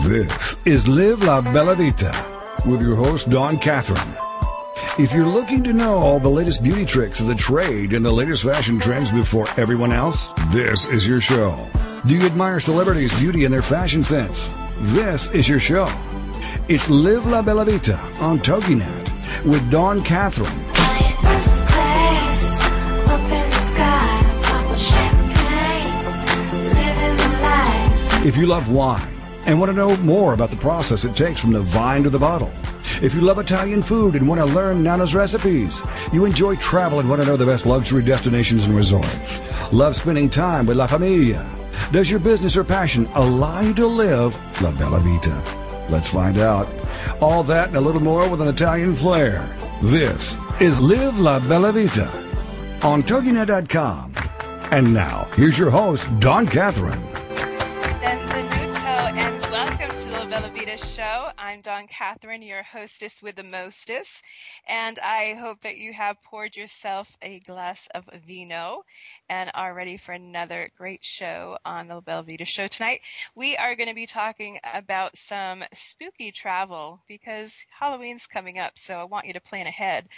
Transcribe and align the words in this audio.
This 0.00 0.56
is 0.64 0.88
Live 0.88 1.22
La 1.22 1.42
Bella 1.42 1.76
Vita 1.76 2.12
with 2.66 2.80
your 2.80 2.96
host, 2.96 3.28
Dawn 3.28 3.58
Catherine. 3.58 4.16
If 4.98 5.12
you're 5.12 5.26
looking 5.26 5.62
to 5.64 5.72
know 5.74 5.98
all 5.98 6.18
the 6.18 6.30
latest 6.30 6.62
beauty 6.62 6.86
tricks 6.86 7.20
of 7.20 7.26
the 7.26 7.34
trade 7.34 7.92
and 7.92 8.04
the 8.04 8.10
latest 8.10 8.42
fashion 8.42 8.80
trends 8.80 9.10
before 9.10 9.46
everyone 9.58 9.92
else, 9.92 10.32
this 10.48 10.88
is 10.88 11.06
your 11.06 11.20
show. 11.20 11.68
Do 12.06 12.16
you 12.16 12.24
admire 12.24 12.58
celebrities' 12.58 13.12
beauty 13.20 13.44
and 13.44 13.52
their 13.52 13.62
fashion 13.62 14.02
sense? 14.02 14.48
This 14.78 15.30
is 15.30 15.46
your 15.46 15.60
show. 15.60 15.88
It's 16.68 16.88
Live 16.88 17.26
La 17.26 17.42
Bella 17.42 17.66
Vita 17.66 17.98
on 18.18 18.40
TogiNet 18.40 19.44
with 19.44 19.70
Dawn 19.70 20.02
Catherine. 20.02 20.50
If 28.26 28.36
you 28.38 28.46
love 28.46 28.70
wine 28.70 29.11
and 29.44 29.58
want 29.58 29.70
to 29.70 29.76
know 29.76 29.96
more 29.98 30.34
about 30.34 30.50
the 30.50 30.56
process 30.56 31.04
it 31.04 31.16
takes 31.16 31.40
from 31.40 31.52
the 31.52 31.62
vine 31.62 32.02
to 32.02 32.10
the 32.10 32.18
bottle, 32.18 32.52
if 33.02 33.14
you 33.14 33.20
love 33.20 33.38
Italian 33.38 33.82
food 33.82 34.14
and 34.14 34.28
want 34.28 34.40
to 34.40 34.44
learn 34.46 34.82
Nana's 34.82 35.14
recipes, 35.14 35.82
you 36.12 36.24
enjoy 36.24 36.54
travel 36.56 37.00
and 37.00 37.08
want 37.08 37.20
to 37.22 37.26
know 37.26 37.36
the 37.36 37.46
best 37.46 37.66
luxury 37.66 38.02
destinations 38.02 38.64
and 38.64 38.74
resorts, 38.74 39.40
love 39.72 39.96
spending 39.96 40.30
time 40.30 40.66
with 40.66 40.76
La 40.76 40.86
Familia, 40.86 41.44
does 41.90 42.10
your 42.10 42.20
business 42.20 42.56
or 42.56 42.64
passion 42.64 43.06
allow 43.14 43.60
you 43.60 43.74
to 43.74 43.86
live 43.86 44.38
La 44.62 44.72
Bella 44.72 45.00
Vita? 45.00 45.86
Let's 45.90 46.08
find 46.08 46.38
out. 46.38 46.68
All 47.20 47.42
that 47.44 47.68
and 47.68 47.76
a 47.76 47.80
little 47.80 48.02
more 48.02 48.28
with 48.28 48.40
an 48.40 48.48
Italian 48.48 48.94
flair. 48.94 49.46
This 49.82 50.38
is 50.60 50.80
Live 50.80 51.18
La 51.18 51.40
Bella 51.40 51.72
Vita 51.72 52.08
on 52.82 53.02
TogiNet.com. 53.02 54.14
And 54.70 54.94
now, 54.94 55.28
here's 55.34 55.58
your 55.58 55.70
host, 55.70 56.08
Dawn 56.18 56.46
Catherine. 56.46 57.11
Show. 60.76 61.31
I'm 61.52 61.60
Dawn 61.60 61.86
Catherine, 61.86 62.40
your 62.40 62.62
hostess 62.62 63.22
with 63.22 63.36
the 63.36 63.42
mostess, 63.42 64.22
and 64.66 64.98
I 65.00 65.34
hope 65.34 65.60
that 65.60 65.76
you 65.76 65.92
have 65.92 66.22
poured 66.22 66.56
yourself 66.56 67.18
a 67.20 67.40
glass 67.40 67.88
of 67.94 68.08
vino 68.26 68.86
and 69.28 69.50
are 69.52 69.74
ready 69.74 69.98
for 69.98 70.12
another 70.12 70.70
great 70.78 71.04
show 71.04 71.58
on 71.62 71.88
the 71.88 72.00
Bella 72.00 72.22
Vita 72.22 72.46
show 72.46 72.68
tonight. 72.68 73.00
We 73.34 73.54
are 73.54 73.76
going 73.76 73.90
to 73.90 73.94
be 73.94 74.06
talking 74.06 74.60
about 74.72 75.18
some 75.18 75.64
spooky 75.74 76.32
travel 76.32 77.02
because 77.06 77.66
Halloween's 77.78 78.26
coming 78.26 78.58
up, 78.58 78.78
so 78.78 78.94
I 78.94 79.04
want 79.04 79.26
you 79.26 79.34
to 79.34 79.40
plan 79.40 79.66
ahead. 79.66 80.08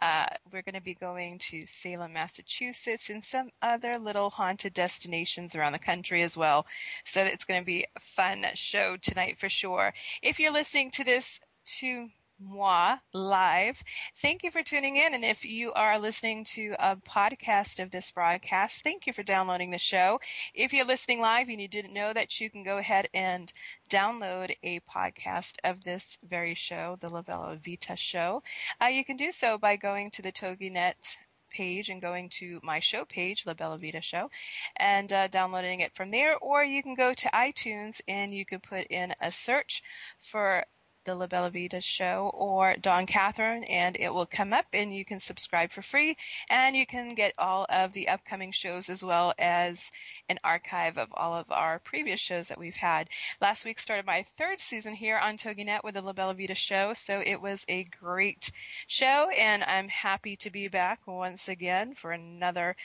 Uh, 0.00 0.26
we're 0.52 0.62
going 0.62 0.76
to 0.76 0.80
be 0.80 0.94
going 0.94 1.40
to 1.50 1.66
Salem, 1.66 2.12
Massachusetts, 2.12 3.10
and 3.10 3.24
some 3.24 3.50
other 3.60 3.98
little 3.98 4.30
haunted 4.30 4.74
destinations 4.74 5.56
around 5.56 5.72
the 5.72 5.80
country 5.80 6.22
as 6.22 6.36
well. 6.36 6.66
So 7.04 7.24
it's 7.24 7.44
going 7.44 7.60
to 7.60 7.66
be 7.66 7.84
a 7.96 8.00
fun 8.00 8.44
show 8.54 8.96
tonight 8.96 9.40
for 9.40 9.48
sure. 9.48 9.92
If 10.22 10.38
you're 10.38 10.52
listening 10.52 10.83
to 10.92 11.04
this 11.04 11.40
to 11.78 12.08
moi 12.40 12.96
live. 13.12 13.82
Thank 14.16 14.42
you 14.42 14.50
for 14.50 14.62
tuning 14.62 14.96
in. 14.96 15.14
And 15.14 15.24
if 15.24 15.44
you 15.44 15.72
are 15.72 15.98
listening 15.98 16.44
to 16.54 16.74
a 16.78 16.96
podcast 16.96 17.82
of 17.82 17.90
this 17.90 18.10
broadcast, 18.10 18.82
thank 18.82 19.06
you 19.06 19.12
for 19.12 19.22
downloading 19.22 19.70
the 19.70 19.78
show. 19.78 20.20
If 20.54 20.72
you're 20.72 20.84
listening 20.84 21.20
live 21.20 21.48
and 21.48 21.60
you 21.60 21.68
didn't 21.68 21.94
know 21.94 22.12
that, 22.12 22.40
you 22.40 22.50
can 22.50 22.62
go 22.62 22.78
ahead 22.78 23.08
and 23.14 23.52
download 23.88 24.56
a 24.62 24.80
podcast 24.80 25.54
of 25.62 25.84
this 25.84 26.18
very 26.28 26.54
show, 26.54 26.96
the 27.00 27.08
La 27.08 27.22
Bella 27.22 27.58
Vita 27.64 27.96
show. 27.96 28.42
Uh, 28.82 28.86
you 28.86 29.04
can 29.04 29.16
do 29.16 29.30
so 29.30 29.56
by 29.56 29.76
going 29.76 30.10
to 30.10 30.22
the 30.22 30.32
TogiNet 30.32 31.16
page 31.54 31.88
and 31.88 32.02
going 32.02 32.28
to 32.40 32.60
my 32.62 32.80
show 32.80 33.04
page, 33.04 33.44
La 33.46 33.54
Bella 33.54 33.78
Vita 33.78 34.00
Show, 34.00 34.30
and 34.76 35.12
uh, 35.12 35.28
downloading 35.28 35.80
it 35.80 35.94
from 35.94 36.10
there. 36.10 36.36
Or 36.36 36.64
you 36.64 36.82
can 36.82 36.94
go 36.94 37.14
to 37.14 37.28
iTunes 37.28 38.00
and 38.08 38.34
you 38.34 38.44
can 38.44 38.60
put 38.60 38.86
in 38.88 39.14
a 39.20 39.30
search 39.30 39.82
for 40.20 40.64
the 41.04 41.14
La 41.14 41.26
Bella 41.26 41.50
Vita 41.50 41.80
show 41.80 42.30
or 42.34 42.76
Dawn 42.76 43.06
Catherine, 43.06 43.64
and 43.64 43.96
it 43.98 44.12
will 44.12 44.26
come 44.26 44.52
up 44.52 44.66
and 44.72 44.94
you 44.94 45.04
can 45.04 45.20
subscribe 45.20 45.72
for 45.72 45.82
free. 45.82 46.16
And 46.48 46.76
you 46.76 46.86
can 46.86 47.14
get 47.14 47.34
all 47.38 47.66
of 47.68 47.92
the 47.92 48.08
upcoming 48.08 48.52
shows 48.52 48.88
as 48.88 49.04
well 49.04 49.34
as 49.38 49.90
an 50.28 50.38
archive 50.42 50.98
of 50.98 51.08
all 51.14 51.34
of 51.34 51.50
our 51.50 51.78
previous 51.78 52.20
shows 52.20 52.48
that 52.48 52.58
we've 52.58 52.76
had. 52.76 53.08
Last 53.40 53.64
week 53.64 53.78
started 53.78 54.06
my 54.06 54.24
third 54.36 54.60
season 54.60 54.94
here 54.94 55.18
on 55.18 55.36
TogiNet 55.36 55.84
with 55.84 55.94
the 55.94 56.02
La 56.02 56.12
Bella 56.12 56.34
Vita 56.34 56.54
show, 56.54 56.94
so 56.94 57.22
it 57.24 57.40
was 57.40 57.64
a 57.68 57.84
great 57.84 58.50
show, 58.86 59.30
and 59.30 59.64
I'm 59.64 59.88
happy 59.88 60.36
to 60.36 60.50
be 60.50 60.68
back 60.68 61.06
once 61.06 61.48
again 61.48 61.94
for 61.94 62.12
another 62.12 62.76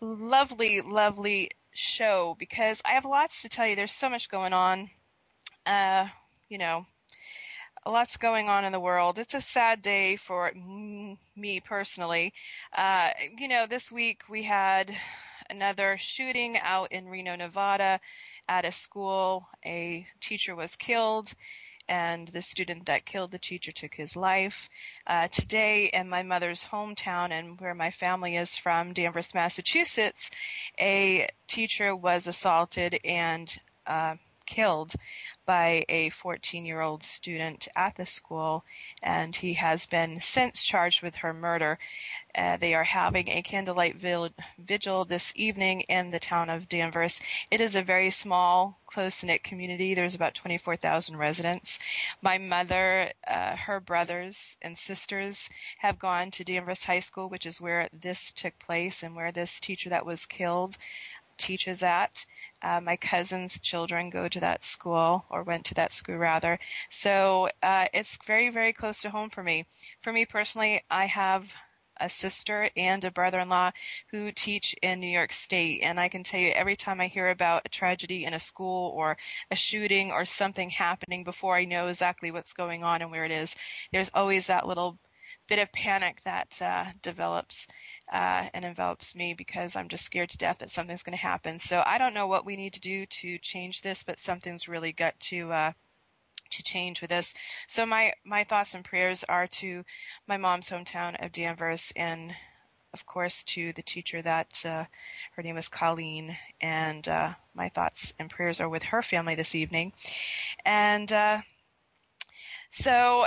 lovely, 0.00 0.80
lovely 0.80 1.50
show 1.72 2.36
because 2.38 2.80
I 2.84 2.90
have 2.90 3.04
lots 3.04 3.42
to 3.42 3.48
tell 3.48 3.66
you. 3.66 3.76
There's 3.76 3.92
so 3.92 4.08
much 4.08 4.28
going 4.28 4.52
on. 4.52 4.90
Uh, 5.64 6.08
you 6.48 6.58
know, 6.58 6.86
lots 7.86 8.16
going 8.16 8.48
on 8.48 8.64
in 8.64 8.72
the 8.72 8.80
world. 8.80 9.18
It's 9.18 9.34
a 9.34 9.40
sad 9.40 9.82
day 9.82 10.16
for 10.16 10.52
me 10.54 11.60
personally. 11.60 12.32
Uh, 12.76 13.10
you 13.36 13.48
know, 13.48 13.66
this 13.66 13.90
week 13.90 14.22
we 14.28 14.44
had 14.44 14.92
another 15.50 15.96
shooting 15.98 16.58
out 16.58 16.92
in 16.92 17.08
Reno, 17.08 17.36
Nevada 17.36 18.00
at 18.48 18.64
a 18.64 18.72
school. 18.72 19.48
A 19.64 20.06
teacher 20.20 20.54
was 20.54 20.76
killed 20.76 21.34
and 21.88 22.28
the 22.28 22.42
student 22.42 22.86
that 22.86 23.04
killed 23.04 23.32
the 23.32 23.38
teacher 23.38 23.72
took 23.72 23.94
his 23.94 24.16
life. 24.16 24.68
Uh, 25.06 25.26
today, 25.28 25.86
in 25.92 26.08
my 26.08 26.22
mother's 26.22 26.66
hometown 26.66 27.30
and 27.30 27.60
where 27.60 27.74
my 27.74 27.90
family 27.90 28.36
is 28.36 28.56
from, 28.56 28.92
Danvers, 28.92 29.34
Massachusetts, 29.34 30.30
a 30.78 31.28
teacher 31.48 31.94
was 31.94 32.26
assaulted 32.28 33.00
and 33.04 33.58
uh, 33.86 34.14
killed 34.46 34.94
by 35.52 35.84
a 35.90 36.08
14 36.08 36.64
year 36.64 36.80
old 36.80 37.02
student 37.02 37.68
at 37.76 37.96
the 37.96 38.06
school, 38.06 38.64
and 39.02 39.36
he 39.36 39.52
has 39.52 39.84
been 39.84 40.18
since 40.18 40.62
charged 40.62 41.02
with 41.02 41.16
her 41.16 41.34
murder. 41.34 41.78
Uh, 42.34 42.56
they 42.56 42.72
are 42.72 42.84
having 42.84 43.28
a 43.28 43.42
candlelight 43.42 43.96
vigil 43.96 45.04
this 45.04 45.30
evening 45.36 45.82
in 45.82 46.10
the 46.10 46.18
town 46.18 46.48
of 46.48 46.70
Danvers. 46.70 47.20
It 47.50 47.60
is 47.60 47.76
a 47.76 47.82
very 47.82 48.10
small, 48.10 48.78
close 48.86 49.22
knit 49.22 49.44
community. 49.44 49.92
There's 49.92 50.14
about 50.14 50.34
24,000 50.34 51.18
residents. 51.18 51.78
My 52.22 52.38
mother, 52.38 53.12
uh, 53.26 53.56
her 53.56 53.78
brothers, 53.78 54.56
and 54.62 54.78
sisters 54.78 55.50
have 55.80 55.98
gone 55.98 56.30
to 56.30 56.44
Danvers 56.44 56.84
High 56.84 57.00
School, 57.00 57.28
which 57.28 57.44
is 57.44 57.60
where 57.60 57.90
this 57.92 58.30
took 58.30 58.58
place 58.58 59.02
and 59.02 59.14
where 59.14 59.30
this 59.30 59.60
teacher 59.60 59.90
that 59.90 60.06
was 60.06 60.24
killed 60.24 60.78
teaches 61.38 61.82
at. 61.82 62.26
Uh, 62.62 62.80
my 62.80 62.96
cousin's 62.96 63.58
children 63.58 64.10
go 64.10 64.28
to 64.28 64.40
that 64.40 64.64
school 64.64 65.24
or 65.30 65.42
went 65.42 65.64
to 65.66 65.74
that 65.74 65.92
school 65.92 66.16
rather. 66.16 66.58
So 66.90 67.48
uh, 67.62 67.86
it's 67.92 68.18
very, 68.26 68.50
very 68.50 68.72
close 68.72 69.00
to 69.02 69.10
home 69.10 69.30
for 69.30 69.42
me. 69.42 69.66
For 70.00 70.12
me 70.12 70.24
personally, 70.26 70.82
I 70.90 71.06
have 71.06 71.48
a 72.00 72.08
sister 72.08 72.70
and 72.76 73.04
a 73.04 73.10
brother-in-law 73.10 73.70
who 74.10 74.32
teach 74.32 74.74
in 74.82 75.00
New 75.00 75.06
York 75.08 75.32
State, 75.32 75.82
and 75.82 76.00
I 76.00 76.08
can 76.08 76.24
tell 76.24 76.40
you 76.40 76.50
every 76.50 76.76
time 76.76 77.00
I 77.00 77.06
hear 77.06 77.28
about 77.28 77.62
a 77.64 77.68
tragedy 77.68 78.24
in 78.24 78.34
a 78.34 78.40
school 78.40 78.90
or 78.96 79.16
a 79.50 79.56
shooting 79.56 80.10
or 80.10 80.24
something 80.24 80.70
happening 80.70 81.22
before 81.22 81.56
I 81.56 81.64
know 81.64 81.88
exactly 81.88 82.30
what's 82.30 82.52
going 82.52 82.82
on 82.82 83.02
and 83.02 83.10
where 83.10 83.24
it 83.24 83.30
is, 83.30 83.54
there's 83.92 84.10
always 84.14 84.46
that 84.46 84.66
little 84.66 84.98
bit 85.52 85.58
of 85.58 85.72
panic 85.72 86.22
that 86.24 86.62
uh, 86.62 86.86
develops 87.02 87.66
uh, 88.10 88.48
and 88.54 88.64
envelops 88.64 89.14
me 89.14 89.34
because 89.34 89.76
I'm 89.76 89.86
just 89.86 90.02
scared 90.02 90.30
to 90.30 90.38
death 90.38 90.60
that 90.60 90.70
something's 90.70 91.02
going 91.02 91.18
to 91.18 91.22
happen. 91.22 91.58
So 91.58 91.82
I 91.84 91.98
don't 91.98 92.14
know 92.14 92.26
what 92.26 92.46
we 92.46 92.56
need 92.56 92.72
to 92.72 92.80
do 92.80 93.04
to 93.04 93.36
change 93.36 93.82
this, 93.82 94.02
but 94.02 94.18
something's 94.18 94.66
really 94.66 94.92
got 94.92 95.20
to 95.20 95.52
uh, 95.52 95.72
to 96.52 96.62
change 96.62 97.02
with 97.02 97.10
this. 97.10 97.34
So 97.68 97.84
my 97.84 98.14
my 98.24 98.44
thoughts 98.44 98.72
and 98.72 98.82
prayers 98.82 99.26
are 99.28 99.46
to 99.48 99.84
my 100.26 100.38
mom's 100.38 100.70
hometown 100.70 101.22
of 101.22 101.32
Danvers 101.32 101.92
and 101.96 102.34
of 102.94 103.04
course 103.04 103.44
to 103.44 103.74
the 103.74 103.82
teacher 103.82 104.22
that 104.22 104.62
uh, 104.64 104.84
her 105.36 105.42
name 105.42 105.58
is 105.58 105.68
Colleen 105.68 106.38
and 106.62 107.06
uh, 107.06 107.34
my 107.52 107.68
thoughts 107.68 108.14
and 108.18 108.30
prayers 108.30 108.58
are 108.58 108.70
with 108.70 108.84
her 108.84 109.02
family 109.02 109.34
this 109.34 109.54
evening 109.54 109.92
and 110.64 111.12
uh, 111.12 111.42
so 112.70 113.26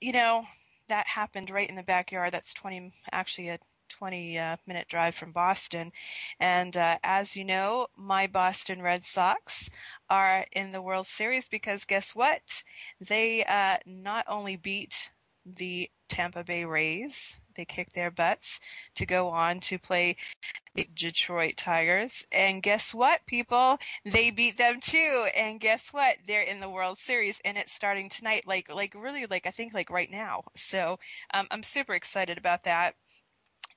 you 0.00 0.12
know 0.12 0.44
that 0.90 1.06
happened 1.06 1.50
right 1.50 1.68
in 1.68 1.76
the 1.76 1.82
backyard 1.82 2.32
that's 2.32 2.52
20 2.52 2.92
actually 3.12 3.48
a 3.48 3.58
20 3.90 4.38
uh, 4.38 4.56
minute 4.66 4.86
drive 4.88 5.16
from 5.16 5.32
Boston. 5.32 5.90
And 6.38 6.76
uh, 6.76 6.98
as 7.02 7.34
you 7.34 7.44
know, 7.44 7.88
my 7.96 8.28
Boston 8.28 8.82
Red 8.82 9.04
Sox 9.04 9.68
are 10.08 10.46
in 10.52 10.70
the 10.70 10.80
World 10.80 11.08
Series 11.08 11.48
because 11.48 11.84
guess 11.84 12.14
what? 12.14 12.62
They 13.00 13.44
uh, 13.44 13.78
not 13.86 14.24
only 14.28 14.54
beat 14.54 15.10
the 15.44 15.90
Tampa 16.08 16.44
Bay 16.44 16.64
Rays, 16.64 17.39
they 17.60 17.66
kicked 17.66 17.94
their 17.94 18.10
butts 18.10 18.60
to 18.96 19.06
go 19.06 19.28
on 19.30 19.60
to 19.60 19.78
play 19.78 20.16
the 20.74 20.88
Detroit 20.94 21.56
Tigers. 21.56 22.24
And 22.32 22.62
guess 22.62 22.94
what, 22.94 23.26
people? 23.26 23.78
They 24.04 24.30
beat 24.30 24.58
them 24.58 24.80
too. 24.80 25.28
And 25.36 25.60
guess 25.60 25.88
what? 25.92 26.16
They're 26.26 26.42
in 26.42 26.60
the 26.60 26.70
World 26.70 26.98
Series 26.98 27.40
and 27.44 27.58
it's 27.58 27.72
starting 27.74 28.08
tonight, 28.10 28.44
like, 28.46 28.72
like 28.72 28.94
really, 28.96 29.26
like, 29.26 29.46
I 29.46 29.50
think 29.52 29.74
like 29.74 29.90
right 29.90 30.10
now. 30.10 30.44
So, 30.56 30.98
um, 31.34 31.48
I'm 31.50 31.62
super 31.64 31.94
excited 31.94 32.38
about 32.38 32.64
that 32.64 32.96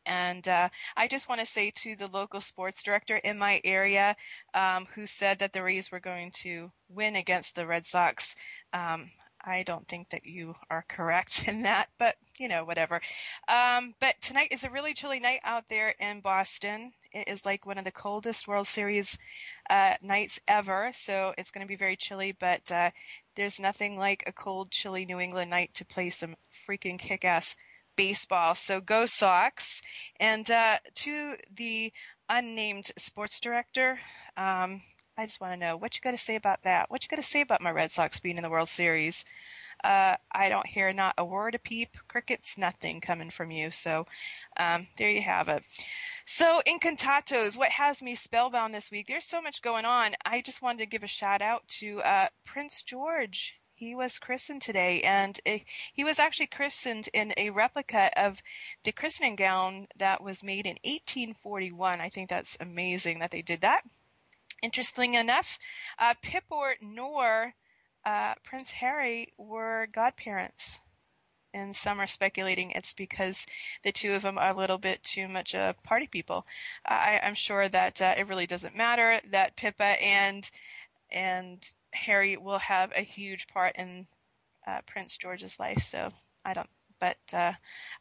And 0.06 0.48
uh, 0.48 0.70
I 0.98 1.08
just 1.08 1.30
want 1.30 1.40
to 1.42 1.46
say 1.48 1.72
to 1.78 1.96
the 1.96 2.08
local 2.08 2.42
sports 2.42 2.84
director 2.84 3.18
in 3.18 3.38
my 3.38 3.62
area 3.64 4.16
um, 4.54 4.88
who 4.96 5.08
said 5.08 5.40
that 5.40 5.54
the 5.54 5.64
Rays 5.64 5.92
were 5.92 6.00
going 6.02 6.32
to 6.44 6.72
win 6.90 7.16
against 7.16 7.56
the 7.56 7.66
Red 7.66 7.88
Sox, 7.88 8.36
um, 8.74 9.12
I 9.44 9.64
don't 9.64 9.88
think 9.88 10.10
that 10.10 10.26
you 10.26 10.56
are 10.70 10.86
correct 10.88 11.44
in 11.48 11.64
that, 11.64 11.90
but 11.98 12.16
you 12.38 12.48
know, 12.48 12.64
whatever. 12.64 13.02
Um, 13.48 13.94
but 14.00 14.16
tonight 14.22 14.50
is 14.52 14.64
a 14.64 14.70
really 14.70 14.94
chilly 14.94 15.20
night 15.20 15.42
out 15.44 15.66
there 15.70 15.96
in 16.00 16.22
Boston. 16.22 16.94
It 17.12 17.28
is 17.28 17.46
like 17.46 17.66
one 17.66 17.78
of 17.78 17.86
the 17.86 17.92
coldest 17.92 18.48
World 18.48 18.68
Series 18.68 19.18
uh, 19.70 19.96
nights 20.02 20.40
ever, 20.48 20.92
so 20.96 21.34
it's 21.38 21.52
going 21.52 21.66
to 21.66 21.68
be 21.68 21.76
very 21.76 21.96
chilly. 21.96 22.32
But 22.32 22.72
uh, 22.72 22.92
there's 23.36 23.60
nothing 23.60 23.98
like 23.98 24.24
a 24.26 24.32
cold, 24.32 24.72
chilly 24.72 25.06
New 25.06 25.20
England 25.20 25.52
night 25.52 25.74
to 25.76 25.86
play 25.86 26.10
some 26.10 26.36
freaking 26.68 26.98
kick-ass 26.98 27.56
baseball. 27.96 28.56
So 28.56 28.82
go 28.82 29.06
Sox! 29.06 29.82
And 30.20 30.50
uh, 30.50 30.80
to 30.96 31.36
the 31.56 31.94
unnamed 32.30 32.92
sports 32.98 33.40
director. 33.40 34.00
Um, 34.38 34.82
I 35.16 35.28
just 35.28 35.40
want 35.40 35.54
to 35.54 35.58
know 35.58 35.78
what 35.78 35.96
you 35.96 36.02
got 36.02 36.12
to 36.12 36.18
say 36.18 36.36
about 36.36 36.64
that. 36.64 36.90
What 36.90 37.04
you 37.04 37.10
got 37.10 37.22
to 37.22 37.30
say 37.30 37.42
about 37.42 37.62
my 37.62 37.70
Red 37.70 37.92
Sox 37.92 38.20
being 38.20 38.38
in 38.38 38.44
the 38.44 38.50
World 38.50 38.70
Series? 38.70 39.24
Uh, 39.84 40.16
I 40.32 40.50
don't 40.50 40.66
hear 40.66 40.92
not 40.92 41.14
a 41.18 41.26
word, 41.26 41.54
a 41.54 41.60
peep, 41.60 41.98
crickets, 42.08 42.58
nothing 42.58 43.00
coming 43.00 43.30
from 43.30 43.52
you. 43.52 43.70
So 43.70 44.08
um, 44.58 44.88
there 44.98 45.10
you 45.10 45.22
have 45.22 45.50
it. 45.50 45.64
So 46.26 46.62
Encantados, 46.66 47.56
what 47.56 47.72
has 47.72 48.02
me 48.02 48.16
spellbound 48.16 48.74
this 48.74 48.90
week? 48.90 49.08
There's 49.08 49.26
so 49.26 49.42
much 49.42 49.62
going 49.62 49.86
on. 49.86 50.16
I 50.26 50.42
just 50.42 50.62
wanted 50.62 50.80
to 50.80 50.86
give 50.88 51.04
a 51.04 51.08
shout 51.08 51.42
out 51.42 51.68
to 51.80 52.02
uh, 52.02 52.28
Prince 52.46 52.82
George. 52.82 53.60
He 53.76 53.94
was 53.94 54.20
christened 54.20 54.62
today, 54.62 55.02
and 55.02 55.40
it, 55.46 55.64
he 55.94 56.04
was 56.04 56.18
actually 56.18 56.48
christened 56.48 57.10
in 57.12 57.34
a 57.38 57.50
replica 57.50 58.10
of 58.16 58.38
the 58.84 58.92
christening 58.92 59.36
gown 59.36 59.88
that 59.98 60.24
was 60.24 60.44
made 60.44 60.66
in 60.66 60.78
1841. 60.84 62.00
I 62.00 62.10
think 62.10 62.30
that's 62.30 62.56
amazing 62.60 63.20
that 63.20 63.32
they 63.32 63.42
did 63.42 63.62
that. 63.62 63.84
Interesting 64.64 65.16
enough, 65.16 65.60
uh, 66.00 66.14
nor 66.82 67.54
uh, 68.06 68.34
Prince 68.46 68.72
Harry 68.72 69.34
were 69.38 69.90
godparents. 69.92 70.80
And 71.54 71.76
some 71.76 72.00
are 72.00 72.08
speculating 72.08 72.72
it's 72.72 72.94
because 72.94 73.46
the 73.84 73.92
two 73.92 74.14
of 74.14 74.22
them 74.22 74.38
are 74.38 74.52
a 74.52 74.58
little 74.58 74.78
bit 74.78 75.04
too 75.04 75.28
much 75.28 75.54
uh, 75.54 75.74
party 75.84 76.08
people. 76.08 76.48
I, 76.86 77.20
am 77.22 77.36
sure 77.36 77.68
that 77.68 78.02
uh, 78.02 78.16
it 78.18 78.26
really 78.26 78.48
doesn't 78.48 78.76
matter 78.76 79.20
that 79.30 79.58
Pippa 79.58 80.02
and 80.02 80.50
and 81.12 81.64
Harry 81.92 82.38
will 82.38 82.60
have 82.60 82.92
a 82.96 83.02
huge 83.02 83.48
part 83.48 83.76
in 83.76 84.08
uh, 84.66 84.80
Prince 84.88 85.18
George's 85.18 85.60
life. 85.60 85.84
So 85.84 86.12
I 86.46 86.54
don't 86.54 86.70
but 87.00 87.18
uh, 87.34 87.54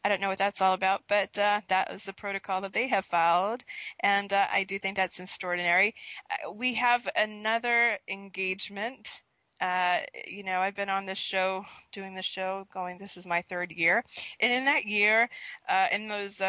I 0.03 0.09
don't 0.09 0.21
know 0.21 0.29
what 0.29 0.37
that's 0.37 0.61
all 0.61 0.73
about. 0.73 1.03
But 1.07 1.37
uh, 1.37 1.61
that 1.67 1.91
was 1.91 2.03
the 2.03 2.13
protocol 2.13 2.61
that 2.61 2.73
they 2.73 2.87
have 2.87 3.05
followed, 3.05 3.63
and 3.99 4.31
uh, 4.31 4.47
I 4.51 4.63
do 4.63 4.79
think 4.79 4.95
that's 4.95 5.19
extraordinary. 5.19 5.95
Uh, 6.29 6.51
we 6.51 6.75
have 6.75 7.07
another 7.15 7.99
engagement. 8.07 9.23
Uh, 9.61 9.99
you 10.27 10.43
know, 10.43 10.59
I've 10.59 10.75
been 10.75 10.89
on 10.89 11.05
this 11.05 11.17
show, 11.17 11.63
doing 11.91 12.15
this 12.15 12.25
show, 12.25 12.67
going. 12.73 12.97
This 12.97 13.15
is 13.17 13.25
my 13.25 13.41
third 13.41 13.71
year, 13.71 14.03
and 14.39 14.51
in 14.51 14.65
that 14.65 14.85
year, 14.85 15.29
uh, 15.69 15.87
in 15.91 16.07
those, 16.07 16.41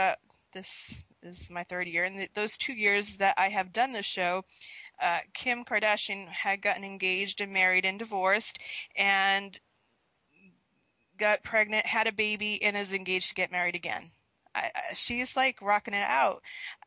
this 0.52 1.04
is 1.22 1.50
my 1.50 1.64
third 1.64 1.86
year, 1.88 2.04
and 2.04 2.28
those 2.34 2.56
two 2.56 2.72
years 2.72 3.16
that 3.18 3.34
I 3.36 3.48
have 3.48 3.72
done 3.72 3.92
this 3.92 4.06
show. 4.06 4.44
Uh, 5.00 5.18
Kim 5.32 5.64
Kardashian 5.64 6.28
had 6.28 6.62
gotten 6.62 6.84
engaged 6.84 7.40
and 7.40 7.52
married 7.52 7.84
and 7.84 7.98
divorced, 7.98 8.60
and 8.96 9.58
got 11.18 11.42
pregnant, 11.42 11.86
had 11.86 12.06
a 12.06 12.12
baby, 12.12 12.62
and 12.62 12.76
is 12.76 12.92
engaged 12.92 13.28
to 13.28 13.34
get 13.34 13.52
married 13.52 13.74
again. 13.74 14.10
I, 14.54 14.70
I, 14.74 14.94
she's 14.94 15.36
like 15.36 15.60
rocking 15.60 15.94
it 15.94 16.06
out. 16.06 16.42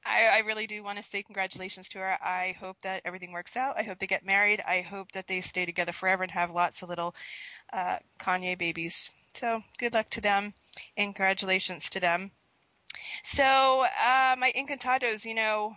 I, 0.05 0.25
I 0.25 0.37
really 0.39 0.67
do 0.67 0.83
want 0.83 0.97
to 0.97 1.03
say 1.03 1.21
congratulations 1.23 1.89
to 1.89 1.99
her. 1.99 2.17
I 2.23 2.55
hope 2.59 2.77
that 2.81 3.01
everything 3.03 3.31
works 3.33 3.57
out. 3.57 3.77
I 3.77 3.83
hope 3.83 3.99
they 3.99 4.07
get 4.07 4.25
married. 4.25 4.63
I 4.65 4.81
hope 4.81 5.11
that 5.11 5.27
they 5.27 5.41
stay 5.41 5.65
together 5.65 5.91
forever 5.91 6.23
and 6.23 6.31
have 6.31 6.51
lots 6.51 6.81
of 6.81 6.89
little 6.89 7.13
uh, 7.73 7.97
Kanye 8.19 8.57
babies. 8.57 9.09
So 9.33 9.61
good 9.77 9.93
luck 9.93 10.09
to 10.11 10.21
them 10.21 10.53
and 10.95 11.13
congratulations 11.13 11.89
to 11.89 11.99
them. 11.99 12.31
So 13.23 13.85
uh, 13.85 14.35
my 14.37 14.51
Encantados, 14.55 15.25
you 15.25 15.33
know, 15.33 15.73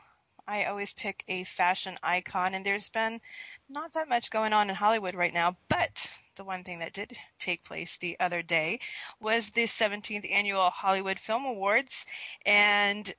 I 0.46 0.64
always 0.64 0.92
pick 0.92 1.24
a 1.28 1.44
fashion 1.44 1.98
icon, 2.02 2.54
and 2.54 2.64
there's 2.64 2.88
been 2.88 3.20
not 3.68 3.92
that 3.92 4.08
much 4.08 4.30
going 4.30 4.52
on 4.52 4.68
in 4.68 4.76
Hollywood 4.76 5.14
right 5.14 5.34
now, 5.34 5.56
but 5.68 6.10
the 6.40 6.44
one 6.44 6.64
thing 6.64 6.78
that 6.78 6.94
did 6.94 7.18
take 7.38 7.62
place 7.64 7.98
the 8.00 8.16
other 8.18 8.40
day 8.40 8.80
was 9.20 9.50
the 9.50 9.64
17th 9.64 10.26
annual 10.32 10.70
Hollywood 10.70 11.18
Film 11.18 11.44
Awards. 11.44 12.06
And 12.46 13.14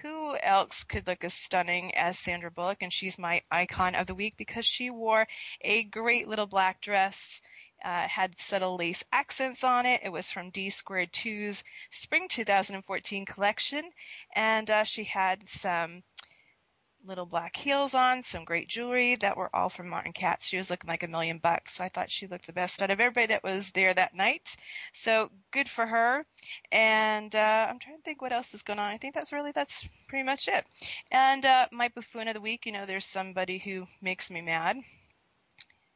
who 0.00 0.38
else 0.38 0.82
could 0.82 1.06
look 1.06 1.22
as 1.22 1.34
stunning 1.34 1.94
as 1.94 2.18
Sandra 2.18 2.50
Bullock? 2.50 2.78
And 2.80 2.90
she's 2.90 3.18
my 3.18 3.42
icon 3.50 3.94
of 3.94 4.06
the 4.06 4.14
week 4.14 4.38
because 4.38 4.64
she 4.64 4.88
wore 4.88 5.26
a 5.60 5.84
great 5.84 6.28
little 6.28 6.46
black 6.46 6.80
dress. 6.80 7.42
Uh, 7.84 8.06
had 8.06 8.38
subtle 8.38 8.76
lace 8.76 9.02
accents 9.12 9.64
on 9.64 9.84
it. 9.84 10.00
It 10.04 10.12
was 10.12 10.30
from 10.30 10.52
Dsquared2's 10.52 11.64
Spring 11.90 12.28
2014 12.28 13.26
collection, 13.26 13.90
and 14.36 14.70
uh, 14.70 14.84
she 14.84 15.02
had 15.02 15.48
some 15.48 16.04
little 17.04 17.26
black 17.26 17.56
heels 17.56 17.94
on, 17.94 18.22
some 18.22 18.44
great 18.44 18.68
jewelry 18.68 19.16
that 19.16 19.36
were 19.36 19.54
all 19.54 19.68
from 19.68 19.88
Martin 19.88 20.12
Katz. 20.12 20.46
She 20.46 20.56
was 20.56 20.70
looking 20.70 20.88
like 20.88 21.02
a 21.02 21.08
million 21.08 21.38
bucks. 21.38 21.80
I 21.80 21.88
thought 21.88 22.10
she 22.10 22.26
looked 22.26 22.46
the 22.46 22.52
best 22.52 22.82
out 22.82 22.90
of 22.90 23.00
everybody 23.00 23.26
that 23.26 23.44
was 23.44 23.70
there 23.70 23.94
that 23.94 24.14
night. 24.14 24.56
So 24.92 25.30
good 25.50 25.68
for 25.68 25.86
her. 25.86 26.26
And 26.70 27.34
uh, 27.34 27.66
I'm 27.68 27.78
trying 27.78 27.96
to 27.96 28.02
think 28.02 28.22
what 28.22 28.32
else 28.32 28.54
is 28.54 28.62
going 28.62 28.78
on. 28.78 28.90
I 28.90 28.98
think 28.98 29.14
that's 29.14 29.32
really 29.32 29.52
that's 29.52 29.86
pretty 30.08 30.24
much 30.24 30.48
it. 30.48 30.64
And 31.10 31.44
uh, 31.44 31.66
my 31.72 31.88
buffoon 31.88 32.28
of 32.28 32.34
the 32.34 32.40
week. 32.40 32.66
You 32.66 32.72
know, 32.72 32.86
there's 32.86 33.06
somebody 33.06 33.58
who 33.58 33.86
makes 34.00 34.30
me 34.30 34.40
mad 34.40 34.78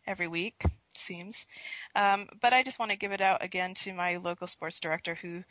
every 0.06 0.28
week 0.28 0.64
seems. 0.96 1.46
Um, 1.94 2.28
but 2.40 2.52
I 2.52 2.62
just 2.62 2.78
want 2.78 2.90
to 2.90 2.96
give 2.96 3.12
it 3.12 3.20
out 3.20 3.42
again 3.44 3.74
to 3.74 3.92
my 3.92 4.16
local 4.16 4.46
sports 4.46 4.80
director 4.80 5.16
who 5.16 5.44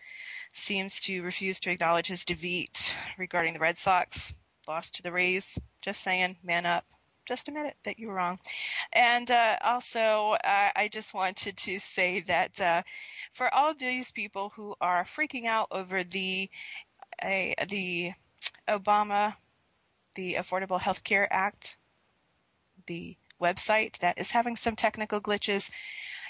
seems 0.54 1.00
to 1.02 1.22
refuse 1.22 1.60
to 1.62 1.72
acknowledge 1.72 2.08
his 2.08 2.26
defeat 2.26 2.94
regarding 3.18 3.54
the 3.54 3.60
Red 3.60 3.78
Sox 3.78 4.34
lost 4.68 4.96
to 4.96 5.04
the 5.04 5.12
Rays. 5.12 5.58
Just 5.82 6.04
saying, 6.04 6.38
man 6.44 6.66
up. 6.66 6.86
Just 7.26 7.48
admit 7.48 7.66
it 7.66 7.78
that 7.84 7.98
you 7.98 8.08
were 8.08 8.14
wrong. 8.14 8.38
And 8.94 9.32
uh, 9.32 9.58
also, 9.64 10.38
uh, 10.44 10.70
I 10.76 10.90
just 10.92 11.14
wanted 11.14 11.58
to 11.58 11.80
say 11.80 12.22
that 12.22 12.62
uh, 12.62 12.84
for 13.34 13.52
all 13.52 13.74
these 13.74 14.12
people 14.12 14.54
who 14.56 14.76
are 14.80 15.06
freaking 15.06 15.46
out 15.46 15.68
over 15.72 16.04
the 16.04 16.50
the 17.22 18.12
Obama, 18.68 19.36
the 20.16 20.36
Affordable 20.36 20.82
Health 20.82 21.04
Care 21.04 21.32
Act, 21.32 21.78
the 22.88 23.18
website 23.42 24.00
that 24.00 24.18
is 24.18 24.32
having 24.32 24.56
some 24.56 24.76
technical 24.76 25.20
glitches. 25.20 25.70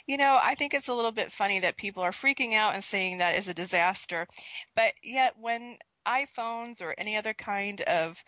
You 0.07 0.17
know, 0.17 0.39
I 0.41 0.55
think 0.55 0.73
it's 0.73 0.87
a 0.87 0.93
little 0.93 1.11
bit 1.11 1.31
funny 1.31 1.59
that 1.59 1.77
people 1.77 2.03
are 2.03 2.11
freaking 2.11 2.53
out 2.53 2.75
and 2.75 2.83
saying 2.83 3.17
that 3.17 3.35
is 3.35 3.47
a 3.47 3.53
disaster. 3.53 4.27
But 4.75 4.93
yet, 5.03 5.33
when 5.39 5.77
iPhones 6.07 6.81
or 6.81 6.95
any 6.97 7.15
other 7.15 7.33
kind 7.33 7.81
of 7.81 8.23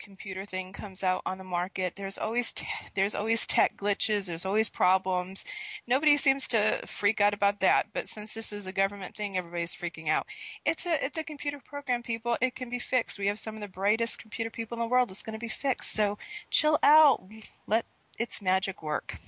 computer 0.00 0.46
thing 0.46 0.72
comes 0.72 1.04
out 1.04 1.22
on 1.26 1.38
the 1.38 1.44
market, 1.44 1.94
there's 1.96 2.18
always 2.18 2.52
te- 2.52 2.66
there's 2.94 3.14
always 3.14 3.46
tech 3.46 3.76
glitches, 3.76 4.26
there's 4.26 4.44
always 4.44 4.68
problems. 4.68 5.44
Nobody 5.86 6.16
seems 6.16 6.48
to 6.48 6.80
freak 6.86 7.20
out 7.20 7.34
about 7.34 7.60
that, 7.60 7.88
but 7.92 8.08
since 8.08 8.32
this 8.34 8.52
is 8.52 8.66
a 8.66 8.72
government 8.72 9.16
thing, 9.16 9.36
everybody's 9.36 9.74
freaking 9.76 10.08
out. 10.08 10.26
It's 10.64 10.86
a 10.86 11.04
it's 11.04 11.18
a 11.18 11.24
computer 11.24 11.60
program, 11.64 12.02
people. 12.02 12.36
It 12.40 12.56
can 12.56 12.70
be 12.70 12.78
fixed. 12.78 13.18
We 13.18 13.26
have 13.26 13.38
some 13.38 13.54
of 13.54 13.60
the 13.60 13.68
brightest 13.68 14.18
computer 14.18 14.50
people 14.50 14.76
in 14.76 14.80
the 14.80 14.88
world. 14.88 15.10
It's 15.10 15.22
going 15.22 15.34
to 15.34 15.38
be 15.38 15.48
fixed. 15.48 15.92
So 15.92 16.18
chill 16.50 16.78
out. 16.82 17.22
Let 17.66 17.84
its 18.18 18.42
magic 18.42 18.82
work. 18.82 19.18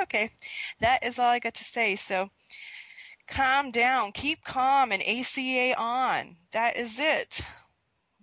Okay, 0.00 0.32
that 0.80 1.02
is 1.04 1.18
all 1.18 1.30
I 1.30 1.38
got 1.38 1.54
to 1.54 1.64
say. 1.64 1.96
So 1.96 2.30
calm 3.26 3.70
down, 3.70 4.12
keep 4.12 4.44
calm, 4.44 4.92
and 4.92 5.02
ACA 5.02 5.74
on. 5.78 6.36
That 6.52 6.76
is 6.76 6.98
it. 6.98 7.40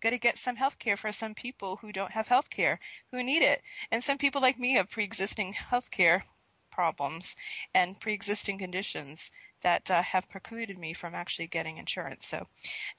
Got 0.01 0.11
to 0.11 0.17
get 0.17 0.37
some 0.37 0.57
health 0.57 0.79
care 0.79 0.97
for 0.97 1.11
some 1.11 1.33
people 1.33 1.77
who 1.77 1.93
don't 1.93 2.11
have 2.11 2.27
health 2.27 2.49
care, 2.49 2.79
who 3.11 3.23
need 3.23 3.41
it. 3.41 3.61
And 3.91 4.03
some 4.03 4.17
people 4.17 4.41
like 4.41 4.59
me 4.59 4.73
have 4.73 4.89
pre 4.89 5.03
existing 5.03 5.53
health 5.53 5.91
care 5.91 6.25
problems 6.71 7.35
and 7.73 7.99
pre 7.99 8.13
existing 8.13 8.57
conditions 8.57 9.31
that 9.61 9.89
uh, 9.89 10.01
have 10.01 10.29
precluded 10.29 10.77
me 10.77 10.93
from 10.93 11.15
actually 11.15 11.47
getting 11.47 11.77
insurance. 11.77 12.27
So 12.27 12.47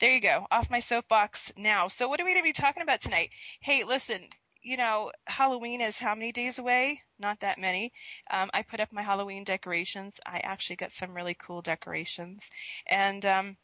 there 0.00 0.12
you 0.12 0.20
go, 0.20 0.46
off 0.50 0.70
my 0.70 0.80
soapbox 0.80 1.52
now. 1.56 1.88
So, 1.88 2.08
what 2.08 2.20
are 2.20 2.24
we 2.24 2.32
going 2.32 2.42
to 2.42 2.48
be 2.48 2.52
talking 2.52 2.82
about 2.82 3.00
tonight? 3.00 3.30
Hey, 3.60 3.84
listen, 3.84 4.28
you 4.64 4.78
know, 4.78 5.12
Halloween 5.26 5.80
is 5.80 5.98
how 6.00 6.14
many 6.14 6.32
days 6.32 6.58
away? 6.58 7.02
Not 7.18 7.40
that 7.40 7.58
many. 7.58 7.92
Um, 8.30 8.50
I 8.54 8.62
put 8.62 8.80
up 8.80 8.92
my 8.92 9.02
Halloween 9.02 9.44
decorations. 9.44 10.18
I 10.26 10.38
actually 10.38 10.76
got 10.76 10.90
some 10.90 11.14
really 11.14 11.36
cool 11.38 11.60
decorations. 11.62 12.44
And 12.90 13.26
um, 13.26 13.56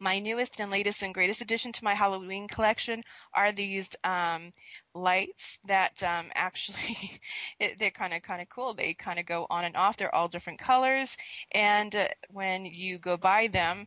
my 0.00 0.18
newest 0.18 0.58
and 0.60 0.70
latest 0.70 1.02
and 1.02 1.14
greatest 1.14 1.40
addition 1.42 1.72
to 1.72 1.84
my 1.84 1.94
Halloween 1.94 2.48
collection 2.48 3.02
are 3.34 3.52
these 3.52 3.88
um, 4.02 4.52
lights 4.94 5.58
that 5.66 6.02
um, 6.02 6.30
actually 6.34 7.20
it, 7.60 7.78
they're 7.78 7.90
kind 7.90 8.14
of 8.14 8.22
kind 8.22 8.40
of 8.40 8.48
cool. 8.48 8.74
They 8.74 8.94
kind 8.94 9.18
of 9.18 9.26
go 9.26 9.46
on 9.50 9.64
and 9.64 9.76
off. 9.76 9.96
They're 9.98 10.14
all 10.14 10.28
different 10.28 10.58
colors, 10.58 11.16
and 11.52 11.94
uh, 11.94 12.08
when 12.30 12.64
you 12.64 12.98
go 12.98 13.16
by 13.16 13.46
them, 13.46 13.86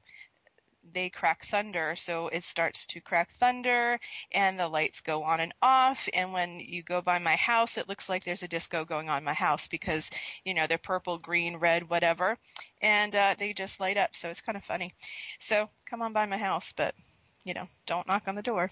they 0.94 1.10
crack 1.10 1.46
thunder. 1.46 1.96
So 1.98 2.28
it 2.28 2.44
starts 2.44 2.86
to 2.88 3.02
crack 3.02 3.32
thunder 3.38 4.00
and 4.32 4.60
the 4.60 4.68
lights 4.68 5.02
go 5.02 5.24
on 5.24 5.40
and 5.40 5.54
off. 5.62 6.08
And 6.14 6.34
when 6.34 6.60
you 6.60 6.84
go 6.84 7.02
by 7.02 7.20
my 7.20 7.36
house, 7.36 7.78
it 7.78 7.90
looks 7.90 8.10
like 8.10 8.24
there's 8.24 8.44
a 8.44 8.48
disco 8.48 8.86
going 8.86 9.10
on 9.10 9.24
my 9.24 9.34
house 9.34 9.68
because, 9.68 10.10
you 10.44 10.54
know, 10.54 10.68
they're 10.68 10.78
purple, 10.78 11.18
green, 11.18 11.58
red, 11.58 11.90
whatever. 11.90 12.38
And 12.82 13.16
uh, 13.16 13.36
they 13.38 13.54
just 13.54 13.80
light 13.80 13.98
up. 13.98 14.16
So 14.16 14.30
it's 14.30 14.42
kind 14.42 14.58
of 14.58 14.64
funny. 14.64 14.94
So 15.40 15.70
come 15.86 16.02
on 16.02 16.14
by 16.14 16.26
my 16.26 16.38
house, 16.38 16.74
but 16.76 16.96
you 17.48 17.54
know, 17.54 17.68
don't 17.86 18.08
knock 18.08 18.24
on 18.28 18.36
the 18.36 18.42
door. 18.42 18.70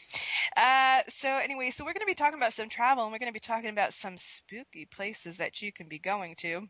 Uh, 0.58 1.02
so 1.08 1.30
anyway, 1.38 1.72
so 1.72 1.86
we're 1.86 1.94
going 1.94 2.02
to 2.02 2.06
be 2.06 2.14
talking 2.14 2.38
about 2.38 2.52
some 2.52 2.68
travel 2.68 3.06
and 3.06 3.14
we're 3.14 3.20
going 3.20 3.32
to 3.32 3.34
be 3.34 3.40
talking 3.40 3.70
about 3.70 3.94
some 3.94 4.18
spooky 4.18 4.86
places 4.86 5.38
that 5.38 5.62
you 5.62 5.72
can 5.72 5.88
be 5.88 5.98
going 5.98 6.36
to. 6.36 6.68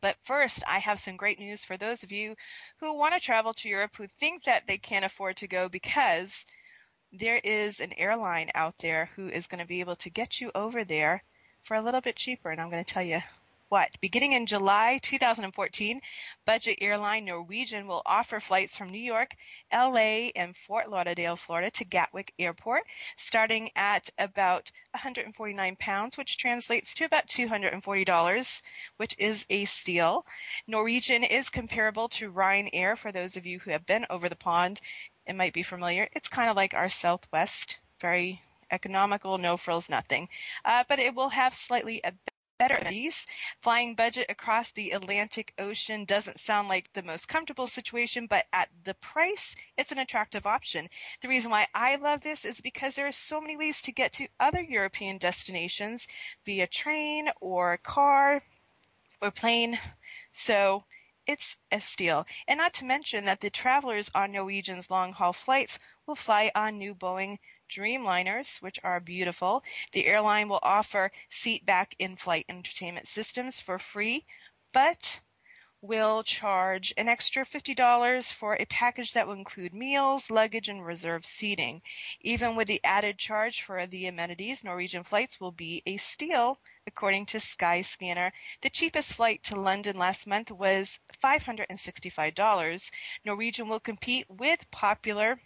But 0.00 0.16
first, 0.22 0.62
I 0.66 0.78
have 0.78 1.00
some 1.00 1.16
great 1.16 1.38
news 1.38 1.64
for 1.64 1.76
those 1.76 2.02
of 2.02 2.12
you 2.12 2.36
who 2.78 2.96
want 2.96 3.14
to 3.14 3.20
travel 3.20 3.52
to 3.54 3.68
Europe 3.68 3.96
who 3.96 4.06
think 4.06 4.44
that 4.44 4.64
they 4.66 4.78
can't 4.78 5.04
afford 5.04 5.36
to 5.38 5.48
go 5.48 5.68
because 5.68 6.44
there 7.12 7.40
is 7.42 7.80
an 7.80 7.92
airline 7.94 8.50
out 8.54 8.78
there 8.78 9.10
who 9.16 9.28
is 9.28 9.46
going 9.46 9.58
to 9.58 9.66
be 9.66 9.80
able 9.80 9.96
to 9.96 10.10
get 10.10 10.40
you 10.40 10.50
over 10.54 10.84
there 10.84 11.24
for 11.62 11.74
a 11.74 11.82
little 11.82 12.00
bit 12.00 12.16
cheaper. 12.16 12.50
And 12.50 12.60
I'm 12.60 12.70
going 12.70 12.84
to 12.84 12.92
tell 12.92 13.02
you 13.02 13.20
what? 13.70 13.90
Beginning 14.00 14.32
in 14.32 14.46
July 14.46 14.98
2014, 15.00 16.00
budget 16.44 16.78
airline 16.80 17.24
Norwegian 17.24 17.86
will 17.86 18.02
offer 18.04 18.40
flights 18.40 18.76
from 18.76 18.90
New 18.90 18.98
York, 18.98 19.36
LA, 19.72 20.30
and 20.34 20.56
Fort 20.56 20.90
Lauderdale, 20.90 21.36
Florida 21.36 21.70
to 21.70 21.84
Gatwick 21.84 22.34
Airport, 22.36 22.82
starting 23.16 23.70
at 23.76 24.10
about 24.18 24.72
149 24.90 25.76
pounds, 25.76 26.18
which 26.18 26.36
translates 26.36 26.92
to 26.94 27.04
about 27.04 27.28
$240, 27.28 28.62
which 28.96 29.14
is 29.18 29.46
a 29.48 29.64
steal. 29.66 30.26
Norwegian 30.66 31.22
is 31.22 31.48
comparable 31.48 32.08
to 32.08 32.32
Ryanair 32.32 32.98
for 32.98 33.12
those 33.12 33.36
of 33.36 33.46
you 33.46 33.60
who 33.60 33.70
have 33.70 33.86
been 33.86 34.04
over 34.10 34.28
the 34.28 34.34
pond 34.34 34.80
and 35.28 35.38
might 35.38 35.54
be 35.54 35.62
familiar. 35.62 36.08
It's 36.12 36.28
kind 36.28 36.50
of 36.50 36.56
like 36.56 36.74
our 36.74 36.88
Southwest, 36.88 37.78
very 38.00 38.42
economical, 38.72 39.38
no 39.38 39.56
frills, 39.56 39.88
nothing. 39.88 40.28
Uh, 40.64 40.82
but 40.88 40.98
it 40.98 41.14
will 41.14 41.30
have 41.30 41.54
slightly 41.54 42.00
a 42.02 42.12
better 42.60 42.78
these. 42.90 43.26
Flying 43.62 43.94
budget 43.94 44.26
across 44.28 44.70
the 44.70 44.90
Atlantic 44.90 45.54
Ocean 45.58 46.04
doesn't 46.04 46.38
sound 46.38 46.68
like 46.68 46.92
the 46.92 47.02
most 47.02 47.26
comfortable 47.26 47.66
situation, 47.66 48.26
but 48.28 48.44
at 48.52 48.68
the 48.84 48.92
price, 48.92 49.56
it's 49.78 49.90
an 49.90 49.98
attractive 49.98 50.46
option. 50.46 50.88
The 51.22 51.28
reason 51.28 51.50
why 51.50 51.68
I 51.74 51.96
love 51.96 52.20
this 52.20 52.44
is 52.44 52.60
because 52.60 52.94
there 52.94 53.06
are 53.06 53.12
so 53.12 53.40
many 53.40 53.56
ways 53.56 53.80
to 53.80 53.92
get 53.92 54.12
to 54.14 54.28
other 54.38 54.60
European 54.60 55.16
destinations 55.16 56.06
via 56.44 56.66
train 56.66 57.30
or 57.40 57.78
car 57.78 58.42
or 59.22 59.30
plane. 59.30 59.78
So 60.30 60.84
it's 61.26 61.56
a 61.72 61.80
steal. 61.80 62.26
And 62.46 62.58
not 62.58 62.74
to 62.74 62.84
mention 62.84 63.24
that 63.24 63.40
the 63.40 63.48
travelers 63.48 64.10
on 64.14 64.32
Norwegian's 64.32 64.90
long 64.90 65.12
haul 65.12 65.32
flights 65.32 65.78
will 66.10 66.16
fly 66.16 66.50
on 66.56 66.76
new 66.76 66.92
Boeing 66.92 67.38
Dreamliners, 67.70 68.60
which 68.60 68.80
are 68.82 68.98
beautiful. 68.98 69.62
The 69.92 70.06
airline 70.06 70.48
will 70.48 70.58
offer 70.60 71.12
seat 71.28 71.64
back 71.64 71.94
in 72.00 72.16
flight 72.16 72.46
entertainment 72.48 73.06
systems 73.06 73.60
for 73.60 73.78
free, 73.78 74.24
but 74.72 75.20
will 75.80 76.24
charge 76.24 76.92
an 76.96 77.08
extra 77.08 77.46
$50 77.46 78.32
for 78.32 78.54
a 78.54 78.64
package 78.64 79.12
that 79.12 79.24
will 79.24 79.34
include 79.34 79.72
meals, 79.72 80.32
luggage, 80.32 80.68
and 80.68 80.84
reserved 80.84 81.26
seating. 81.26 81.80
Even 82.20 82.56
with 82.56 82.66
the 82.66 82.82
added 82.82 83.16
charge 83.16 83.62
for 83.62 83.86
the 83.86 84.06
amenities, 84.06 84.64
Norwegian 84.64 85.04
flights 85.04 85.40
will 85.40 85.52
be 85.52 85.80
a 85.86 85.96
steal. 85.96 86.58
According 86.88 87.26
to 87.26 87.38
Skyscanner, 87.38 88.32
the 88.62 88.68
cheapest 88.68 89.12
flight 89.12 89.44
to 89.44 89.54
London 89.54 89.96
last 89.96 90.26
month 90.26 90.50
was 90.50 90.98
$565. 91.22 92.90
Norwegian 93.24 93.68
will 93.68 93.78
compete 93.78 94.26
with 94.28 94.68
popular 94.72 95.38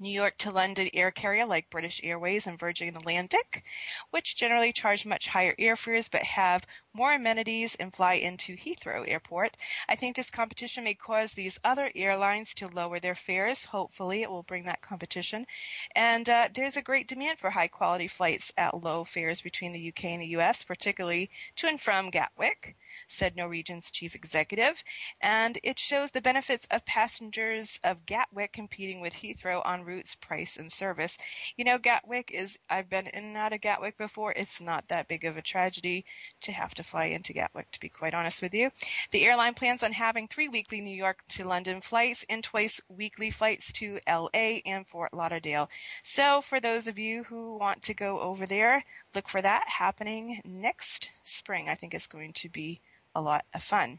New 0.00 0.10
York 0.10 0.38
to 0.38 0.50
London 0.50 0.88
air 0.94 1.10
carrier 1.10 1.44
like 1.44 1.68
British 1.68 2.00
Airways 2.02 2.46
and 2.46 2.58
Virgin 2.58 2.96
Atlantic, 2.96 3.62
which 4.10 4.34
generally 4.34 4.72
charge 4.72 5.04
much 5.04 5.28
higher 5.28 5.54
airfares 5.56 6.10
but 6.10 6.22
have 6.22 6.64
more 6.94 7.12
amenities 7.12 7.74
and 7.76 7.94
fly 7.94 8.14
into 8.14 8.56
Heathrow 8.56 9.06
Airport. 9.06 9.58
I 9.88 9.96
think 9.96 10.16
this 10.16 10.30
competition 10.30 10.84
may 10.84 10.94
cause 10.94 11.32
these 11.32 11.60
other 11.62 11.92
airlines 11.94 12.54
to 12.54 12.66
lower 12.66 12.98
their 12.98 13.14
fares. 13.14 13.66
Hopefully, 13.66 14.22
it 14.22 14.30
will 14.30 14.42
bring 14.42 14.64
that 14.64 14.80
competition. 14.80 15.46
And 15.94 16.28
uh, 16.28 16.48
there's 16.54 16.78
a 16.78 16.82
great 16.82 17.06
demand 17.06 17.38
for 17.38 17.50
high 17.50 17.68
quality 17.68 18.08
flights 18.08 18.52
at 18.56 18.82
low 18.82 19.04
fares 19.04 19.42
between 19.42 19.72
the 19.72 19.88
UK 19.88 20.06
and 20.06 20.22
the 20.22 20.38
US, 20.38 20.64
particularly 20.64 21.30
to 21.56 21.68
and 21.68 21.80
from 21.80 22.10
Gatwick 22.10 22.74
said 23.08 23.36
Norwegian's 23.36 23.90
chief 23.90 24.14
executive, 24.14 24.82
and 25.20 25.58
it 25.62 25.78
shows 25.78 26.10
the 26.10 26.20
benefits 26.20 26.66
of 26.70 26.84
passengers 26.84 27.78
of 27.82 28.06
Gatwick 28.06 28.52
competing 28.52 29.00
with 29.00 29.14
Heathrow 29.14 29.62
on 29.64 29.84
routes, 29.84 30.14
price, 30.14 30.56
and 30.56 30.70
service. 30.70 31.18
You 31.56 31.64
know, 31.64 31.78
Gatwick 31.78 32.30
is, 32.32 32.58
I've 32.68 32.90
been 32.90 33.06
in 33.08 33.24
and 33.24 33.36
out 33.36 33.52
of 33.52 33.60
Gatwick 33.60 33.98
before. 33.98 34.32
It's 34.32 34.60
not 34.60 34.88
that 34.88 35.08
big 35.08 35.24
of 35.24 35.36
a 35.36 35.42
tragedy 35.42 36.04
to 36.42 36.52
have 36.52 36.74
to 36.74 36.82
fly 36.82 37.06
into 37.06 37.32
Gatwick, 37.32 37.70
to 37.72 37.80
be 37.80 37.88
quite 37.88 38.14
honest 38.14 38.42
with 38.42 38.54
you. 38.54 38.70
The 39.10 39.24
airline 39.24 39.54
plans 39.54 39.82
on 39.82 39.92
having 39.92 40.28
three 40.28 40.48
weekly 40.48 40.80
New 40.80 40.94
York 40.94 41.22
to 41.30 41.44
London 41.44 41.80
flights 41.80 42.24
and 42.28 42.42
twice 42.42 42.80
weekly 42.88 43.30
flights 43.30 43.72
to 43.72 44.00
LA 44.08 44.60
and 44.64 44.86
Fort 44.86 45.12
Lauderdale. 45.12 45.68
So, 46.02 46.42
for 46.42 46.60
those 46.60 46.86
of 46.86 46.98
you 46.98 47.24
who 47.24 47.56
want 47.56 47.82
to 47.82 47.94
go 47.94 48.20
over 48.20 48.46
there, 48.46 48.84
look 49.14 49.28
for 49.28 49.42
that 49.42 49.68
happening 49.68 50.40
next 50.44 51.10
spring. 51.24 51.68
I 51.68 51.74
think 51.74 51.94
it's 51.94 52.06
going 52.06 52.32
to 52.34 52.48
be 52.48 52.80
a 53.14 53.20
lot 53.20 53.44
of 53.54 53.62
fun. 53.62 53.98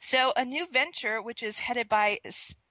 So, 0.00 0.32
a 0.36 0.44
new 0.44 0.66
venture, 0.66 1.20
which 1.20 1.42
is 1.42 1.60
headed 1.60 1.88
by 1.88 2.20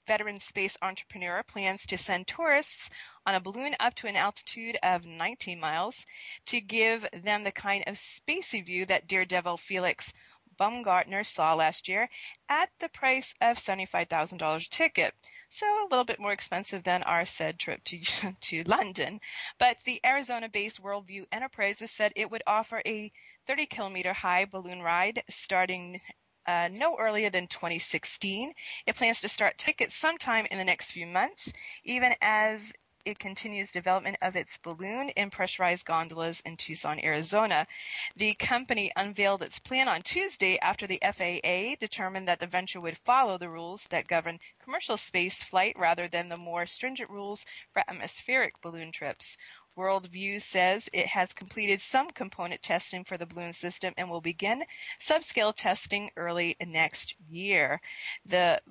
veteran 0.07 0.39
space 0.39 0.77
entrepreneur, 0.81 1.43
plans 1.43 1.85
to 1.87 1.97
send 1.97 2.27
tourists 2.27 2.89
on 3.25 3.35
a 3.35 3.39
balloon 3.39 3.75
up 3.79 3.93
to 3.95 4.07
an 4.07 4.15
altitude 4.15 4.77
of 4.83 5.05
19 5.05 5.59
miles 5.59 6.05
to 6.45 6.61
give 6.61 7.07
them 7.13 7.43
the 7.43 7.51
kind 7.51 7.83
of 7.87 7.95
spacey 7.95 8.65
view 8.65 8.85
that 8.85 9.07
daredevil 9.07 9.57
Felix 9.57 10.13
Baumgartner 10.57 11.23
saw 11.23 11.53
last 11.53 11.87
year 11.87 12.09
at 12.49 12.69
the 12.79 12.89
price 12.89 13.33
of 13.41 13.57
$75,000 13.57 14.65
a 14.65 14.69
ticket. 14.69 15.13
So 15.49 15.65
a 15.65 15.87
little 15.89 16.05
bit 16.05 16.19
more 16.19 16.31
expensive 16.31 16.83
than 16.83 17.03
our 17.03 17.25
said 17.25 17.59
trip 17.59 17.83
to, 17.85 17.99
to 18.41 18.63
London. 18.63 19.19
But 19.59 19.77
the 19.85 19.99
Arizona 20.05 20.49
based 20.49 20.81
Worldview 20.81 21.25
Enterprises 21.31 21.91
said 21.91 22.11
it 22.15 22.31
would 22.31 22.43
offer 22.47 22.81
a 22.85 23.11
30 23.47 23.65
kilometer 23.67 24.13
high 24.13 24.45
balloon 24.45 24.81
ride 24.81 25.23
starting 25.29 26.01
uh, 26.45 26.69
no 26.71 26.97
earlier 26.97 27.29
than 27.29 27.47
2016. 27.47 28.53
It 28.85 28.95
plans 28.95 29.21
to 29.21 29.29
start 29.29 29.57
tickets 29.57 29.95
sometime 29.95 30.45
in 30.51 30.57
the 30.57 30.65
next 30.65 30.91
few 30.91 31.07
months, 31.07 31.51
even 31.83 32.15
as 32.21 32.73
it 33.05 33.19
continues 33.19 33.71
development 33.71 34.17
of 34.21 34.35
its 34.35 34.57
balloon 34.57 35.09
and 35.17 35.31
pressurized 35.31 35.85
gondolas 35.85 36.41
in 36.45 36.57
Tucson, 36.57 36.99
Arizona. 37.03 37.67
The 38.15 38.33
company 38.35 38.91
unveiled 38.95 39.43
its 39.43 39.59
plan 39.59 39.87
on 39.87 40.01
Tuesday 40.01 40.57
after 40.59 40.87
the 40.87 41.01
FAA 41.01 41.75
determined 41.79 42.27
that 42.27 42.39
the 42.39 42.47
venture 42.47 42.79
would 42.79 42.97
follow 42.97 43.37
the 43.37 43.49
rules 43.49 43.85
that 43.89 44.07
govern 44.07 44.39
commercial 44.63 44.97
space 44.97 45.43
flight 45.43 45.75
rather 45.77 46.07
than 46.07 46.29
the 46.29 46.37
more 46.37 46.65
stringent 46.65 47.09
rules 47.09 47.45
for 47.71 47.83
atmospheric 47.87 48.61
balloon 48.61 48.91
trips. 48.91 49.37
Worldview 49.77 50.41
says 50.41 50.87
it 50.93 51.07
has 51.07 51.33
completed 51.33 51.81
some 51.81 52.11
component 52.11 52.61
testing 52.61 53.03
for 53.03 53.17
the 53.17 53.25
balloon 53.25 53.53
system 53.53 53.93
and 53.97 54.09
will 54.09 54.21
begin 54.21 54.65
subscale 55.01 55.53
testing 55.55 56.11
early 56.15 56.55
next 56.65 57.15
year. 57.29 57.81
The 58.25 58.61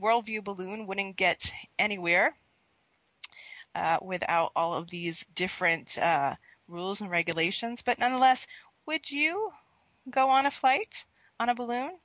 Worldview 0.00 0.44
balloon 0.44 0.86
wouldn't 0.86 1.16
get 1.16 1.50
anywhere 1.78 2.34
uh, 3.74 3.98
without 4.02 4.52
all 4.56 4.74
of 4.74 4.90
these 4.90 5.24
different 5.34 5.98
uh, 5.98 6.34
rules 6.68 7.00
and 7.00 7.10
regulations, 7.10 7.82
but 7.84 7.98
nonetheless, 7.98 8.46
would 8.86 9.10
you 9.10 9.50
go 10.10 10.28
on 10.28 10.46
a 10.46 10.50
flight 10.50 11.06
on 11.38 11.48
a 11.48 11.54
balloon? 11.54 11.98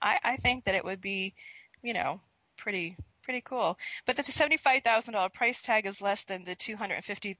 I, 0.00 0.18
I 0.22 0.36
think 0.36 0.64
that 0.64 0.74
it 0.74 0.84
would 0.84 1.00
be, 1.00 1.34
you 1.82 1.92
know, 1.92 2.20
pretty 2.56 2.96
pretty 3.22 3.40
cool. 3.42 3.78
But 4.06 4.16
the 4.16 4.22
seventy-five 4.22 4.82
thousand 4.82 5.14
dollar 5.14 5.28
price 5.28 5.60
tag 5.60 5.86
is 5.86 6.00
less 6.00 6.24
than 6.24 6.44
the 6.44 6.54
two 6.54 6.76
hundred 6.76 7.04
fifty 7.04 7.38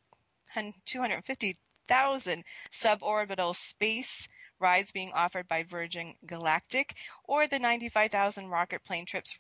250,000 0.87 2.45
suborbital 2.73 3.55
space 3.55 4.29
rides 4.59 4.93
being 4.93 5.13
offered 5.15 5.47
by 5.47 5.63
Virgin 5.63 6.15
Galactic 6.27 6.97
or 7.25 7.47
the 7.47 7.59
95,000 7.59 8.49
rocket 8.49 8.83
plane 8.85 9.07
trips 9.07 9.39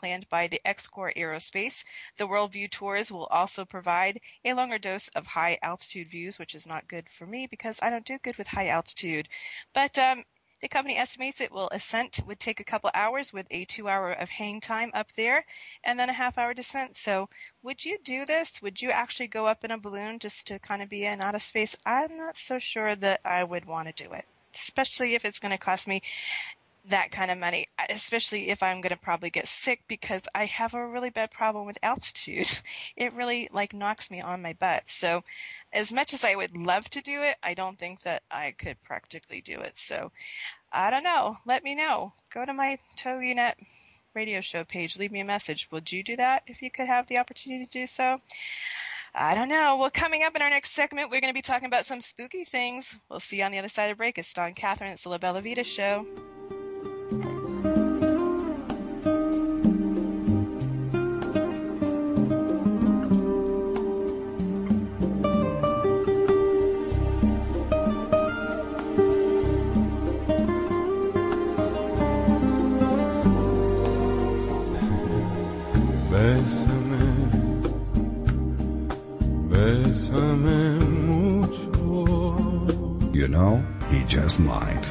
planned 0.00 0.28
by 0.30 0.48
the 0.48 0.60
Xcor 0.64 1.14
Aerospace. 1.14 1.84
The 2.16 2.26
Worldview 2.26 2.70
tours 2.70 3.12
will 3.12 3.26
also 3.26 3.64
provide 3.66 4.20
a 4.44 4.54
longer 4.54 4.78
dose 4.78 5.08
of 5.08 5.26
high 5.26 5.58
altitude 5.62 6.08
views, 6.08 6.38
which 6.38 6.54
is 6.54 6.66
not 6.66 6.88
good 6.88 7.06
for 7.16 7.26
me 7.26 7.46
because 7.46 7.78
I 7.82 7.90
don't 7.90 8.06
do 8.06 8.18
good 8.18 8.38
with 8.38 8.48
high 8.48 8.68
altitude. 8.68 9.28
But 9.74 9.98
um, 9.98 10.24
the 10.60 10.68
company 10.68 10.96
estimates 10.96 11.40
it 11.40 11.52
will 11.52 11.68
ascent 11.70 12.20
would 12.26 12.40
take 12.40 12.60
a 12.60 12.64
couple 12.64 12.90
hours 12.94 13.32
with 13.32 13.46
a 13.50 13.64
two 13.64 13.88
hour 13.88 14.12
of 14.12 14.30
hang 14.30 14.60
time 14.60 14.90
up 14.94 15.12
there 15.12 15.44
and 15.84 15.98
then 15.98 16.10
a 16.10 16.14
half 16.14 16.38
hour 16.38 16.54
descent. 16.54 16.96
So 16.96 17.28
would 17.62 17.84
you 17.84 17.98
do 18.02 18.24
this? 18.24 18.60
Would 18.62 18.82
you 18.82 18.90
actually 18.90 19.28
go 19.28 19.46
up 19.46 19.64
in 19.64 19.70
a 19.70 19.78
balloon 19.78 20.18
just 20.18 20.46
to 20.46 20.58
kind 20.58 20.82
of 20.82 20.88
be 20.88 21.04
in 21.04 21.20
outer 21.20 21.38
space? 21.38 21.76
I'm 21.84 22.16
not 22.16 22.36
so 22.36 22.58
sure 22.58 22.94
that 22.96 23.20
I 23.24 23.44
would 23.44 23.64
want 23.64 23.94
to 23.94 24.04
do 24.04 24.12
it, 24.12 24.26
especially 24.54 25.14
if 25.14 25.24
it's 25.24 25.38
going 25.38 25.52
to 25.52 25.58
cost 25.58 25.86
me 25.88 26.02
that 26.88 27.10
kind 27.10 27.30
of 27.30 27.38
money, 27.38 27.68
especially 27.88 28.50
if 28.50 28.62
I'm 28.62 28.80
going 28.80 28.90
to 28.90 28.96
probably 28.96 29.30
get 29.30 29.48
sick 29.48 29.82
because 29.88 30.22
I 30.34 30.46
have 30.46 30.74
a 30.74 30.86
really 30.86 31.10
bad 31.10 31.30
problem 31.30 31.66
with 31.66 31.78
altitude. 31.82 32.58
It 32.96 33.14
really 33.14 33.48
like 33.52 33.72
knocks 33.72 34.10
me 34.10 34.20
on 34.20 34.42
my 34.42 34.52
butt. 34.52 34.84
So 34.88 35.22
as 35.72 35.92
much 35.92 36.12
as 36.12 36.24
I 36.24 36.34
would 36.34 36.56
love 36.56 36.90
to 36.90 37.00
do 37.00 37.22
it, 37.22 37.36
I 37.42 37.54
don't 37.54 37.78
think 37.78 38.02
that 38.02 38.22
I 38.30 38.50
could 38.50 38.82
practically 38.82 39.40
do 39.40 39.60
it. 39.60 39.74
So 39.76 40.12
I 40.72 40.90
don't 40.90 41.02
know. 41.02 41.38
Let 41.46 41.64
me 41.64 41.74
know. 41.74 42.12
Go 42.32 42.44
to 42.44 42.52
my 42.52 42.78
TogiNet 42.96 43.54
radio 44.14 44.40
show 44.40 44.64
page. 44.64 44.98
Leave 44.98 45.12
me 45.12 45.20
a 45.20 45.24
message. 45.24 45.68
Would 45.70 45.92
you 45.92 46.02
do 46.02 46.16
that 46.16 46.42
if 46.46 46.60
you 46.62 46.70
could 46.70 46.86
have 46.86 47.06
the 47.06 47.18
opportunity 47.18 47.64
to 47.64 47.70
do 47.70 47.86
so? 47.86 48.20
I 49.14 49.34
don't 49.34 49.48
know. 49.48 49.76
Well, 49.76 49.90
coming 49.90 50.22
up 50.22 50.36
in 50.36 50.42
our 50.42 50.50
next 50.50 50.72
segment, 50.72 51.10
we're 51.10 51.20
going 51.20 51.32
to 51.32 51.38
be 51.38 51.42
talking 51.42 51.66
about 51.66 51.86
some 51.86 52.00
spooky 52.00 52.44
things. 52.44 52.96
We'll 53.08 53.20
see 53.20 53.38
you 53.38 53.44
on 53.44 53.52
the 53.52 53.58
other 53.58 53.68
side 53.68 53.90
of 53.90 53.98
break. 53.98 54.18
It's 54.18 54.32
Dawn 54.32 54.54
Catherine. 54.54 54.92
It's 54.92 55.02
the 55.02 55.08
La 55.08 55.18
Bella 55.18 55.42
Vita 55.42 55.64
Show. 55.64 56.06
He 83.88 84.04
just 84.04 84.38
might. 84.38 84.84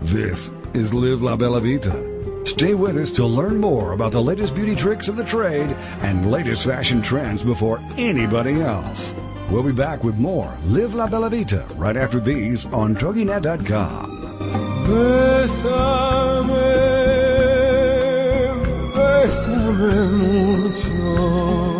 This 0.00 0.52
is 0.74 0.92
Live 0.92 1.22
La 1.22 1.36
Bella 1.36 1.60
Vita. 1.60 2.10
Stay 2.44 2.74
with 2.74 2.96
us 2.96 3.10
to 3.12 3.24
learn 3.24 3.58
more 3.58 3.92
about 3.92 4.10
the 4.10 4.20
latest 4.20 4.56
beauty 4.56 4.74
tricks 4.74 5.06
of 5.06 5.14
the 5.16 5.24
trade 5.24 5.70
and 6.02 6.30
latest 6.30 6.64
fashion 6.64 7.00
trends 7.00 7.44
before 7.44 7.80
anybody 7.96 8.60
else. 8.60 9.14
We'll 9.50 9.62
be 9.62 9.72
back 9.72 10.02
with 10.02 10.18
more 10.18 10.52
Live 10.64 10.94
La 10.94 11.06
Bella 11.06 11.30
Vita 11.30 11.64
right 11.76 11.96
after 11.96 12.18
these 12.18 12.66
on 12.66 12.96
TogiNet.com. 12.96 14.10
Bésame, 14.88 16.42
bésame 18.96 20.10
mucho. 20.18 21.71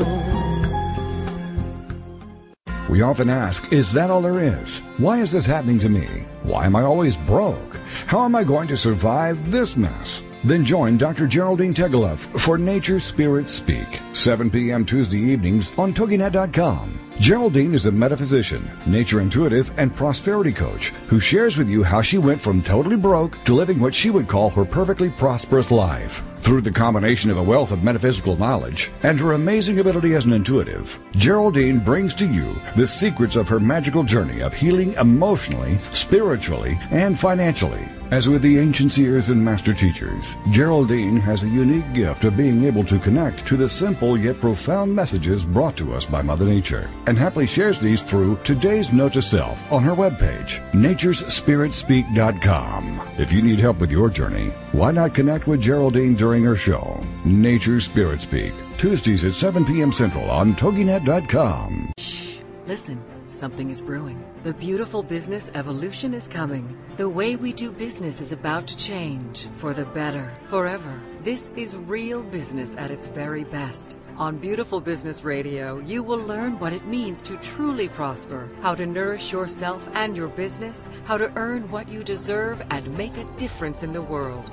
We 2.92 3.00
often 3.00 3.30
ask, 3.30 3.72
is 3.72 3.90
that 3.94 4.10
all 4.10 4.20
there 4.20 4.38
is? 4.38 4.80
Why 4.98 5.20
is 5.20 5.32
this 5.32 5.46
happening 5.46 5.78
to 5.78 5.88
me? 5.88 6.06
Why 6.42 6.66
am 6.66 6.76
I 6.76 6.82
always 6.82 7.16
broke? 7.16 7.76
How 8.06 8.22
am 8.22 8.34
I 8.34 8.44
going 8.44 8.68
to 8.68 8.76
survive 8.76 9.50
this 9.50 9.78
mess? 9.78 10.22
Then 10.44 10.62
join 10.62 10.98
Dr. 10.98 11.26
Geraldine 11.26 11.72
Tegeloff 11.72 12.18
for 12.38 12.58
Nature 12.58 13.00
Spirit 13.00 13.48
Speak, 13.48 13.86
7 14.12 14.50
p.m. 14.50 14.84
Tuesday 14.84 15.20
evenings 15.20 15.72
on 15.78 15.94
TogiNet.com. 15.94 17.00
Geraldine 17.18 17.72
is 17.72 17.86
a 17.86 17.92
metaphysician, 17.92 18.70
nature 18.84 19.22
intuitive, 19.22 19.72
and 19.78 19.96
prosperity 19.96 20.52
coach 20.52 20.88
who 21.08 21.18
shares 21.18 21.56
with 21.56 21.70
you 21.70 21.82
how 21.82 22.02
she 22.02 22.18
went 22.18 22.42
from 22.42 22.60
totally 22.60 22.96
broke 22.96 23.42
to 23.44 23.54
living 23.54 23.80
what 23.80 23.94
she 23.94 24.10
would 24.10 24.28
call 24.28 24.50
her 24.50 24.66
perfectly 24.66 25.08
prosperous 25.08 25.70
life. 25.70 26.22
Through 26.42 26.62
the 26.62 26.72
combination 26.72 27.30
of 27.30 27.38
a 27.38 27.42
wealth 27.42 27.70
of 27.70 27.84
metaphysical 27.84 28.36
knowledge 28.36 28.90
and 29.04 29.20
her 29.20 29.34
amazing 29.34 29.78
ability 29.78 30.16
as 30.16 30.24
an 30.24 30.32
intuitive, 30.32 30.98
Geraldine 31.12 31.78
brings 31.78 32.14
to 32.14 32.26
you 32.26 32.56
the 32.74 32.86
secrets 32.86 33.36
of 33.36 33.46
her 33.48 33.60
magical 33.60 34.02
journey 34.02 34.42
of 34.42 34.52
healing 34.52 34.94
emotionally, 34.94 35.78
spiritually, 35.92 36.80
and 36.90 37.16
financially. 37.16 37.86
As 38.10 38.28
with 38.28 38.42
the 38.42 38.58
ancient 38.58 38.90
seers 38.92 39.30
and 39.30 39.42
master 39.42 39.72
teachers, 39.72 40.36
Geraldine 40.50 41.16
has 41.16 41.44
a 41.44 41.48
unique 41.48 41.90
gift 41.94 42.24
of 42.24 42.36
being 42.36 42.64
able 42.64 42.84
to 42.84 42.98
connect 42.98 43.46
to 43.46 43.56
the 43.56 43.66
simple 43.66 44.18
yet 44.18 44.38
profound 44.38 44.94
messages 44.94 45.46
brought 45.46 45.78
to 45.78 45.94
us 45.94 46.04
by 46.04 46.20
Mother 46.20 46.44
Nature, 46.44 46.90
and 47.06 47.16
happily 47.16 47.46
shares 47.46 47.80
these 47.80 48.02
through 48.02 48.38
today's 48.44 48.92
note 48.92 49.14
to 49.14 49.22
self 49.22 49.72
on 49.72 49.82
her 49.82 49.94
webpage, 49.94 50.60
naturespiritspeak.com. 50.72 53.00
If 53.16 53.32
you 53.32 53.40
need 53.40 53.60
help 53.60 53.78
with 53.78 53.90
your 53.90 54.10
journey, 54.10 54.50
why 54.72 54.90
not 54.90 55.14
connect 55.14 55.46
with 55.46 55.62
Geraldine 55.62 56.14
during 56.14 56.31
her 56.40 56.56
show, 56.56 56.98
Nature 57.24 57.80
Spirit 57.80 58.22
Speak, 58.22 58.52
Tuesdays 58.78 59.24
at 59.24 59.34
7 59.34 59.64
p.m. 59.64 59.92
Central 59.92 60.30
on 60.30 60.54
TogiNet.com. 60.54 61.92
Shh, 61.98 62.38
listen. 62.66 63.02
Something 63.32 63.70
is 63.70 63.80
brewing. 63.80 64.22
The 64.44 64.52
beautiful 64.52 65.02
business 65.02 65.50
evolution 65.54 66.12
is 66.12 66.28
coming. 66.28 66.76
The 66.96 67.08
way 67.08 67.34
we 67.34 67.52
do 67.52 67.72
business 67.72 68.20
is 68.20 68.30
about 68.30 68.66
to 68.68 68.76
change 68.76 69.48
for 69.54 69.72
the 69.72 69.86
better, 69.86 70.30
forever. 70.44 71.00
This 71.24 71.50
is 71.56 71.76
real 71.76 72.22
business 72.22 72.76
at 72.76 72.90
its 72.90 73.08
very 73.08 73.44
best. 73.44 73.96
On 74.18 74.36
Beautiful 74.36 74.80
Business 74.80 75.24
Radio, 75.24 75.80
you 75.80 76.02
will 76.02 76.18
learn 76.18 76.58
what 76.58 76.74
it 76.74 76.86
means 76.86 77.22
to 77.22 77.38
truly 77.38 77.88
prosper, 77.88 78.50
how 78.60 78.74
to 78.74 78.84
nourish 78.84 79.32
yourself 79.32 79.88
and 79.94 80.14
your 80.14 80.28
business, 80.28 80.90
how 81.04 81.16
to 81.16 81.32
earn 81.34 81.70
what 81.70 81.88
you 81.88 82.04
deserve, 82.04 82.62
and 82.70 82.96
make 82.98 83.16
a 83.16 83.24
difference 83.38 83.82
in 83.82 83.94
the 83.94 84.02
world. 84.02 84.52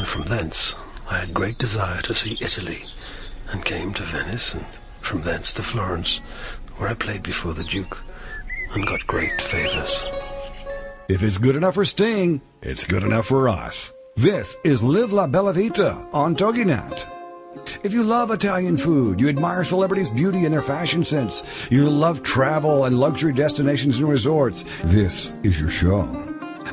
And 0.00 0.08
from 0.08 0.22
thence 0.22 0.74
I 1.10 1.18
had 1.18 1.34
great 1.34 1.58
desire 1.58 2.00
to 2.00 2.14
see 2.14 2.38
Italy, 2.40 2.78
and 3.52 3.62
came 3.62 3.92
to 3.92 4.02
Venice, 4.02 4.54
and 4.54 4.64
from 5.02 5.20
thence 5.20 5.52
to 5.52 5.62
Florence, 5.62 6.22
where 6.78 6.88
I 6.88 6.94
played 6.94 7.22
before 7.22 7.52
the 7.52 7.64
Duke 7.64 7.98
and 8.72 8.86
got 8.86 9.06
great 9.06 9.38
favors. 9.42 10.02
If 11.08 11.22
it's 11.22 11.36
good 11.36 11.54
enough 11.54 11.74
for 11.74 11.84
Sting, 11.84 12.40
it's 12.62 12.86
good 12.86 13.02
enough 13.02 13.26
for 13.26 13.50
us. 13.50 13.92
This 14.16 14.56
is 14.64 14.82
Live 14.82 15.12
La 15.12 15.26
Bella 15.26 15.52
Vita 15.52 15.92
on 16.14 16.34
TogiNet. 16.34 17.06
If 17.84 17.92
you 17.92 18.02
love 18.02 18.30
Italian 18.30 18.78
food, 18.78 19.20
you 19.20 19.28
admire 19.28 19.64
celebrities' 19.64 20.10
beauty 20.10 20.46
and 20.46 20.54
their 20.54 20.62
fashion 20.62 21.04
sense, 21.04 21.42
you 21.68 21.90
love 21.90 22.22
travel 22.22 22.86
and 22.86 22.98
luxury 22.98 23.34
destinations 23.34 23.98
and 23.98 24.08
resorts, 24.08 24.64
this 24.82 25.34
is 25.42 25.60
your 25.60 25.68
show. 25.68 26.08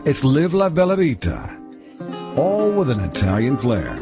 It's 0.05 0.23
Live 0.23 0.53
La 0.53 0.69
Bella 0.69 0.95
Vita, 0.95 1.56
all 2.37 2.71
with 2.71 2.91
an 2.91 2.99
Italian 2.99 3.57
flair. 3.57 3.95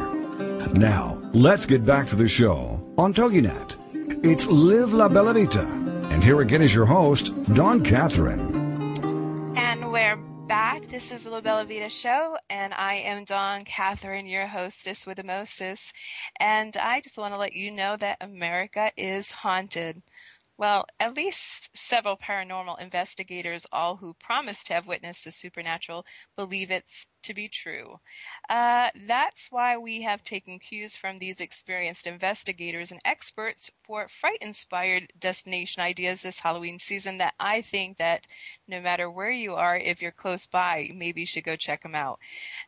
Now, 0.74 1.18
let's 1.32 1.64
get 1.64 1.86
back 1.86 2.06
to 2.08 2.16
the 2.16 2.28
show 2.28 2.86
on 2.98 3.14
TogiNet. 3.14 3.76
It's 4.24 4.46
Live 4.46 4.92
La 4.92 5.08
Bella 5.08 5.32
Vita. 5.32 5.62
And 6.10 6.22
here 6.22 6.40
again 6.42 6.60
is 6.60 6.74
your 6.74 6.84
host, 6.84 7.32
Dawn 7.54 7.82
Catherine. 7.82 9.56
And 9.56 9.90
we're 9.90 10.16
back. 10.46 10.86
This 10.88 11.12
is 11.12 11.24
the 11.24 11.30
La 11.30 11.40
Bella 11.40 11.64
Vita 11.64 11.88
Show, 11.88 12.36
and 12.50 12.74
I 12.74 12.96
am 12.96 13.24
Dawn 13.24 13.64
Catherine, 13.64 14.26
your 14.26 14.46
hostess 14.46 15.06
with 15.06 15.16
the 15.16 15.24
mostest. 15.24 15.94
And 16.38 16.76
I 16.76 17.00
just 17.00 17.16
want 17.16 17.32
to 17.32 17.38
let 17.38 17.54
you 17.54 17.70
know 17.70 17.96
that 17.96 18.18
America 18.20 18.92
is 18.98 19.30
haunted. 19.30 20.02
Well, 20.58 20.86
at 20.98 21.14
least 21.14 21.76
several 21.76 22.16
paranormal 22.16 22.80
investigators, 22.80 23.66
all 23.70 23.96
who 23.96 24.14
promise 24.14 24.64
to 24.64 24.72
have 24.72 24.86
witnessed 24.86 25.24
the 25.24 25.32
supernatural, 25.32 26.06
believe 26.34 26.70
it 26.70 26.84
to 27.24 27.34
be 27.34 27.46
true. 27.46 28.00
Uh, 28.48 28.88
that's 29.06 29.48
why 29.50 29.76
we 29.76 30.02
have 30.02 30.22
taken 30.22 30.58
cues 30.58 30.96
from 30.96 31.18
these 31.18 31.40
experienced 31.40 32.06
investigators 32.06 32.90
and 32.90 33.00
experts 33.04 33.70
for 33.86 34.08
fright-inspired 34.08 35.12
destination 35.18 35.82
ideas 35.82 36.22
this 36.22 36.40
Halloween 36.40 36.78
season 36.78 37.18
that 37.18 37.34
I 37.38 37.60
think 37.60 37.98
that 37.98 38.26
no 38.66 38.80
matter 38.80 39.10
where 39.10 39.30
you 39.30 39.54
are, 39.54 39.76
if 39.76 40.00
you're 40.00 40.10
close 40.10 40.46
by, 40.46 40.88
maybe 40.94 41.20
you 41.20 41.26
should 41.26 41.44
go 41.44 41.56
check 41.56 41.82
them 41.82 41.94
out. 41.94 42.18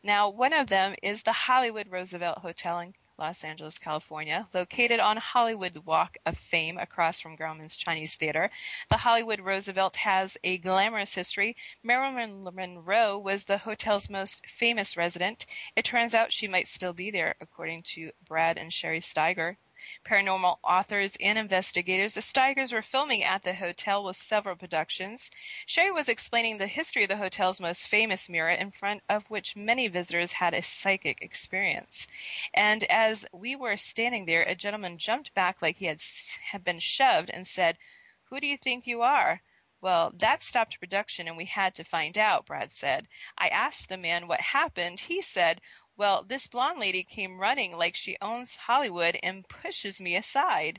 Now, 0.03 0.29
one 0.29 0.53
of 0.53 0.66
them 0.66 0.94
is 1.03 1.22
the 1.22 1.33
Hollywood 1.33 1.90
Roosevelt 1.90 2.38
Hotel 2.38 2.81
in 2.81 2.92
Los 3.18 3.42
Angeles, 3.42 3.78
California. 3.78 4.46
Located 4.54 5.00
on 5.00 5.16
Hollywood 5.16 5.76
Walk 5.78 6.18
of 6.24 6.38
Fame 6.38 6.78
across 6.78 7.20
from 7.20 7.37
Grauman's 7.37 7.76
Chinese 7.76 8.14
Theater, 8.14 8.48
the 8.88 8.98
Hollywood 8.98 9.40
Roosevelt 9.40 9.96
has 9.96 10.37
a 10.44 10.59
glamorous 10.59 11.14
history. 11.14 11.57
Marilyn 11.83 12.44
Monroe 12.44 13.18
was 13.18 13.44
the 13.44 13.59
hotel's 13.59 14.09
most 14.09 14.46
famous 14.46 14.96
resident. 14.96 15.46
It 15.74 15.85
turns 15.85 16.14
out 16.14 16.33
she 16.33 16.46
might 16.46 16.68
still 16.68 16.92
be 16.92 17.11
there, 17.11 17.35
according 17.40 17.83
to 17.94 18.12
Brad 18.26 18.57
and 18.57 18.72
Sherry 18.72 19.00
Steiger, 19.00 19.57
Paranormal 20.05 20.59
authors 20.62 21.17
and 21.21 21.38
investigators, 21.38 22.14
the 22.14 22.21
Steigers 22.21 22.73
were 22.73 22.83
filming 22.83 23.23
at 23.23 23.43
the 23.43 23.55
hotel 23.55 24.05
with 24.05 24.17
several 24.17 24.57
productions. 24.57 25.31
Sherry 25.67 25.91
was 25.91 26.09
explaining 26.09 26.59
the 26.59 26.67
history 26.67 27.05
of 27.05 27.09
the 27.09 27.17
hotel's 27.17 27.61
most 27.61 27.88
famous 27.88 28.29
mirror, 28.29 28.51
in 28.51 28.71
front 28.71 29.03
of 29.09 29.31
which 29.31 29.57
many 29.57 29.88
visitors 29.88 30.33
had 30.33 30.55
a 30.55 30.62
psychic 30.62 31.21
experience. 31.23 32.07
And 32.55 32.85
as 32.85 33.27
we 33.33 33.55
were 33.55 33.77
standing 33.77 34.27
there, 34.27 34.43
a 34.43 34.55
gentleman 34.55 34.99
jumped 34.99 35.35
back 35.35 35.62
like 35.62 35.77
he 35.77 35.87
had, 35.87 36.03
had 36.51 36.64
been 36.64 36.81
shoved 36.81 37.31
and 37.31 37.47
said, 37.47 37.79
Who 38.31 38.41
do 38.41 38.47
you 38.47 38.57
think 38.57 38.87
you 38.87 39.03
are? 39.03 39.43
Well, 39.81 40.12
that 40.19 40.43
stopped 40.43 40.81
production 40.81 41.29
and 41.29 41.37
we 41.37 41.45
had 41.45 41.75
to 41.77 41.85
find 41.85 42.19
out, 42.19 42.47
Brad 42.47 42.75
said. 42.75 43.07
I 43.37 43.47
asked 43.47 43.88
the 43.88 43.97
man 43.97 44.27
what 44.27 44.41
happened. 44.41 45.01
He 45.01 45.23
said, 45.23 45.61
well, 45.99 46.23
this 46.23 46.47
blonde 46.47 46.79
lady 46.79 47.03
came 47.03 47.41
running 47.41 47.77
like 47.77 47.97
she 47.97 48.17
owns 48.23 48.55
Hollywood 48.55 49.19
and 49.21 49.49
pushes 49.49 50.01
me 50.01 50.15
aside. 50.15 50.79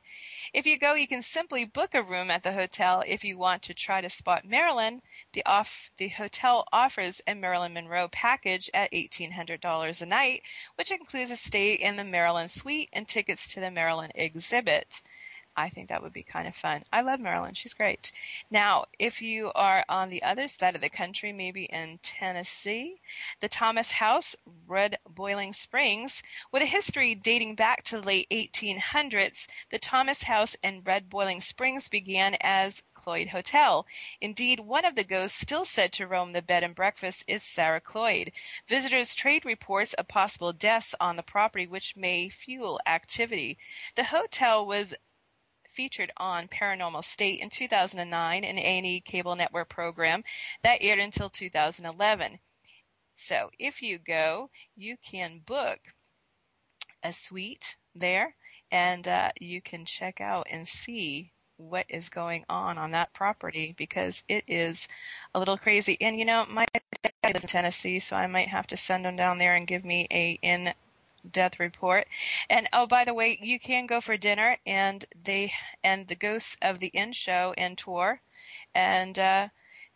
If 0.53 0.65
you 0.65 0.79
go, 0.79 0.93
you 0.93 1.09
can 1.09 1.21
simply 1.21 1.65
book 1.65 1.93
a 1.93 2.01
room 2.01 2.31
at 2.31 2.43
the 2.43 2.53
hotel 2.53 3.03
if 3.05 3.25
you 3.25 3.37
want 3.37 3.61
to 3.63 3.73
try 3.73 3.99
to 3.99 4.09
spot 4.09 4.45
Marilyn. 4.45 5.01
The 5.33 5.45
off 5.45 5.91
the 5.97 6.07
hotel 6.07 6.65
offers 6.71 7.21
a 7.27 7.35
Marilyn 7.35 7.73
Monroe 7.73 8.07
package 8.07 8.69
at 8.73 8.93
$1,800 8.93 10.01
a 10.01 10.05
night, 10.05 10.41
which 10.75 10.89
includes 10.89 11.31
a 11.31 11.35
stay 11.35 11.73
in 11.73 11.97
the 11.97 12.05
Marilyn 12.05 12.47
suite 12.47 12.89
and 12.93 13.05
tickets 13.05 13.45
to 13.49 13.59
the 13.59 13.69
Marilyn 13.69 14.11
exhibit. 14.15 15.01
I 15.59 15.67
think 15.67 15.89
that 15.89 16.01
would 16.01 16.13
be 16.13 16.23
kind 16.23 16.47
of 16.47 16.55
fun. 16.55 16.85
I 16.93 17.01
love 17.01 17.19
Marilyn. 17.19 17.53
She's 17.53 17.73
great. 17.73 18.13
Now, 18.49 18.85
if 18.97 19.21
you 19.21 19.51
are 19.55 19.83
on 19.89 20.09
the 20.09 20.23
other 20.23 20.47
side 20.47 20.73
of 20.73 20.79
the 20.79 20.89
country, 20.89 21.33
maybe 21.33 21.65
in 21.65 21.99
Tennessee, 22.01 23.01
the 23.41 23.49
Thomas 23.49 23.91
House, 23.91 24.37
Red 24.67 24.99
Boiling 25.09 25.51
Springs, 25.51 26.23
with 26.53 26.63
a 26.63 26.65
history 26.65 27.13
dating 27.13 27.55
back 27.55 27.83
to 27.83 27.99
the 27.99 28.07
late 28.07 28.29
1800s, 28.31 29.47
the 29.69 29.79
Thomas 29.79 30.23
House 30.23 30.55
in 30.63 30.81
Red 30.85 31.09
Boiling 31.09 31.41
Springs 31.41 31.89
began 31.89 32.37
as 32.39 32.81
Cloyd 32.93 33.29
Hotel. 33.29 33.85
Indeed, 34.21 34.59
one 34.59 34.85
of 34.85 34.95
the 34.95 35.03
ghosts 35.03 35.39
still 35.39 35.65
said 35.65 35.91
to 35.93 36.07
roam 36.07 36.31
the 36.31 36.41
bed 36.41 36.63
and 36.63 36.75
breakfast 36.75 37.23
is 37.27 37.43
Sarah 37.43 37.81
Cloyd. 37.81 38.31
Visitors 38.67 39.15
trade 39.15 39.45
reports 39.45 39.93
of 39.93 40.07
possible 40.07 40.53
deaths 40.53 40.93
on 40.99 41.15
the 41.15 41.23
property, 41.23 41.65
which 41.65 41.95
may 41.95 42.29
fuel 42.29 42.79
activity. 42.85 43.57
The 43.95 44.05
hotel 44.05 44.65
was 44.65 44.93
featured 45.69 46.11
on 46.17 46.47
Paranormal 46.47 47.03
State 47.03 47.39
in 47.39 47.49
2009, 47.49 48.43
an 48.43 48.57
A&E 48.57 49.01
cable 49.01 49.35
network 49.35 49.69
program 49.69 50.23
that 50.63 50.81
aired 50.81 50.99
until 50.99 51.29
2011. 51.29 52.39
So 53.15 53.49
if 53.59 53.81
you 53.81 53.99
go, 53.99 54.49
you 54.75 54.95
can 54.97 55.41
book 55.45 55.79
a 57.03 57.13
suite 57.13 57.75
there, 57.95 58.35
and 58.71 59.07
uh, 59.07 59.31
you 59.39 59.61
can 59.61 59.85
check 59.85 60.21
out 60.21 60.47
and 60.49 60.67
see 60.67 61.33
what 61.57 61.85
is 61.89 62.07
going 62.07 62.45
on 62.47 62.77
on 62.77 62.91
that 62.91 63.13
property 63.13 63.75
because 63.77 64.23
it 64.29 64.45
is 64.47 64.87
a 65.35 65.39
little 65.39 65.57
crazy. 65.57 65.97
And 65.99 66.17
you 66.17 66.25
know, 66.25 66.45
my 66.49 66.65
dad 67.03 67.11
lives 67.25 67.43
in 67.43 67.49
Tennessee, 67.49 67.99
so 67.99 68.15
I 68.15 68.27
might 68.27 68.47
have 68.47 68.67
to 68.67 68.77
send 68.77 69.05
him 69.05 69.17
down 69.17 69.37
there 69.37 69.55
and 69.55 69.67
give 69.67 69.83
me 69.83 70.07
a 70.09 70.39
in 70.41 70.73
death 71.31 71.59
report. 71.59 72.07
And 72.49 72.67
oh, 72.73 72.87
by 72.87 73.05
the 73.05 73.13
way, 73.13 73.37
you 73.41 73.59
can 73.59 73.85
go 73.85 74.01
for 74.01 74.17
dinner, 74.17 74.57
and 74.65 75.05
they 75.23 75.53
and 75.83 76.07
the 76.07 76.15
Ghosts 76.15 76.57
of 76.61 76.79
the 76.79 76.87
Inn 76.87 77.13
show 77.13 77.53
and 77.57 77.77
tour, 77.77 78.21
and 78.73 79.17
uh, 79.17 79.49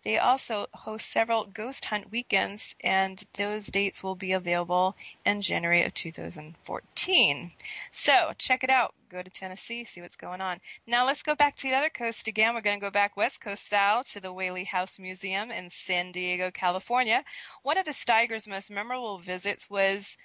they 0.03 0.17
also 0.17 0.67
host 0.73 1.09
several 1.09 1.45
ghost 1.45 1.85
hunt 1.85 2.11
weekends, 2.11 2.75
and 2.81 3.23
those 3.35 3.67
dates 3.67 4.03
will 4.03 4.15
be 4.15 4.33
available 4.33 4.97
in 5.25 5.41
January 5.41 5.81
of 5.83 5.93
2014. 5.93 7.51
So 7.89 8.33
check 8.37 8.65
it 8.65 8.69
out. 8.69 8.93
Go 9.09 9.21
to 9.21 9.29
Tennessee, 9.29 9.85
see 9.85 10.01
what's 10.01 10.17
going 10.17 10.41
on. 10.41 10.59
Now 10.85 11.05
let's 11.05 11.23
go 11.23 11.35
back 11.35 11.55
to 11.57 11.69
the 11.69 11.75
other 11.75 11.89
coast 11.89 12.27
again. 12.27 12.53
We're 12.53 12.61
going 12.61 12.79
to 12.79 12.85
go 12.85 12.91
back 12.91 13.15
West 13.15 13.39
Coast 13.39 13.65
style 13.65 14.03
to 14.05 14.19
the 14.19 14.33
Whaley 14.33 14.65
House 14.65 14.99
Museum 14.99 15.51
in 15.51 15.69
San 15.69 16.11
Diego, 16.11 16.51
California. 16.51 17.23
One 17.61 17.77
of 17.77 17.85
the 17.85 17.91
Steigers' 17.91 18.47
most 18.47 18.69
memorable 18.69 19.19
visits 19.19 19.69
was 19.69 20.17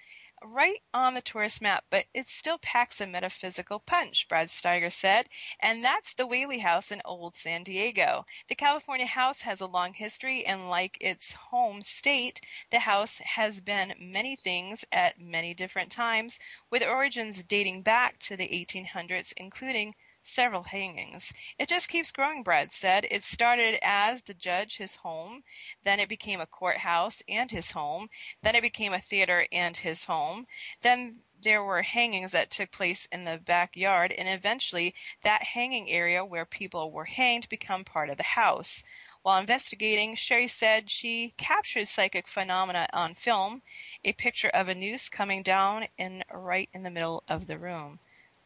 right 0.44 0.80
on 0.94 1.14
the 1.14 1.20
tourist 1.20 1.60
map, 1.60 1.84
but 1.90 2.06
it 2.14 2.28
still 2.28 2.58
packs 2.58 3.00
a 3.00 3.06
metaphysical 3.06 3.78
punch, 3.80 4.26
Brad 4.28 4.48
Steiger 4.48 4.92
said, 4.92 5.28
and 5.60 5.84
that's 5.84 6.14
the 6.14 6.26
Whaley 6.26 6.58
House 6.58 6.90
in 6.90 7.02
Old 7.04 7.36
San 7.36 7.64
Diego. 7.64 8.24
The 8.48 8.54
California 8.54 9.06
house 9.06 9.42
has 9.42 9.60
a 9.60 9.66
long 9.66 9.94
history, 9.94 10.44
and 10.44 10.68
like 10.68 10.96
its 11.00 11.32
home 11.32 11.82
state, 11.82 12.40
the 12.70 12.80
house 12.80 13.18
has 13.18 13.60
been 13.60 13.94
many 14.00 14.36
things 14.36 14.84
at 14.92 15.20
many 15.20 15.54
different 15.54 15.90
times, 15.92 16.38
with 16.70 16.82
origins 16.82 17.42
dating 17.42 17.82
back 17.82 18.18
to 18.20 18.36
the 18.36 18.48
1800s, 18.48 19.32
including 19.36 19.94
several 20.28 20.64
hangings. 20.64 21.32
It 21.58 21.68
just 21.68 21.88
keeps 21.88 22.12
growing, 22.12 22.42
Brad 22.42 22.72
said. 22.72 23.06
It 23.10 23.24
started 23.24 23.78
as 23.82 24.22
the 24.22 24.34
judge, 24.34 24.76
his 24.76 24.96
home. 24.96 25.42
Then 25.84 26.00
it 26.00 26.08
became 26.08 26.40
a 26.40 26.46
courthouse 26.46 27.22
and 27.28 27.50
his 27.50 27.72
home. 27.72 28.08
Then 28.42 28.54
it 28.54 28.62
became 28.62 28.92
a 28.92 29.00
theater 29.00 29.46
and 29.50 29.76
his 29.76 30.04
home. 30.04 30.46
Then 30.82 31.20
there 31.42 31.62
were 31.62 31.82
hangings 31.82 32.32
that 32.32 32.50
took 32.50 32.72
place 32.72 33.06
in 33.12 33.24
the 33.24 33.38
backyard, 33.38 34.12
and 34.12 34.28
eventually 34.28 34.94
that 35.22 35.42
hanging 35.42 35.88
area 35.88 36.24
where 36.24 36.44
people 36.44 36.90
were 36.90 37.04
hanged 37.04 37.48
became 37.48 37.84
part 37.84 38.10
of 38.10 38.16
the 38.16 38.22
house. 38.22 38.82
While 39.22 39.38
investigating, 39.38 40.14
Sherry 40.14 40.48
said 40.48 40.90
she 40.90 41.34
captured 41.36 41.88
psychic 41.88 42.26
phenomena 42.26 42.88
on 42.92 43.14
film, 43.14 43.62
a 44.04 44.12
picture 44.12 44.48
of 44.48 44.68
a 44.68 44.74
noose 44.74 45.08
coming 45.08 45.42
down 45.42 45.86
in 45.96 46.24
right 46.32 46.68
in 46.74 46.82
the 46.82 46.90
middle 46.90 47.22
of 47.28 47.46
the 47.46 47.58
room. 47.58 48.00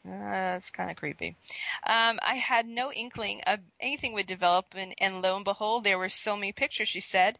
Uh, 0.04 0.58
that's 0.58 0.70
kind 0.70 0.90
of 0.90 0.96
creepy. 0.96 1.36
Um, 1.86 2.18
I 2.22 2.34
had 2.34 2.66
no 2.66 2.90
inkling 2.92 3.40
of 3.46 3.60
anything 3.78 4.12
would 4.14 4.26
develop, 4.26 4.74
and, 4.74 4.94
and 4.98 5.22
lo 5.22 5.36
and 5.36 5.44
behold, 5.44 5.84
there 5.84 5.98
were 5.98 6.08
so 6.08 6.36
many 6.36 6.52
pictures, 6.52 6.88
she 6.88 7.00
said. 7.00 7.38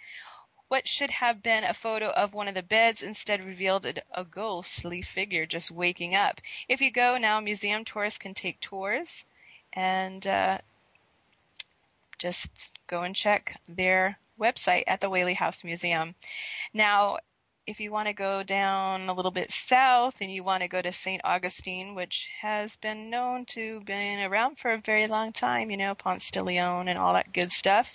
What 0.69 0.87
should 0.87 1.11
have 1.11 1.43
been 1.43 1.65
a 1.65 1.75
photo 1.75 2.11
of 2.11 2.33
one 2.33 2.49
of 2.49 2.55
the 2.55 2.63
beds 2.63 3.03
instead 3.03 3.45
revealed 3.45 3.85
a, 3.85 4.25
ghostly 4.25 5.03
figure 5.03 5.45
just 5.45 5.71
waking 5.71 6.15
up. 6.15 6.41
If 6.69 6.81
you 6.81 6.91
go 6.91 7.19
now, 7.19 7.41
museum 7.41 7.85
tourists 7.85 8.19
can 8.19 8.33
take 8.33 8.61
tours 8.61 9.27
and 9.73 10.27
uh, 10.27 10.59
just 12.17 12.73
go 12.87 13.03
and 13.03 13.15
check 13.15 13.61
their 13.69 14.19
website 14.41 14.85
at 14.87 15.01
the 15.01 15.11
Whaley 15.11 15.35
House 15.35 15.63
Museum. 15.63 16.15
Now, 16.73 17.19
if 17.67 17.79
you 17.79 17.91
want 17.91 18.09
to 18.09 18.13
go 18.13 18.43
down 18.43 19.09
a 19.09 19.15
little 19.15 19.31
bit 19.31 19.53
south 19.53 20.21
and 20.21 20.31
you 20.31 20.43
want 20.43 20.63
to 20.63 20.69
go 20.69 20.83
to 20.83 20.93
St. 20.93 21.21
Augustine, 21.25 21.95
which 21.95 22.29
has 22.41 22.77
been 22.77 23.09
known 23.09 23.45
to 23.47 23.81
been 23.81 24.19
around 24.21 24.59
for 24.59 24.73
a 24.73 24.81
very 24.81 25.07
long 25.07 25.33
time, 25.33 25.71
you 25.71 25.77
know, 25.77 25.95
Ponce 25.95 26.31
de 26.31 26.43
Leon 26.43 26.89
and 26.89 26.99
all 26.99 27.15
that 27.15 27.33
good 27.33 27.53
stuff. 27.53 27.89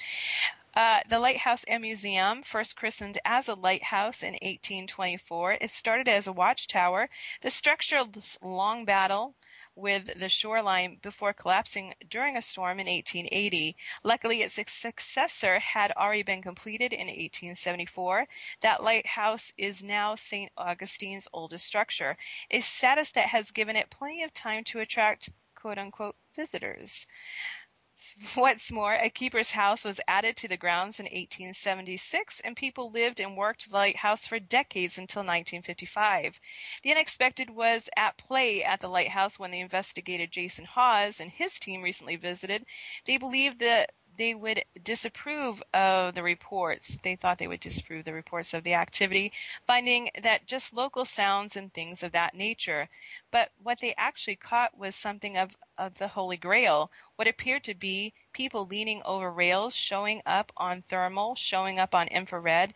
Uh, 0.73 0.99
the 1.09 1.19
Lighthouse 1.19 1.63
and 1.67 1.81
Museum, 1.81 2.43
first 2.43 2.75
christened 2.75 3.17
as 3.25 3.47
a 3.47 3.55
lighthouse 3.55 4.21
in 4.21 4.33
1824, 4.33 5.53
it 5.53 5.71
started 5.71 6.07
as 6.07 6.27
a 6.27 6.31
watchtower. 6.31 7.09
The 7.41 7.49
structure's 7.49 8.37
long 8.43 8.85
battle 8.85 9.33
with 9.77 10.19
the 10.19 10.27
shoreline 10.27 10.97
before 11.01 11.33
collapsing 11.33 11.93
during 12.09 12.35
a 12.35 12.41
storm 12.41 12.79
in 12.79 12.87
1880. 12.87 13.77
Luckily, 14.03 14.41
its 14.41 14.59
successor 14.71 15.59
had 15.59 15.91
already 15.91 16.23
been 16.23 16.41
completed 16.41 16.91
in 16.91 17.07
1874. 17.07 18.25
That 18.61 18.83
lighthouse 18.83 19.53
is 19.57 19.83
now 19.83 20.15
St. 20.15 20.51
Augustine's 20.57 21.27
oldest 21.31 21.65
structure, 21.65 22.17
a 22.49 22.61
status 22.61 23.11
that 23.11 23.27
has 23.27 23.51
given 23.51 23.75
it 23.75 23.91
plenty 23.91 24.23
of 24.23 24.33
time 24.33 24.63
to 24.65 24.79
attract 24.79 25.29
quote 25.55 25.77
unquote 25.77 26.15
visitors. 26.35 27.05
What's 28.35 28.71
more, 28.71 28.93
a 28.93 29.09
keeper's 29.09 29.51
house 29.51 29.83
was 29.83 29.99
added 30.07 30.37
to 30.37 30.47
the 30.47 30.57
grounds 30.57 30.99
in 30.99 31.05
1876, 31.05 32.39
and 32.41 32.55
people 32.55 32.91
lived 32.91 33.19
and 33.19 33.35
worked 33.35 33.69
the 33.69 33.75
lighthouse 33.75 34.27
for 34.27 34.39
decades 34.39 34.97
until 34.97 35.21
1955. 35.21 36.39
The 36.83 36.91
unexpected 36.91 37.49
was 37.49 37.89
at 37.97 38.17
play 38.17 38.63
at 38.63 38.81
the 38.81 38.87
lighthouse 38.87 39.39
when 39.39 39.51
the 39.51 39.59
investigator 39.59 40.27
Jason 40.27 40.65
Hawes 40.65 41.19
and 41.19 41.31
his 41.31 41.59
team 41.59 41.81
recently 41.81 42.15
visited. 42.15 42.65
They 43.05 43.17
believed 43.17 43.59
that 43.59 43.91
they 44.17 44.33
would 44.33 44.63
disapprove 44.81 45.61
of 45.73 46.15
the 46.15 46.23
reports. 46.23 46.97
They 47.03 47.15
thought 47.15 47.37
they 47.37 47.47
would 47.47 47.59
disapprove 47.59 48.05
the 48.05 48.13
reports 48.13 48.53
of 48.53 48.63
the 48.63 48.73
activity, 48.73 49.31
finding 49.65 50.09
that 50.21 50.47
just 50.47 50.73
local 50.73 51.05
sounds 51.05 51.55
and 51.55 51.73
things 51.73 52.03
of 52.03 52.11
that 52.13 52.35
nature. 52.35 52.89
But 53.31 53.51
what 53.61 53.79
they 53.79 53.93
actually 53.97 54.35
caught 54.35 54.77
was 54.77 54.95
something 54.95 55.37
of, 55.37 55.55
of 55.77 55.95
the 55.95 56.09
Holy 56.09 56.37
Grail, 56.37 56.91
what 57.15 57.27
appeared 57.27 57.63
to 57.65 57.73
be 57.75 58.13
people 58.33 58.65
leaning 58.65 59.01
over 59.05 59.31
rails, 59.31 59.75
showing 59.75 60.21
up 60.25 60.51
on 60.57 60.83
thermal, 60.89 61.35
showing 61.35 61.79
up 61.79 61.93
on 61.93 62.07
infrared, 62.07 62.73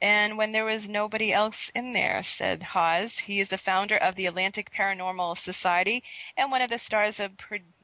and 0.00 0.38
when 0.38 0.52
there 0.52 0.64
was 0.64 0.88
nobody 0.88 1.32
else 1.32 1.72
in 1.74 1.92
there, 1.92 2.22
said 2.22 2.62
Hawes. 2.62 3.20
He 3.20 3.40
is 3.40 3.48
the 3.48 3.58
founder 3.58 3.96
of 3.96 4.14
the 4.14 4.26
Atlantic 4.26 4.70
Paranormal 4.72 5.36
Society 5.36 6.04
and 6.36 6.52
one 6.52 6.62
of 6.62 6.70
the 6.70 6.78
stars 6.78 7.18
of 7.18 7.36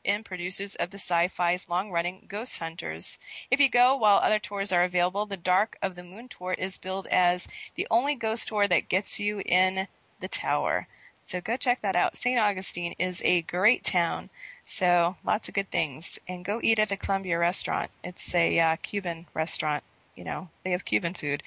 and 0.05 0.25
producers 0.25 0.75
of 0.77 0.91
the 0.91 0.99
sci-fi's 0.99 1.69
long-running 1.69 2.27
Ghost 2.29 2.59
Hunters. 2.59 3.19
If 3.51 3.61
you 3.61 3.69
go 3.69 3.97
while 3.97 4.19
other 4.19 4.39
tours 4.39 4.73
are 4.73 4.85
available, 4.85 5.27
the 5.27 5.37
Dark 5.37 5.77
of 5.83 5.95
the 5.95 6.03
Moon 6.03 6.29
tour 6.29 6.55
is 6.55 6.79
billed 6.79 7.07
as 7.09 7.47
the 7.75 7.87
only 7.91 8.15
ghost 8.15 8.49
tour 8.49 8.69
that 8.69 8.89
gets 8.89 9.19
you 9.19 9.43
in 9.47 9.89
the 10.21 10.29
tower. 10.29 10.87
So 11.27 11.41
go 11.41 11.57
check 11.57 11.81
that 11.81 11.97
out. 11.97 12.17
St. 12.17 12.39
Augustine 12.39 12.95
is 12.99 13.23
a 13.25 13.43
great 13.43 13.85
town. 13.85 14.31
So 14.67 15.17
lots 15.25 15.49
of 15.49 15.55
good 15.55 15.71
things. 15.71 16.19
And 16.29 16.45
go 16.45 16.61
eat 16.63 16.79
at 16.79 16.89
the 16.91 16.97
Columbia 16.97 17.39
restaurant. 17.39 17.91
It's 18.03 18.35
a 18.35 18.59
uh, 18.61 18.77
Cuban 18.83 19.27
restaurant. 19.35 19.85
You 20.15 20.25
know, 20.25 20.49
they 20.65 20.71
have 20.71 20.85
Cuban 20.85 21.15
food. 21.15 21.43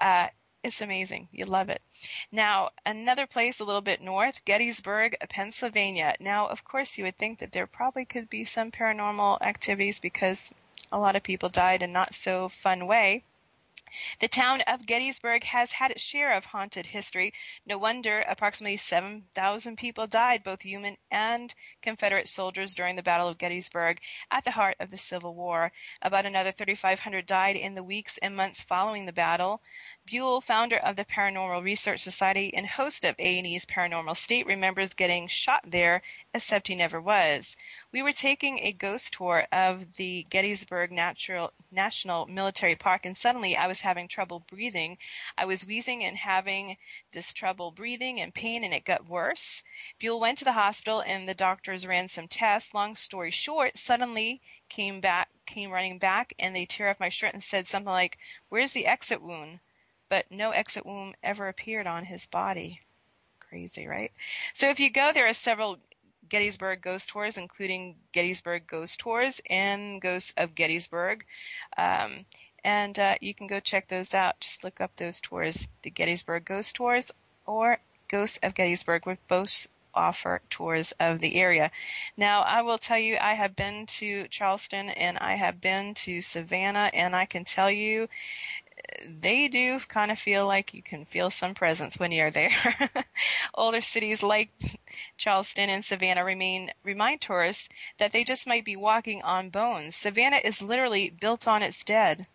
Uh, 0.00 0.28
it's 0.62 0.80
amazing. 0.80 1.28
You 1.32 1.46
love 1.46 1.68
it. 1.68 1.80
Now, 2.30 2.70
another 2.84 3.26
place 3.26 3.60
a 3.60 3.64
little 3.64 3.80
bit 3.80 4.02
north, 4.02 4.44
Gettysburg, 4.44 5.16
Pennsylvania. 5.28 6.14
Now, 6.20 6.46
of 6.48 6.64
course, 6.64 6.98
you 6.98 7.04
would 7.04 7.16
think 7.18 7.38
that 7.38 7.52
there 7.52 7.66
probably 7.66 8.04
could 8.04 8.28
be 8.28 8.44
some 8.44 8.70
paranormal 8.70 9.40
activities 9.40 10.00
because 10.00 10.50
a 10.92 10.98
lot 10.98 11.16
of 11.16 11.22
people 11.22 11.48
died 11.48 11.82
in 11.82 11.92
not 11.92 12.14
so 12.14 12.48
fun 12.48 12.86
way. 12.86 13.24
The 14.20 14.28
town 14.28 14.60
of 14.62 14.86
Gettysburg 14.86 15.44
has 15.44 15.72
had 15.72 15.90
its 15.90 16.02
share 16.02 16.32
of 16.32 16.46
haunted 16.46 16.86
history. 16.86 17.32
No 17.66 17.78
wonder 17.78 18.22
approximately 18.28 18.76
7,000 18.76 19.76
people 19.76 20.06
died, 20.06 20.42
both 20.42 20.62
human 20.62 20.96
and 21.10 21.54
Confederate 21.82 22.28
soldiers, 22.28 22.74
during 22.74 22.96
the 22.96 23.02
Battle 23.02 23.28
of 23.28 23.38
Gettysburg 23.38 24.00
at 24.30 24.44
the 24.44 24.52
heart 24.52 24.76
of 24.78 24.90
the 24.90 24.98
Civil 24.98 25.34
War. 25.34 25.72
About 26.02 26.26
another 26.26 26.52
3,500 26.52 27.26
died 27.26 27.56
in 27.56 27.74
the 27.74 27.82
weeks 27.82 28.18
and 28.18 28.36
months 28.36 28.62
following 28.62 29.06
the 29.06 29.12
battle. 29.12 29.62
Buell, 30.06 30.40
founder 30.40 30.76
of 30.76 30.96
the 30.96 31.04
Paranormal 31.04 31.62
Research 31.62 32.00
Society 32.00 32.52
and 32.54 32.66
host 32.66 33.04
of 33.04 33.16
A&E's 33.18 33.66
Paranormal 33.66 34.16
State, 34.16 34.46
remembers 34.46 34.94
getting 34.94 35.26
shot 35.28 35.62
there, 35.66 36.02
except 36.32 36.68
he 36.68 36.74
never 36.74 37.00
was. 37.00 37.56
We 37.92 38.02
were 38.02 38.12
taking 38.12 38.60
a 38.60 38.72
ghost 38.72 39.14
tour 39.14 39.48
of 39.50 39.96
the 39.96 40.24
Gettysburg 40.30 40.92
Natural, 40.92 41.52
National 41.72 42.26
Military 42.26 42.76
Park, 42.76 43.04
and 43.04 43.18
suddenly 43.18 43.56
I 43.56 43.66
was 43.66 43.80
having 43.80 44.06
trouble 44.06 44.44
breathing. 44.48 44.96
I 45.36 45.44
was 45.44 45.66
wheezing 45.66 46.04
and 46.04 46.16
having 46.16 46.76
this 47.12 47.32
trouble 47.32 47.72
breathing 47.72 48.20
and 48.20 48.32
pain, 48.32 48.62
and 48.62 48.72
it 48.72 48.84
got 48.84 49.08
worse. 49.08 49.64
Buell 49.98 50.20
went 50.20 50.38
to 50.38 50.44
the 50.44 50.52
hospital, 50.52 51.00
and 51.00 51.28
the 51.28 51.34
doctors 51.34 51.84
ran 51.84 52.08
some 52.08 52.28
tests. 52.28 52.72
Long 52.72 52.94
story 52.94 53.32
short, 53.32 53.76
suddenly 53.76 54.40
came 54.68 55.00
back, 55.00 55.28
came 55.44 55.72
running 55.72 55.98
back, 55.98 56.32
and 56.38 56.54
they 56.54 56.66
tear 56.66 56.90
off 56.90 57.00
my 57.00 57.08
shirt 57.08 57.34
and 57.34 57.42
said 57.42 57.66
something 57.66 57.90
like, 57.90 58.18
"Where's 58.50 58.72
the 58.72 58.86
exit 58.86 59.20
wound?" 59.20 59.58
but 60.08 60.30
no 60.30 60.50
exit 60.50 60.84
wound 60.86 61.16
ever 61.22 61.48
appeared 61.48 61.86
on 61.86 62.04
his 62.04 62.26
body. 62.26 62.82
Crazy, 63.40 63.86
right? 63.86 64.12
So 64.54 64.68
if 64.68 64.78
you 64.78 64.90
go, 64.90 65.12
there 65.12 65.26
are 65.26 65.34
several 65.34 65.78
Gettysburg 66.30 66.80
ghost 66.80 67.10
tours, 67.10 67.36
including 67.36 67.96
Gettysburg 68.12 68.66
Ghost 68.66 69.00
Tours 69.00 69.40
and 69.50 70.00
Ghosts 70.00 70.32
of 70.36 70.54
Gettysburg. 70.54 71.24
Um, 71.76 72.24
and 72.64 72.98
uh, 72.98 73.16
you 73.20 73.34
can 73.34 73.46
go 73.46 73.60
check 73.60 73.88
those 73.88 74.14
out. 74.14 74.40
Just 74.40 74.64
look 74.64 74.80
up 74.80 74.92
those 74.96 75.20
tours, 75.20 75.66
the 75.82 75.90
Gettysburg 75.90 76.44
Ghost 76.44 76.76
Tours 76.76 77.10
or 77.46 77.78
Ghosts 78.08 78.38
of 78.42 78.54
Gettysburg, 78.54 79.06
which 79.06 79.18
both 79.28 79.66
offer 79.94 80.40
tours 80.50 80.92
of 81.00 81.18
the 81.18 81.36
area. 81.36 81.70
Now, 82.16 82.42
I 82.42 82.62
will 82.62 82.78
tell 82.78 82.98
you, 82.98 83.16
I 83.20 83.34
have 83.34 83.56
been 83.56 83.86
to 83.86 84.28
Charleston 84.28 84.88
and 84.90 85.18
I 85.18 85.34
have 85.34 85.60
been 85.60 85.94
to 85.94 86.20
Savannah, 86.20 86.90
and 86.92 87.14
I 87.16 87.26
can 87.26 87.44
tell 87.44 87.70
you 87.70 88.08
they 89.06 89.48
do 89.48 89.80
kind 89.88 90.10
of 90.10 90.18
feel 90.18 90.46
like 90.46 90.74
you 90.74 90.82
can 90.82 91.04
feel 91.04 91.30
some 91.30 91.54
presence 91.54 91.98
when 91.98 92.12
you're 92.12 92.30
there. 92.30 92.90
Older 93.54 93.80
cities 93.80 94.22
like 94.22 94.80
Charleston 95.16 95.70
and 95.70 95.84
Savannah 95.84 96.24
remain 96.24 96.70
remind 96.84 97.20
tourists 97.20 97.68
that 97.98 98.12
they 98.12 98.24
just 98.24 98.46
might 98.46 98.64
be 98.64 98.76
walking 98.76 99.22
on 99.22 99.50
bones. 99.50 99.96
Savannah 99.96 100.40
is 100.42 100.62
literally 100.62 101.10
built 101.10 101.46
on 101.46 101.62
its 101.62 101.84
dead. 101.84 102.26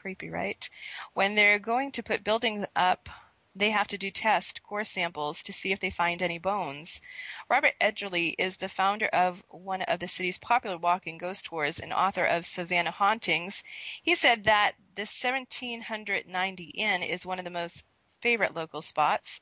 Creepy, 0.00 0.30
right? 0.30 0.68
When 1.14 1.34
they're 1.34 1.58
going 1.58 1.92
to 1.92 2.02
put 2.02 2.24
buildings 2.24 2.66
up 2.74 3.08
they 3.54 3.70
have 3.70 3.86
to 3.88 3.98
do 3.98 4.10
test 4.10 4.62
core 4.62 4.84
samples 4.84 5.42
to 5.42 5.52
see 5.52 5.72
if 5.72 5.80
they 5.80 5.90
find 5.90 6.22
any 6.22 6.38
bones. 6.38 7.00
Robert 7.48 7.74
Edgerly 7.80 8.34
is 8.38 8.56
the 8.56 8.68
founder 8.68 9.06
of 9.06 9.42
one 9.48 9.82
of 9.82 10.00
the 10.00 10.08
city's 10.08 10.38
popular 10.38 10.78
walking 10.78 11.18
ghost 11.18 11.46
tours 11.46 11.78
and 11.78 11.92
author 11.92 12.24
of 12.24 12.46
Savannah 12.46 12.90
Hauntings. 12.90 13.62
He 14.02 14.14
said 14.14 14.44
that 14.44 14.72
the 14.94 15.02
1790 15.02 16.64
Inn 16.64 17.02
is 17.02 17.26
one 17.26 17.38
of 17.38 17.44
the 17.44 17.50
most 17.50 17.84
favorite 18.20 18.54
local 18.54 18.80
spots. 18.80 19.40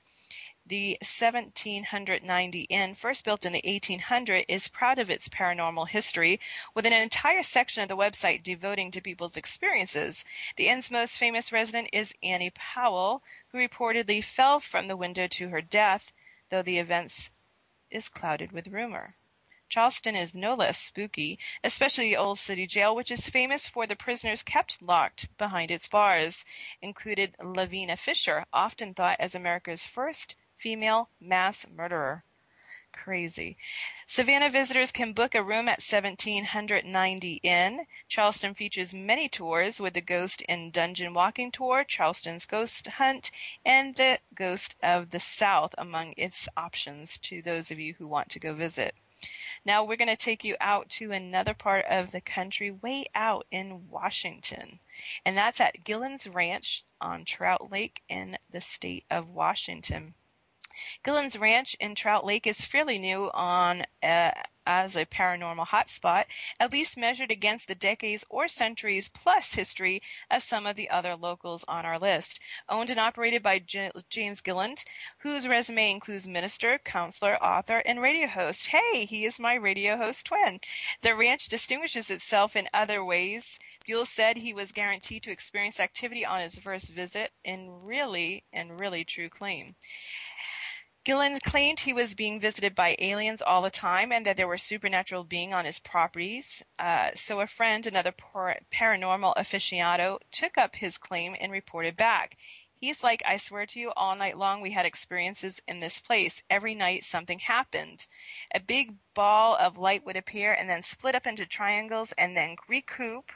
The 0.70 0.96
1790 1.00 2.61
Inn, 2.61 2.94
first 2.94 3.24
built 3.24 3.44
in 3.44 3.52
the 3.52 3.62
1800s, 3.62 4.44
is 4.46 4.68
proud 4.68 5.00
of 5.00 5.11
its 5.11 5.28
paranormal 5.28 5.88
history, 5.88 6.38
with 6.74 6.87
an 6.87 6.92
entire 6.92 7.42
section 7.42 7.83
of 7.83 7.88
the 7.88 7.96
website 7.96 8.44
devoting 8.44 8.92
to 8.92 9.00
people's 9.00 9.37
experiences. 9.37 10.24
The 10.54 10.68
inn's 10.68 10.88
most 10.88 11.18
famous 11.18 11.50
resident 11.50 11.88
is 11.92 12.14
Annie 12.22 12.52
Powell, 12.54 13.24
who 13.48 13.59
reportedly 13.59 14.22
fell 14.22 14.61
from 14.61 14.87
the 14.87 14.96
window 14.96 15.26
to 15.26 15.48
her 15.48 15.61
death, 15.61 16.12
though 16.50 16.62
the 16.62 16.78
events 16.78 17.33
is 17.90 18.09
clouded 18.09 18.52
with 18.52 18.68
rumor. 18.68 19.16
Charleston 19.68 20.14
is 20.14 20.37
no 20.37 20.54
less 20.54 20.78
spooky, 20.78 21.40
especially 21.64 22.11
the 22.11 22.16
Old 22.16 22.38
City 22.38 22.68
Jail, 22.68 22.94
which 22.94 23.11
is 23.11 23.28
famous 23.28 23.68
for 23.68 23.88
the 23.88 23.96
prisoners 23.96 24.44
kept 24.44 24.80
locked 24.80 25.37
behind 25.37 25.72
its 25.72 25.88
bars, 25.88 26.44
included 26.80 27.35
Lavina 27.42 27.96
Fisher, 27.96 28.46
often 28.52 28.94
thought 28.94 29.16
as 29.18 29.35
America's 29.35 29.85
first 29.85 30.37
female 30.60 31.08
mass 31.20 31.66
murderer. 31.74 32.24
Crazy. 32.92 33.56
Savannah 34.06 34.50
visitors 34.50 34.90
can 34.90 35.12
book 35.12 35.34
a 35.34 35.42
room 35.42 35.68
at 35.68 35.80
1790 35.80 37.34
Inn. 37.42 37.86
Charleston 38.08 38.52
features 38.52 38.92
many 38.92 39.28
tours 39.28 39.80
with 39.80 39.94
the 39.94 40.00
Ghost 40.00 40.42
and 40.48 40.72
Dungeon 40.72 41.14
Walking 41.14 41.52
Tour, 41.52 41.84
Charleston's 41.84 42.46
Ghost 42.46 42.88
Hunt, 42.88 43.30
and 43.64 43.94
the 43.94 44.18
Ghost 44.34 44.74
of 44.82 45.12
the 45.12 45.20
South 45.20 45.74
among 45.78 46.14
its 46.16 46.48
options 46.56 47.16
to 47.18 47.40
those 47.40 47.70
of 47.70 47.78
you 47.78 47.94
who 47.94 48.08
want 48.08 48.28
to 48.30 48.40
go 48.40 48.54
visit. 48.54 48.96
Now 49.64 49.84
we're 49.84 49.96
going 49.96 50.08
to 50.08 50.16
take 50.16 50.42
you 50.42 50.56
out 50.60 50.88
to 50.90 51.12
another 51.12 51.54
part 51.54 51.84
of 51.84 52.10
the 52.10 52.20
country, 52.20 52.70
way 52.70 53.06
out 53.14 53.46
in 53.50 53.88
Washington. 53.88 54.80
And 55.24 55.36
that's 55.36 55.60
at 55.60 55.84
Gillen's 55.84 56.26
Ranch 56.26 56.84
on 57.00 57.24
Trout 57.24 57.70
Lake 57.70 58.02
in 58.08 58.38
the 58.50 58.60
state 58.60 59.04
of 59.10 59.28
Washington. 59.28 60.14
Gillen's 61.04 61.38
Ranch 61.38 61.76
in 61.80 61.94
Trout 61.94 62.24
Lake 62.24 62.46
is 62.46 62.64
fairly 62.64 62.98
new 62.98 63.30
on 63.33 63.85
uh, 64.02 64.30
as 64.66 64.94
a 64.94 65.06
paranormal 65.06 65.66
hotspot, 65.68 66.26
at 66.61 66.70
least 66.70 66.96
measured 66.96 67.30
against 67.30 67.66
the 67.66 67.74
decades 67.74 68.24
or 68.28 68.46
centuries 68.46 69.09
plus 69.09 69.54
history 69.54 70.00
of 70.30 70.42
some 70.42 70.66
of 70.66 70.76
the 70.76 70.88
other 70.90 71.16
locals 71.16 71.64
on 71.66 71.85
our 71.85 71.98
list. 71.98 72.38
Owned 72.68 72.90
and 72.90 73.00
operated 73.00 73.42
by 73.42 73.59
J- 73.59 73.90
James 74.09 74.40
Gillen, 74.40 74.76
whose 75.18 75.48
resume 75.48 75.90
includes 75.90 76.28
minister, 76.28 76.78
counselor, 76.78 77.42
author, 77.42 77.78
and 77.78 78.00
radio 78.00 78.28
host. 78.28 78.68
Hey, 78.68 79.06
he 79.06 79.24
is 79.24 79.40
my 79.40 79.54
radio 79.54 79.96
host 79.96 80.26
twin. 80.26 80.61
The 81.02 81.16
ranch 81.16 81.48
distinguishes 81.48 82.11
itself 82.11 82.54
in 82.54 82.68
other 82.72 83.04
ways. 83.04 83.59
Buell 83.87 84.04
said 84.04 84.37
he 84.37 84.54
was 84.54 84.72
guaranteed 84.72 85.22
to 85.24 85.33
experience 85.33 85.80
activity 85.80 86.24
on 86.24 86.40
his 86.40 86.59
first 86.59 86.90
visit, 86.90 87.33
in 87.44 87.83
really 87.83 88.44
and 88.52 88.78
really 88.78 89.04
true 89.04 89.28
claim. 89.28 89.74
Gillen 91.10 91.40
claimed 91.40 91.80
he 91.80 91.92
was 91.92 92.14
being 92.14 92.38
visited 92.38 92.72
by 92.72 92.94
aliens 93.00 93.42
all 93.42 93.62
the 93.62 93.68
time 93.68 94.12
and 94.12 94.24
that 94.24 94.36
there 94.36 94.46
were 94.46 94.56
supernatural 94.56 95.24
beings 95.24 95.52
on 95.52 95.64
his 95.64 95.80
properties. 95.80 96.62
Uh, 96.78 97.10
so 97.16 97.40
a 97.40 97.48
friend, 97.48 97.84
another 97.84 98.12
paranormal 98.12 99.34
aficionado, 99.36 100.20
took 100.30 100.56
up 100.56 100.76
his 100.76 100.98
claim 100.98 101.34
and 101.40 101.50
reported 101.50 101.96
back. 101.96 102.36
He's 102.78 103.02
like, 103.02 103.24
I 103.26 103.38
swear 103.38 103.66
to 103.66 103.80
you, 103.80 103.92
all 103.96 104.14
night 104.14 104.38
long 104.38 104.60
we 104.60 104.70
had 104.70 104.86
experiences 104.86 105.60
in 105.66 105.80
this 105.80 105.98
place. 105.98 106.44
Every 106.48 106.76
night 106.76 107.04
something 107.04 107.40
happened. 107.40 108.06
A 108.54 108.60
big 108.60 108.94
ball 109.12 109.56
of 109.56 109.76
light 109.76 110.06
would 110.06 110.16
appear 110.16 110.52
and 110.52 110.70
then 110.70 110.80
split 110.80 111.16
up 111.16 111.26
into 111.26 111.44
triangles 111.44 112.12
and 112.12 112.36
then 112.36 112.54
recoup 112.68 113.32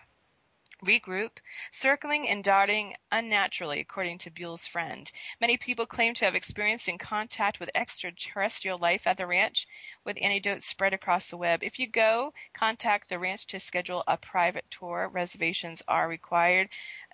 regroup, 0.85 1.39
circling 1.73 2.29
and 2.29 2.45
darting 2.45 2.95
unnaturally, 3.11 3.81
according 3.81 4.19
to 4.19 4.31
Buell's 4.31 4.67
friend. 4.67 5.11
Many 5.41 5.57
people 5.57 5.87
claim 5.87 6.15
to 6.15 6.25
have 6.25 6.35
experienced 6.35 6.89
in 6.89 6.99
contact 6.99 7.61
with 7.61 7.71
extraterrestrial 7.75 8.79
life 8.79 9.07
at 9.07 9.17
the 9.17 9.27
ranch, 9.27 9.67
with 10.05 10.19
anecdotes 10.21 10.67
spread 10.67 10.93
across 10.93 11.29
the 11.29 11.37
web. 11.37 11.63
If 11.63 11.79
you 11.79 11.87
go, 11.87 12.33
contact 12.53 13.09
the 13.09 13.19
ranch 13.19 13.47
to 13.49 13.61
schedule 13.61 14.05
a 14.07 14.17
private 14.17 14.67
tour. 14.71 15.09
Reservations 15.13 15.83
are 15.89 16.09
required. 16.09 16.69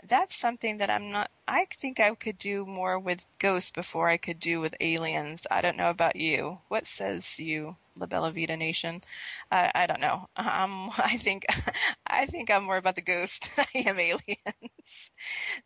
That's 0.08 0.34
something 0.36 0.78
that 0.78 0.90
I'm 0.90 1.10
not, 1.10 1.30
I 1.46 1.66
think 1.76 2.00
I 2.00 2.14
could 2.14 2.38
do 2.38 2.66
more 2.66 2.98
with 2.98 3.24
ghosts 3.38 3.70
before 3.70 4.08
I 4.08 4.16
could 4.16 4.40
do 4.40 4.60
with 4.60 4.74
aliens. 4.80 5.46
I 5.50 5.60
don't 5.60 5.76
know 5.76 5.90
about 5.90 6.16
you. 6.16 6.58
What 6.68 6.86
says 6.86 7.38
you? 7.38 7.76
La 7.96 8.06
Bella 8.06 8.32
Vita 8.32 8.56
Nation. 8.56 9.02
I, 9.50 9.70
I 9.74 9.86
don't 9.86 10.00
know. 10.00 10.28
Um, 10.36 10.90
I 10.96 11.16
think 11.16 11.46
I 12.06 12.26
think 12.26 12.50
I'm 12.50 12.64
more 12.64 12.76
about 12.76 12.96
the 12.96 13.02
ghost 13.02 13.48
than 13.56 13.66
I 13.74 13.78
am 13.80 14.00
aliens. 14.00 15.10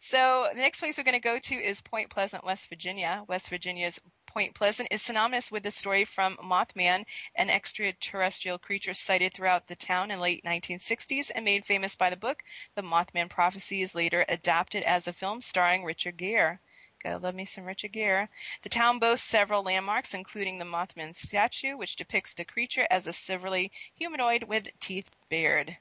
So 0.00 0.48
the 0.52 0.60
next 0.60 0.80
place 0.80 0.98
we're 0.98 1.04
going 1.04 1.14
to 1.14 1.20
go 1.20 1.38
to 1.38 1.54
is 1.54 1.80
Point 1.80 2.10
Pleasant, 2.10 2.44
West 2.44 2.68
Virginia. 2.68 3.24
West 3.28 3.48
Virginia's 3.48 4.00
Point 4.34 4.52
Pleasant 4.52 4.88
is 4.90 5.00
synonymous 5.00 5.52
with 5.52 5.62
the 5.62 5.70
story 5.70 6.04
from 6.04 6.36
Mothman, 6.38 7.06
an 7.36 7.50
extraterrestrial 7.50 8.58
creature 8.58 8.92
sighted 8.92 9.32
throughout 9.32 9.68
the 9.68 9.76
town 9.76 10.10
in 10.10 10.18
late 10.18 10.42
1960s 10.42 11.30
and 11.32 11.44
made 11.44 11.64
famous 11.64 11.94
by 11.94 12.10
the 12.10 12.16
book 12.16 12.42
The 12.74 12.82
Mothman 12.82 13.30
Prophecies 13.30 13.94
later 13.94 14.24
adapted 14.28 14.82
as 14.82 15.06
a 15.06 15.12
film 15.12 15.40
starring 15.40 15.84
Richard 15.84 16.16
Gere. 16.16 16.58
Gotta 17.00 17.18
love 17.18 17.36
me 17.36 17.44
some 17.44 17.62
Richard 17.62 17.92
Gere. 17.92 18.26
The 18.64 18.68
town 18.68 18.98
boasts 18.98 19.24
several 19.24 19.62
landmarks, 19.62 20.12
including 20.12 20.58
the 20.58 20.64
Mothman 20.64 21.14
statue, 21.14 21.76
which 21.76 21.94
depicts 21.94 22.34
the 22.34 22.44
creature 22.44 22.88
as 22.90 23.06
a 23.06 23.12
silvery 23.12 23.70
humanoid 23.94 24.42
with 24.48 24.66
teeth 24.80 25.12
bared. 25.30 25.76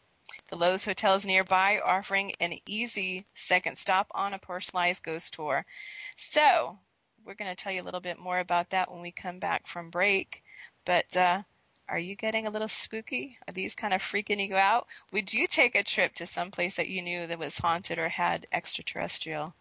The 0.50 0.58
Lowe's 0.58 0.86
Hotel 0.86 1.16
is 1.16 1.26
nearby, 1.26 1.80
offering 1.80 2.34
an 2.39 2.60
easy 2.68 3.26
second 3.34 3.80
stop 3.80 4.12
on 4.12 4.32
a 4.32 4.38
personalized 4.38 5.02
ghost 5.02 5.34
tour. 5.34 5.66
So, 6.16 6.78
we're 7.26 7.34
going 7.34 7.54
to 7.54 7.62
tell 7.62 7.72
you 7.72 7.82
a 7.82 7.84
little 7.84 8.00
bit 8.00 8.20
more 8.20 8.40
about 8.40 8.70
that 8.72 8.92
when 8.92 9.02
we 9.02 9.12
come 9.12 9.40
back 9.40 9.68
from 9.68 9.90
break. 9.90 10.44
But 10.86 11.16
uh, 11.16 11.44
are 11.88 12.00
you 12.00 12.16
getting 12.16 12.46
a 12.46 12.50
little 12.50 12.68
spooky? 12.68 13.38
Are 13.48 13.54
these 13.54 13.76
kind 13.76 13.94
of 13.94 14.02
freaking 14.02 14.46
you 14.46 14.56
out? 14.56 14.88
Would 15.12 15.34
you 15.34 15.48
take 15.48 15.76
a 15.76 15.84
trip 15.84 16.16
to 16.16 16.28
some 16.28 16.52
place 16.52 16.76
that 16.76 16.90
you 16.90 17.02
knew 17.02 17.28
that 17.28 17.40
was 17.40 17.60
haunted 17.60 17.98
or 17.98 18.10
had 18.10 18.48
extraterrestrial? 18.52 19.56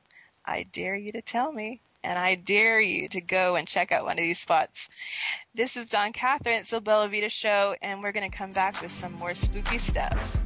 I 0.45 0.65
dare 0.65 0.97
you 0.97 1.13
to 1.13 1.23
tell 1.23 1.53
me. 1.53 1.81
And 2.05 2.19
I 2.19 2.35
dare 2.35 2.81
you 2.81 3.09
to 3.11 3.21
go 3.21 3.55
and 3.55 3.69
check 3.69 3.93
out 3.93 4.05
one 4.05 4.19
of 4.19 4.25
these 4.25 4.41
spots. 4.41 4.89
This 5.55 5.77
is 5.77 5.87
Dawn 5.87 6.13
Catherine. 6.13 6.61
It's 6.61 6.71
the 6.71 6.81
Bella 6.81 7.09
Vita 7.09 7.29
Show, 7.29 7.77
and 7.81 8.03
we're 8.03 8.11
going 8.11 8.29
to 8.29 8.37
come 8.37 8.51
back 8.51 8.83
with 8.83 8.91
some 8.91 9.13
more 9.13 9.37
spooky 9.37 9.79
stuff. 9.79 10.42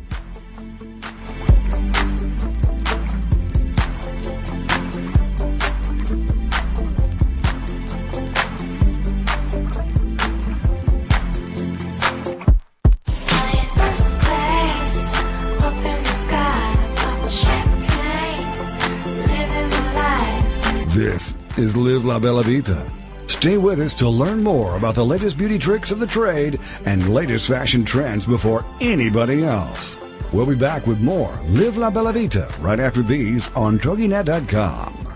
Live 21.77 22.05
La 22.05 22.19
Bella 22.19 22.43
Vita. 22.43 22.91
Stay 23.27 23.59
with 23.59 23.81
us 23.81 23.95
to 23.95 24.09
learn 24.09 24.43
more 24.43 24.77
about 24.77 24.95
the 24.95 25.05
latest 25.05 25.37
beauty 25.37 25.59
tricks 25.59 25.91
of 25.91 25.99
the 25.99 26.07
trade 26.07 26.59
and 26.85 27.15
latest 27.15 27.49
fashion 27.49 27.85
trends 27.85 28.27
before 28.27 28.65
anybody 28.81 29.45
else. 29.45 30.03
We'll 30.33 30.47
be 30.47 30.55
back 30.55 30.87
with 30.87 31.01
more 31.01 31.33
Live 31.49 31.77
La 31.77 31.91
Bella 31.91 32.13
Vita 32.13 32.53
right 32.61 32.81
after 32.81 33.03
these 33.03 33.51
on 33.53 33.79
TogiNet.com. 33.79 35.15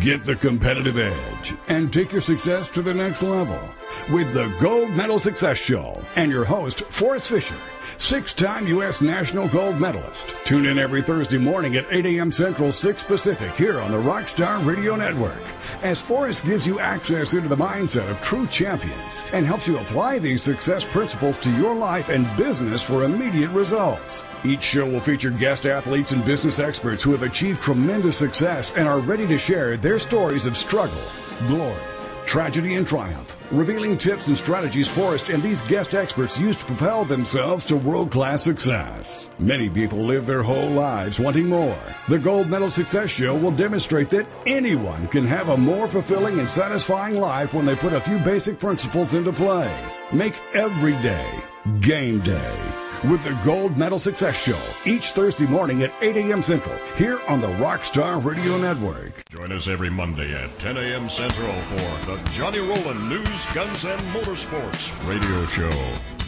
Get 0.00 0.24
the 0.24 0.36
competitive 0.36 0.98
edge 0.98 1.54
and 1.68 1.92
take 1.92 2.12
your 2.12 2.20
success 2.20 2.68
to 2.70 2.82
the 2.82 2.94
next 2.94 3.22
level 3.22 3.58
with 4.12 4.32
the 4.32 4.54
Gold 4.60 4.90
Medal 4.90 5.18
Success 5.18 5.58
Show 5.58 6.00
and 6.16 6.30
your 6.30 6.44
host, 6.44 6.82
Forrest 6.82 7.28
Fisher 7.28 7.56
six 8.00 8.32
time 8.32 8.66
U.S. 8.66 9.00
national 9.00 9.46
gold 9.48 9.78
medalist. 9.78 10.34
Tune 10.44 10.64
in 10.64 10.78
every 10.78 11.02
Thursday 11.02 11.36
morning 11.36 11.76
at 11.76 11.86
8 11.90 12.06
a.m. 12.06 12.32
Central, 12.32 12.72
6 12.72 13.02
Pacific, 13.02 13.52
here 13.52 13.78
on 13.78 13.90
the 13.90 13.98
Rockstar 13.98 14.64
Radio 14.64 14.96
Network. 14.96 15.40
As 15.82 16.00
Forrest 16.00 16.44
gives 16.44 16.66
you 16.66 16.80
access 16.80 17.34
into 17.34 17.48
the 17.48 17.56
mindset 17.56 18.10
of 18.10 18.20
true 18.22 18.46
champions 18.46 19.24
and 19.32 19.46
helps 19.46 19.68
you 19.68 19.78
apply 19.78 20.18
these 20.18 20.42
success 20.42 20.84
principles 20.84 21.36
to 21.38 21.50
your 21.52 21.74
life 21.74 22.08
and 22.08 22.26
business 22.36 22.82
for 22.82 23.04
immediate 23.04 23.50
results. 23.50 24.24
Each 24.44 24.62
show 24.62 24.88
will 24.88 25.00
feature 25.00 25.30
guest 25.30 25.66
athletes 25.66 26.12
and 26.12 26.24
business 26.24 26.58
experts 26.58 27.02
who 27.02 27.12
have 27.12 27.22
achieved 27.22 27.60
tremendous 27.60 28.16
success 28.16 28.72
and 28.76 28.88
are 28.88 29.00
ready 29.00 29.26
to 29.26 29.38
share 29.38 29.76
their 29.76 29.98
stories 29.98 30.46
of 30.46 30.56
struggle, 30.56 31.02
glory, 31.46 31.80
tragedy, 32.30 32.76
and 32.76 32.86
triumph, 32.86 33.34
revealing 33.50 33.98
tips 33.98 34.28
and 34.28 34.38
strategies 34.38 34.88
Forrest 34.88 35.30
and 35.30 35.42
these 35.42 35.62
guest 35.62 35.96
experts 35.96 36.38
use 36.38 36.54
to 36.54 36.64
propel 36.64 37.04
themselves 37.04 37.66
to 37.66 37.76
world 37.76 38.12
class 38.12 38.44
success. 38.44 39.28
Many 39.40 39.68
people 39.68 39.98
live 39.98 40.26
their 40.26 40.44
whole 40.44 40.70
lives 40.70 41.18
wanting 41.18 41.48
more. 41.48 41.78
The 42.08 42.20
Gold 42.20 42.46
Medal 42.46 42.70
Success 42.70 43.10
Show 43.10 43.34
will 43.34 43.50
demonstrate 43.50 44.10
that 44.10 44.28
anyone 44.46 45.08
can 45.08 45.26
have 45.26 45.48
a 45.48 45.56
more 45.56 45.88
fulfilling 45.88 46.38
and 46.38 46.48
satisfying 46.48 47.16
life 47.16 47.52
when 47.52 47.66
they 47.66 47.74
put 47.74 47.92
a 47.92 48.00
few 48.00 48.18
basic 48.18 48.60
principles 48.60 49.12
into 49.12 49.32
play. 49.32 49.74
Make 50.12 50.34
every 50.54 50.92
day 51.02 51.28
game 51.80 52.20
day 52.20 52.79
with 53.04 53.24
the 53.24 53.38
Gold 53.44 53.78
Medal 53.78 53.98
Success 53.98 54.36
Show 54.36 54.58
each 54.84 55.12
Thursday 55.12 55.46
morning 55.46 55.82
at 55.82 55.92
8 56.02 56.16
a.m. 56.16 56.42
Central 56.42 56.76
here 56.96 57.18
on 57.28 57.40
the 57.40 57.46
Rockstar 57.46 58.22
Radio 58.22 58.58
Network. 58.58 59.24
Join 59.30 59.52
us 59.52 59.68
every 59.68 59.88
Monday 59.88 60.34
at 60.34 60.58
10 60.58 60.76
a.m. 60.76 61.08
Central 61.08 61.52
for 61.62 62.06
the 62.10 62.20
Johnny 62.32 62.58
Roland 62.58 63.08
News, 63.08 63.46
Guns, 63.54 63.84
and 63.84 64.00
Motorsports 64.12 64.92
radio 65.08 65.46
show 65.46 65.70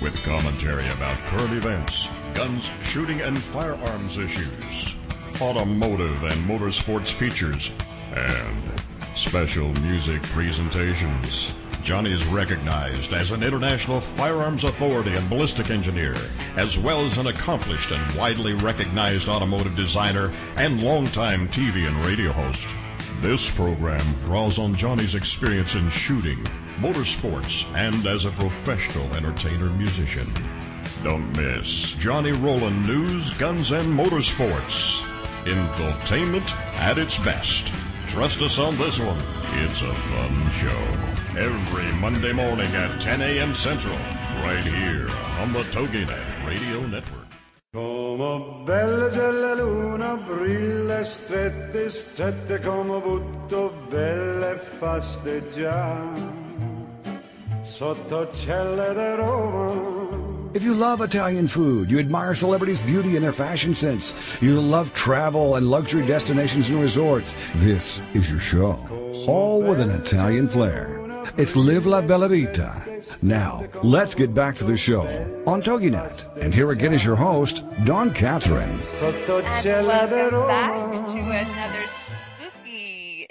with 0.03 0.17
commentary 0.23 0.89
about 0.91 1.19
current 1.19 1.53
events, 1.53 2.09
guns, 2.35 2.71
shooting, 2.83 3.21
and 3.21 3.39
firearms 3.39 4.17
issues, 4.17 4.95
automotive 5.41 6.23
and 6.23 6.35
motorsports 6.47 7.13
features, 7.13 7.71
and 8.15 8.81
special 9.15 9.69
music 9.83 10.23
presentations. 10.23 11.53
Johnny 11.83 12.13
is 12.13 12.25
recognized 12.27 13.13
as 13.13 13.33
an 13.33 13.43
international 13.43 14.01
firearms 14.01 14.63
authority 14.63 15.15
and 15.15 15.29
ballistic 15.29 15.71
engineer, 15.71 16.15
as 16.57 16.79
well 16.79 17.05
as 17.05 17.19
an 17.19 17.27
accomplished 17.27 17.91
and 17.91 18.17
widely 18.17 18.53
recognized 18.53 19.29
automotive 19.29 19.75
designer 19.75 20.31
and 20.57 20.81
longtime 20.81 21.49
TV 21.49 21.89
and 21.89 22.05
radio 22.05 22.31
host. 22.31 22.65
This 23.21 23.51
program 23.51 24.05
draws 24.25 24.61
on 24.61 24.77
Johnny's 24.77 25.17
experience 25.17 25.75
in 25.75 25.91
shooting, 25.91 26.39
motorsports, 26.79 27.67
and 27.75 28.07
as 28.07 28.27
a 28.27 28.31
professional 28.31 29.13
entertainer 29.17 29.69
musician. 29.71 30.33
Don't 31.03 31.37
miss 31.37 31.93
Johnny 31.93 32.31
Roland 32.31 32.87
News, 32.87 33.33
Guns, 33.33 33.73
and 33.73 33.89
Motorsports. 33.89 35.01
Infotainment 35.45 36.55
at 36.77 36.99
its 36.99 37.19
best. 37.19 37.73
Trust 38.07 38.41
us 38.41 38.61
on 38.61 38.77
this 38.77 39.01
one. 39.01 39.19
It's 39.65 39.83
a 39.83 39.93
fun 39.93 40.51
show 40.51 41.12
every 41.37 41.93
Monday 41.99 42.33
morning 42.33 42.69
at 42.75 43.01
10 43.01 43.23
a.m. 43.23 43.55
Central, 43.55 43.97
right 44.43 44.63
here 44.63 45.09
on 45.41 45.53
the 45.53 45.63
TogiNet 45.71 46.47
Radio 46.47 46.87
Network. 46.87 47.27
Come 47.73 48.65
bella 48.67 49.09
c'è 49.09 49.31
la 49.31 49.55
luna, 49.55 50.17
brilla 50.17 51.03
strette, 51.03 51.89
strette 51.89 52.61
come 52.61 53.01
butto, 53.01 53.73
belle 53.89 54.59
fasteggiare 54.59 56.41
sotto 57.63 58.29
celle 58.31 58.93
di 58.93 59.17
Roma. 59.17 60.51
If 60.55 60.65
you 60.65 60.75
love 60.75 61.01
Italian 61.01 61.49
food, 61.49 61.91
you 61.91 61.99
admire 61.99 62.35
celebrities' 62.35 62.83
beauty 62.83 63.17
and 63.17 63.23
their 63.25 63.33
fashion 63.33 63.75
sense, 63.75 64.13
you 64.43 64.61
love 64.61 64.93
travel 64.93 65.57
and 65.57 65.71
luxury 65.71 66.05
destinations 66.05 66.69
and 66.69 66.79
resorts, 66.79 67.35
this 67.55 68.05
is 68.13 68.31
your 68.31 68.41
show. 68.41 68.79
All 69.27 69.63
with 69.63 69.81
an 69.81 69.89
Italian 69.89 70.47
flair. 70.47 71.02
It's 71.39 71.57
Live 71.57 71.87
La 71.87 72.03
Bella 72.03 72.29
Vita. 72.29 73.01
Now, 73.23 73.65
let's 73.83 74.15
get 74.15 74.35
back 74.35 74.55
to 74.57 74.65
the 74.65 74.77
show 74.77 75.07
on 75.47 75.63
TogiNet. 75.63 76.37
And 76.37 76.53
here 76.53 76.73
again 76.73 76.93
is 76.93 77.03
your 77.03 77.17
host, 77.17 77.65
Dawn 77.87 78.13
Catherine. 78.13 78.69
And 79.01 79.27
welcome 79.87 80.47
back 80.47 80.75
to 81.07 81.21
another 81.21 82.02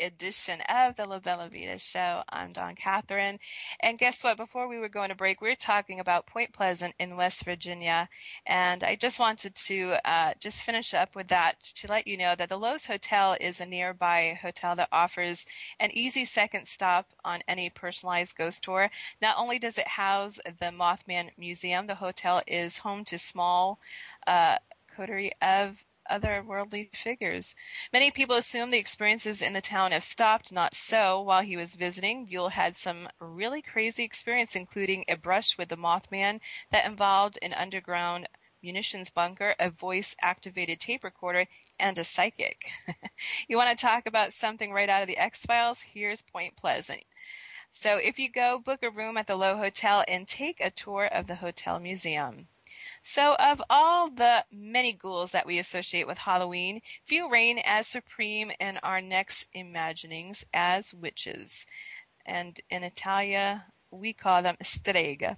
edition 0.01 0.61
of 0.61 0.95
the 0.95 1.05
La 1.05 1.19
Bella 1.19 1.49
Vita 1.51 1.77
Show. 1.77 2.23
I'm 2.29 2.53
Dawn 2.53 2.75
Catherine. 2.75 3.39
And 3.79 3.97
guess 3.97 4.23
what? 4.23 4.37
Before 4.37 4.67
we 4.67 4.77
were 4.77 4.89
going 4.89 5.09
to 5.09 5.15
break, 5.15 5.41
we 5.41 5.49
were 5.49 5.55
talking 5.55 5.99
about 5.99 6.25
Point 6.25 6.53
Pleasant 6.53 6.95
in 6.99 7.15
West 7.15 7.43
Virginia. 7.45 8.09
And 8.45 8.83
I 8.83 8.95
just 8.95 9.19
wanted 9.19 9.55
to 9.55 9.95
uh, 10.03 10.33
just 10.39 10.63
finish 10.63 10.93
up 10.93 11.15
with 11.15 11.27
that 11.27 11.59
to 11.75 11.87
let 11.87 12.07
you 12.07 12.17
know 12.17 12.35
that 12.35 12.49
the 12.49 12.57
Lowe's 12.57 12.85
Hotel 12.85 13.37
is 13.39 13.59
a 13.59 13.65
nearby 13.65 14.39
hotel 14.41 14.75
that 14.75 14.89
offers 14.91 15.45
an 15.79 15.91
easy 15.91 16.25
second 16.25 16.67
stop 16.67 17.11
on 17.23 17.41
any 17.47 17.69
personalized 17.69 18.35
ghost 18.35 18.63
tour. 18.63 18.89
Not 19.21 19.37
only 19.37 19.59
does 19.59 19.77
it 19.77 19.87
house 19.87 20.39
the 20.45 20.71
Mothman 20.71 21.29
Museum, 21.37 21.87
the 21.87 21.95
hotel 21.95 22.41
is 22.47 22.79
home 22.79 23.05
to 23.05 23.17
small 23.17 23.79
uh, 24.25 24.57
coterie 24.95 25.33
of 25.41 25.83
otherworldly 26.11 26.95
figures. 26.95 27.55
Many 27.93 28.11
people 28.11 28.35
assume 28.35 28.69
the 28.69 28.77
experiences 28.77 29.41
in 29.41 29.53
the 29.53 29.61
town 29.61 29.91
have 29.93 30.03
stopped. 30.03 30.51
Not 30.51 30.75
so. 30.75 31.21
While 31.21 31.41
he 31.41 31.55
was 31.55 31.75
visiting, 31.75 32.25
Buell 32.25 32.49
had 32.49 32.75
some 32.75 33.07
really 33.19 33.61
crazy 33.61 34.03
experience, 34.03 34.55
including 34.55 35.05
a 35.07 35.15
brush 35.15 35.57
with 35.57 35.69
the 35.69 35.77
Mothman 35.77 36.41
that 36.71 36.85
involved 36.85 37.39
an 37.41 37.53
underground 37.53 38.27
munitions 38.61 39.09
bunker, 39.09 39.55
a 39.59 39.69
voice 39.69 40.15
activated 40.21 40.79
tape 40.79 41.03
recorder, 41.03 41.47
and 41.79 41.97
a 41.97 42.03
psychic. 42.03 42.65
you 43.47 43.57
want 43.57 43.75
to 43.75 43.81
talk 43.81 44.05
about 44.05 44.33
something 44.33 44.71
right 44.71 44.89
out 44.89 45.01
of 45.01 45.07
the 45.07 45.17
X 45.17 45.45
Files? 45.45 45.81
Here's 45.93 46.21
Point 46.21 46.55
Pleasant. 46.55 47.03
So 47.71 47.95
if 47.95 48.19
you 48.19 48.29
go, 48.29 48.59
book 48.59 48.83
a 48.83 48.89
room 48.89 49.17
at 49.17 49.27
the 49.27 49.35
Lowe 49.35 49.57
Hotel 49.57 50.03
and 50.07 50.27
take 50.27 50.59
a 50.59 50.69
tour 50.69 51.05
of 51.05 51.27
the 51.27 51.35
hotel 51.35 51.79
museum. 51.79 52.47
So, 53.03 53.35
of 53.35 53.61
all 53.69 54.09
the 54.09 54.45
many 54.51 54.93
ghouls 54.93 55.31
that 55.31 55.45
we 55.45 55.59
associate 55.59 56.07
with 56.07 56.19
Halloween, 56.19 56.81
few 57.05 57.29
reign 57.29 57.59
as 57.59 57.87
supreme 57.87 58.51
in 58.59 58.77
our 58.77 59.01
next 59.01 59.47
imaginings 59.53 60.43
as 60.53 60.93
witches. 60.93 61.65
And 62.25 62.59
in 62.69 62.83
Italia, 62.83 63.65
we 63.91 64.13
call 64.13 64.41
them 64.41 64.55
strega. 64.63 65.37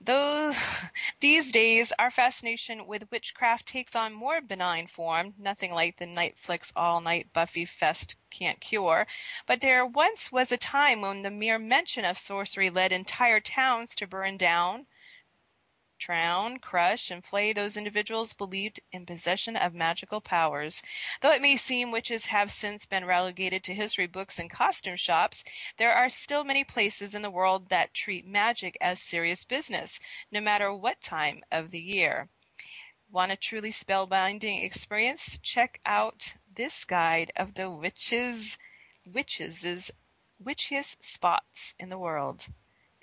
Though 0.00 0.52
these 1.20 1.50
days, 1.50 1.92
our 1.98 2.10
fascination 2.10 2.86
with 2.86 3.10
witchcraft 3.10 3.66
takes 3.66 3.96
on 3.96 4.12
more 4.12 4.40
benign 4.40 4.86
form, 4.86 5.34
nothing 5.38 5.72
like 5.72 5.96
the 5.96 6.06
Netflix 6.06 6.70
all-night 6.76 7.32
Buffy 7.32 7.64
fest 7.64 8.16
can't 8.30 8.60
cure. 8.60 9.06
But 9.46 9.62
there 9.62 9.86
once 9.86 10.30
was 10.30 10.52
a 10.52 10.58
time 10.58 11.00
when 11.00 11.22
the 11.22 11.30
mere 11.30 11.58
mention 11.58 12.04
of 12.04 12.18
sorcery 12.18 12.68
led 12.70 12.92
entire 12.92 13.40
towns 13.40 13.94
to 13.96 14.06
burn 14.06 14.36
down, 14.36 14.86
drown, 15.98 16.58
crush, 16.58 17.10
and 17.10 17.24
flay 17.24 17.52
those 17.52 17.76
individuals 17.76 18.32
believed 18.32 18.80
in 18.92 19.06
possession 19.06 19.56
of 19.56 19.74
magical 19.74 20.20
powers. 20.20 20.82
Though 21.22 21.32
it 21.32 21.42
may 21.42 21.56
seem 21.56 21.90
witches 21.90 22.26
have 22.26 22.52
since 22.52 22.86
been 22.86 23.04
relegated 23.04 23.64
to 23.64 23.74
history 23.74 24.06
books 24.06 24.38
and 24.38 24.50
costume 24.50 24.96
shops, 24.96 25.44
there 25.78 25.92
are 25.92 26.10
still 26.10 26.44
many 26.44 26.64
places 26.64 27.14
in 27.14 27.22
the 27.22 27.30
world 27.30 27.68
that 27.68 27.94
treat 27.94 28.26
magic 28.26 28.76
as 28.80 29.00
serious 29.00 29.44
business, 29.44 29.98
no 30.30 30.40
matter 30.40 30.72
what 30.72 31.00
time 31.00 31.42
of 31.50 31.70
the 31.70 31.80
year. 31.80 32.28
Want 33.10 33.32
a 33.32 33.36
truly 33.36 33.70
spellbinding 33.70 34.64
experience? 34.64 35.38
Check 35.42 35.80
out 35.86 36.34
this 36.54 36.84
guide 36.84 37.32
of 37.36 37.54
the 37.54 37.70
witches, 37.70 38.58
witches' 39.04 39.92
witchiest 40.42 40.96
spots 41.00 41.74
in 41.78 41.88
the 41.88 41.98
world. 41.98 42.48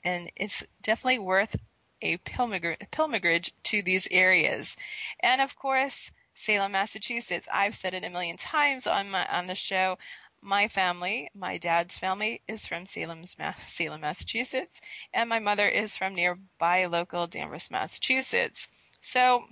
And 0.04 0.32
it's 0.36 0.64
definitely 0.82 1.20
worth 1.20 1.56
a 2.04 2.18
pilgrimage 2.18 3.54
to 3.64 3.82
these 3.82 4.08
areas. 4.12 4.76
And 5.22 5.42
of 5.42 5.56
course, 5.56 6.12
Salem, 6.36 6.72
Massachusetts. 6.72 7.48
I've 7.52 7.76
said 7.76 7.94
it 7.94 8.04
a 8.04 8.10
million 8.10 8.38
times 8.38 8.88
on 8.88 9.10
my 9.10 9.26
on 9.28 9.48
the 9.48 9.56
show. 9.56 9.98
My 10.42 10.68
family, 10.68 11.30
my 11.34 11.58
dad's 11.58 11.98
family, 11.98 12.42
is 12.48 12.68
from 12.68 12.86
Salem's, 12.86 13.36
Salem, 13.66 14.02
Massachusetts, 14.02 14.82
and 15.14 15.30
my 15.30 15.40
mother 15.40 15.70
is 15.70 15.96
from 15.96 16.16
nearby 16.16 16.86
local 16.86 17.28
Danvers, 17.28 17.72
Massachusetts. 17.72 18.68
So 19.00 19.46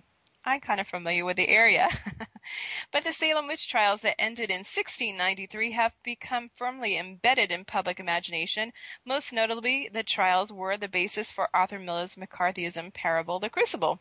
I'm 0.44 0.60
kind 0.60 0.80
of 0.80 0.88
familiar 0.88 1.24
with 1.24 1.38
the 1.38 1.50
area. 1.50 1.88
but 2.92 3.04
the 3.04 3.14
Salem 3.14 3.48
witch 3.48 3.70
trials 3.70 4.02
that 4.02 4.20
ended 4.20 4.50
in 4.50 4.62
1693 4.62 5.74
have 5.74 5.94
become 6.04 6.50
firmly 6.56 6.98
embedded 6.98 7.52
in 7.52 7.64
public 7.64 8.00
imagination. 8.00 8.74
Most 9.06 9.32
notably, 9.32 9.88
the 9.94 10.02
trials 10.02 10.52
were 10.52 10.78
the 10.78 10.88
basis 10.88 11.32
for 11.32 11.50
Arthur 11.54 11.78
Miller's 11.78 12.16
McCarthyism 12.16 12.92
parable, 12.92 13.40
The 13.40 13.50
Crucible. 13.50 14.00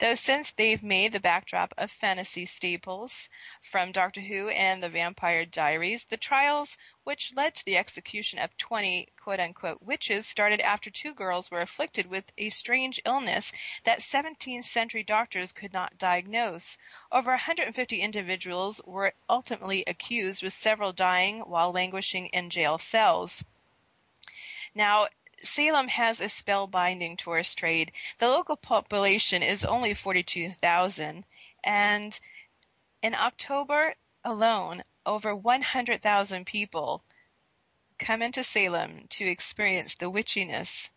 Though 0.00 0.16
since 0.16 0.50
they've 0.50 0.82
made 0.82 1.12
the 1.12 1.20
backdrop 1.20 1.72
of 1.78 1.92
fantasy 1.92 2.46
staples 2.46 3.28
from 3.62 3.92
Doctor 3.92 4.22
Who 4.22 4.48
and 4.48 4.82
The 4.82 4.88
Vampire 4.88 5.46
Diaries, 5.46 6.04
the 6.04 6.16
trials 6.16 6.76
which 7.06 7.32
led 7.36 7.54
to 7.54 7.64
the 7.64 7.76
execution 7.76 8.36
of 8.36 8.56
20 8.56 9.06
quote 9.16 9.38
unquote 9.38 9.80
witches 9.80 10.26
started 10.26 10.60
after 10.60 10.90
two 10.90 11.14
girls 11.14 11.52
were 11.52 11.60
afflicted 11.60 12.06
with 12.06 12.32
a 12.36 12.50
strange 12.50 13.00
illness 13.06 13.52
that 13.84 14.00
17th 14.00 14.64
century 14.64 15.04
doctors 15.04 15.52
could 15.52 15.72
not 15.72 15.96
diagnose. 15.98 16.76
Over 17.12 17.30
150 17.30 18.00
individuals 18.00 18.80
were 18.84 19.12
ultimately 19.30 19.84
accused, 19.86 20.42
with 20.42 20.52
several 20.52 20.92
dying 20.92 21.42
while 21.42 21.70
languishing 21.70 22.26
in 22.26 22.50
jail 22.50 22.76
cells. 22.76 23.44
Now, 24.74 25.06
Salem 25.44 25.86
has 25.86 26.20
a 26.20 26.24
spellbinding 26.24 27.18
tourist 27.18 27.56
trade. 27.56 27.92
The 28.18 28.28
local 28.28 28.56
population 28.56 29.44
is 29.44 29.64
only 29.64 29.94
42,000, 29.94 31.24
and 31.62 32.20
in 33.00 33.14
October 33.14 33.94
alone, 34.24 34.82
over 35.06 35.34
100,000 35.34 36.44
people 36.44 37.04
come 37.98 38.20
into 38.20 38.44
Salem 38.44 39.06
to 39.08 39.26
experience 39.26 39.94
the 39.94 40.10
witchiness. 40.10 40.90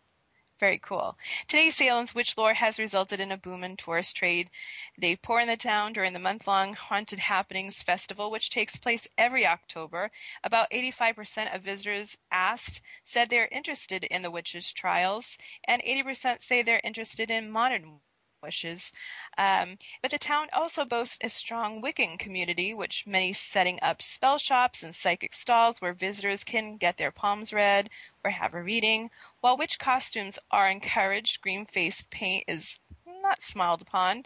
Very 0.58 0.78
cool. 0.78 1.16
Today, 1.48 1.70
Salem's 1.70 2.14
witch 2.14 2.36
lore 2.36 2.52
has 2.52 2.78
resulted 2.78 3.18
in 3.18 3.32
a 3.32 3.38
boom 3.38 3.64
in 3.64 3.78
tourist 3.78 4.14
trade. 4.14 4.50
They 4.98 5.16
pour 5.16 5.40
in 5.40 5.48
the 5.48 5.56
town 5.56 5.94
during 5.94 6.12
the 6.12 6.18
month 6.18 6.46
long 6.46 6.74
Haunted 6.74 7.18
Happenings 7.20 7.80
Festival, 7.80 8.30
which 8.30 8.50
takes 8.50 8.76
place 8.76 9.08
every 9.16 9.46
October. 9.46 10.10
About 10.44 10.70
85% 10.70 11.54
of 11.54 11.62
visitors 11.62 12.18
asked 12.30 12.82
said 13.06 13.30
they're 13.30 13.48
interested 13.50 14.04
in 14.04 14.20
the 14.20 14.30
witches' 14.30 14.70
trials, 14.70 15.38
and 15.64 15.82
80% 15.82 16.42
say 16.42 16.62
they're 16.62 16.82
interested 16.84 17.30
in 17.30 17.50
modern 17.50 18.00
wishes. 18.42 18.92
Um, 19.38 19.78
but 20.02 20.10
the 20.10 20.18
town 20.18 20.48
also 20.52 20.84
boasts 20.84 21.18
a 21.20 21.28
strong 21.28 21.82
Wiccan 21.82 22.18
community, 22.18 22.74
which 22.74 23.06
many 23.06 23.32
setting 23.32 23.78
up 23.82 24.02
spell 24.02 24.38
shops 24.38 24.82
and 24.82 24.94
psychic 24.94 25.34
stalls 25.34 25.80
where 25.80 25.92
visitors 25.92 26.44
can 26.44 26.76
get 26.76 26.96
their 26.96 27.10
palms 27.10 27.52
read 27.52 27.90
or 28.24 28.30
have 28.30 28.54
a 28.54 28.62
reading. 28.62 29.10
While 29.40 29.56
witch 29.56 29.78
costumes 29.78 30.38
are 30.50 30.68
encouraged, 30.68 31.40
green 31.40 31.66
face 31.66 32.04
paint 32.10 32.44
is 32.48 32.78
not 33.22 33.42
smiled 33.42 33.82
upon. 33.82 34.24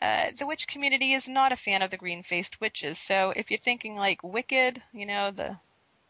Uh, 0.00 0.26
the 0.36 0.46
witch 0.46 0.68
community 0.68 1.14
is 1.14 1.26
not 1.26 1.52
a 1.52 1.56
fan 1.56 1.80
of 1.80 1.90
the 1.90 1.96
green 1.96 2.22
faced 2.22 2.60
witches, 2.60 2.98
so 2.98 3.32
if 3.34 3.50
you're 3.50 3.58
thinking 3.58 3.96
like 3.96 4.22
Wicked, 4.22 4.82
you 4.92 5.06
know, 5.06 5.30
the 5.30 5.58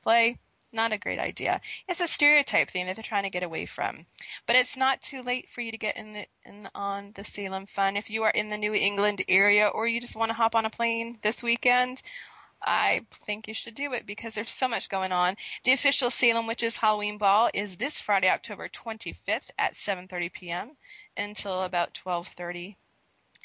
play, 0.02 0.38
not 0.76 0.92
a 0.92 0.98
great 0.98 1.18
idea. 1.18 1.60
It's 1.88 2.00
a 2.00 2.06
stereotype 2.06 2.70
thing 2.70 2.86
that 2.86 2.94
they're 2.94 3.02
trying 3.02 3.24
to 3.24 3.30
get 3.30 3.42
away 3.42 3.66
from. 3.66 4.06
But 4.46 4.54
it's 4.54 4.76
not 4.76 5.02
too 5.02 5.22
late 5.22 5.48
for 5.52 5.62
you 5.62 5.72
to 5.72 5.78
get 5.78 5.96
in, 5.96 6.12
the, 6.12 6.26
in 6.44 6.68
on 6.74 7.12
the 7.16 7.24
Salem 7.24 7.66
Fun. 7.66 7.96
If 7.96 8.08
you 8.08 8.22
are 8.22 8.30
in 8.30 8.50
the 8.50 8.56
New 8.56 8.74
England 8.74 9.24
area 9.28 9.66
or 9.66 9.88
you 9.88 10.00
just 10.00 10.14
want 10.14 10.30
to 10.30 10.34
hop 10.34 10.54
on 10.54 10.64
a 10.64 10.70
plane 10.70 11.18
this 11.22 11.42
weekend, 11.42 12.02
I 12.62 13.06
think 13.24 13.48
you 13.48 13.54
should 13.54 13.74
do 13.74 13.92
it 13.92 14.06
because 14.06 14.34
there's 14.34 14.50
so 14.50 14.68
much 14.68 14.88
going 14.88 15.12
on. 15.12 15.36
The 15.64 15.72
official 15.72 16.10
Salem 16.10 16.46
Witches 16.46 16.78
Halloween 16.78 17.18
Ball 17.18 17.50
is 17.52 17.76
this 17.76 18.00
Friday, 18.00 18.28
October 18.28 18.68
25th 18.68 19.50
at 19.58 19.74
7:30 19.74 20.32
p.m. 20.32 20.76
until 21.16 21.62
about 21.62 21.94
12:30 21.94 22.76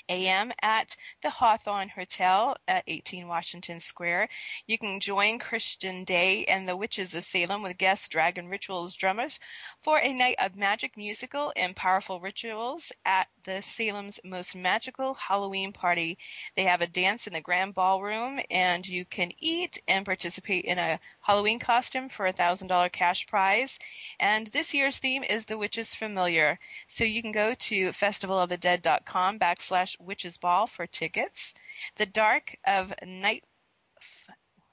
a.m. 0.09 0.51
at 0.61 0.95
the 1.21 1.29
Hawthorne 1.29 1.89
Hotel 1.89 2.55
at 2.67 2.83
18 2.87 3.27
Washington 3.27 3.79
Square. 3.79 4.29
You 4.67 4.77
can 4.77 4.99
join 4.99 5.39
Christian 5.39 6.03
Day 6.03 6.45
and 6.45 6.67
the 6.67 6.77
Witches 6.77 7.13
of 7.15 7.23
Salem 7.23 7.63
with 7.63 7.77
guest 7.77 8.11
Dragon 8.11 8.47
Rituals 8.47 8.93
drummers 8.93 9.39
for 9.83 9.99
a 9.99 10.13
night 10.13 10.35
of 10.39 10.55
magic, 10.55 10.97
musical, 10.97 11.51
and 11.55 11.75
powerful 11.75 12.19
rituals 12.19 12.91
at 13.05 13.27
the 13.43 13.61
Salem's 13.61 14.19
most 14.23 14.55
magical 14.55 15.15
Halloween 15.15 15.73
party. 15.73 16.17
They 16.55 16.63
have 16.63 16.81
a 16.81 16.87
dance 16.87 17.27
in 17.27 17.33
the 17.33 17.41
grand 17.41 17.73
ballroom, 17.73 18.39
and 18.49 18.87
you 18.87 19.05
can 19.05 19.31
eat 19.39 19.81
and 19.87 20.05
participate 20.05 20.65
in 20.65 20.77
a 20.77 20.99
Halloween 21.21 21.59
costume 21.59 22.09
for 22.09 22.27
a 22.27 22.33
thousand 22.33 22.67
dollar 22.67 22.89
cash 22.89 23.25
prize. 23.27 23.79
And 24.19 24.47
this 24.47 24.73
year's 24.73 24.99
theme 24.99 25.23
is 25.23 25.45
the 25.45 25.57
Witches 25.57 25.95
Familiar. 25.95 26.59
So 26.87 27.03
you 27.03 27.21
can 27.21 27.31
go 27.31 27.53
to 27.53 27.91
festivalofthedead.com 27.91 29.39
backslash 29.39 29.90
witches 29.99 30.37
ball 30.37 30.67
for 30.67 30.87
tickets. 30.87 31.53
The 31.95 32.05
Dark 32.05 32.57
of 32.65 32.93
Night, 33.05 33.43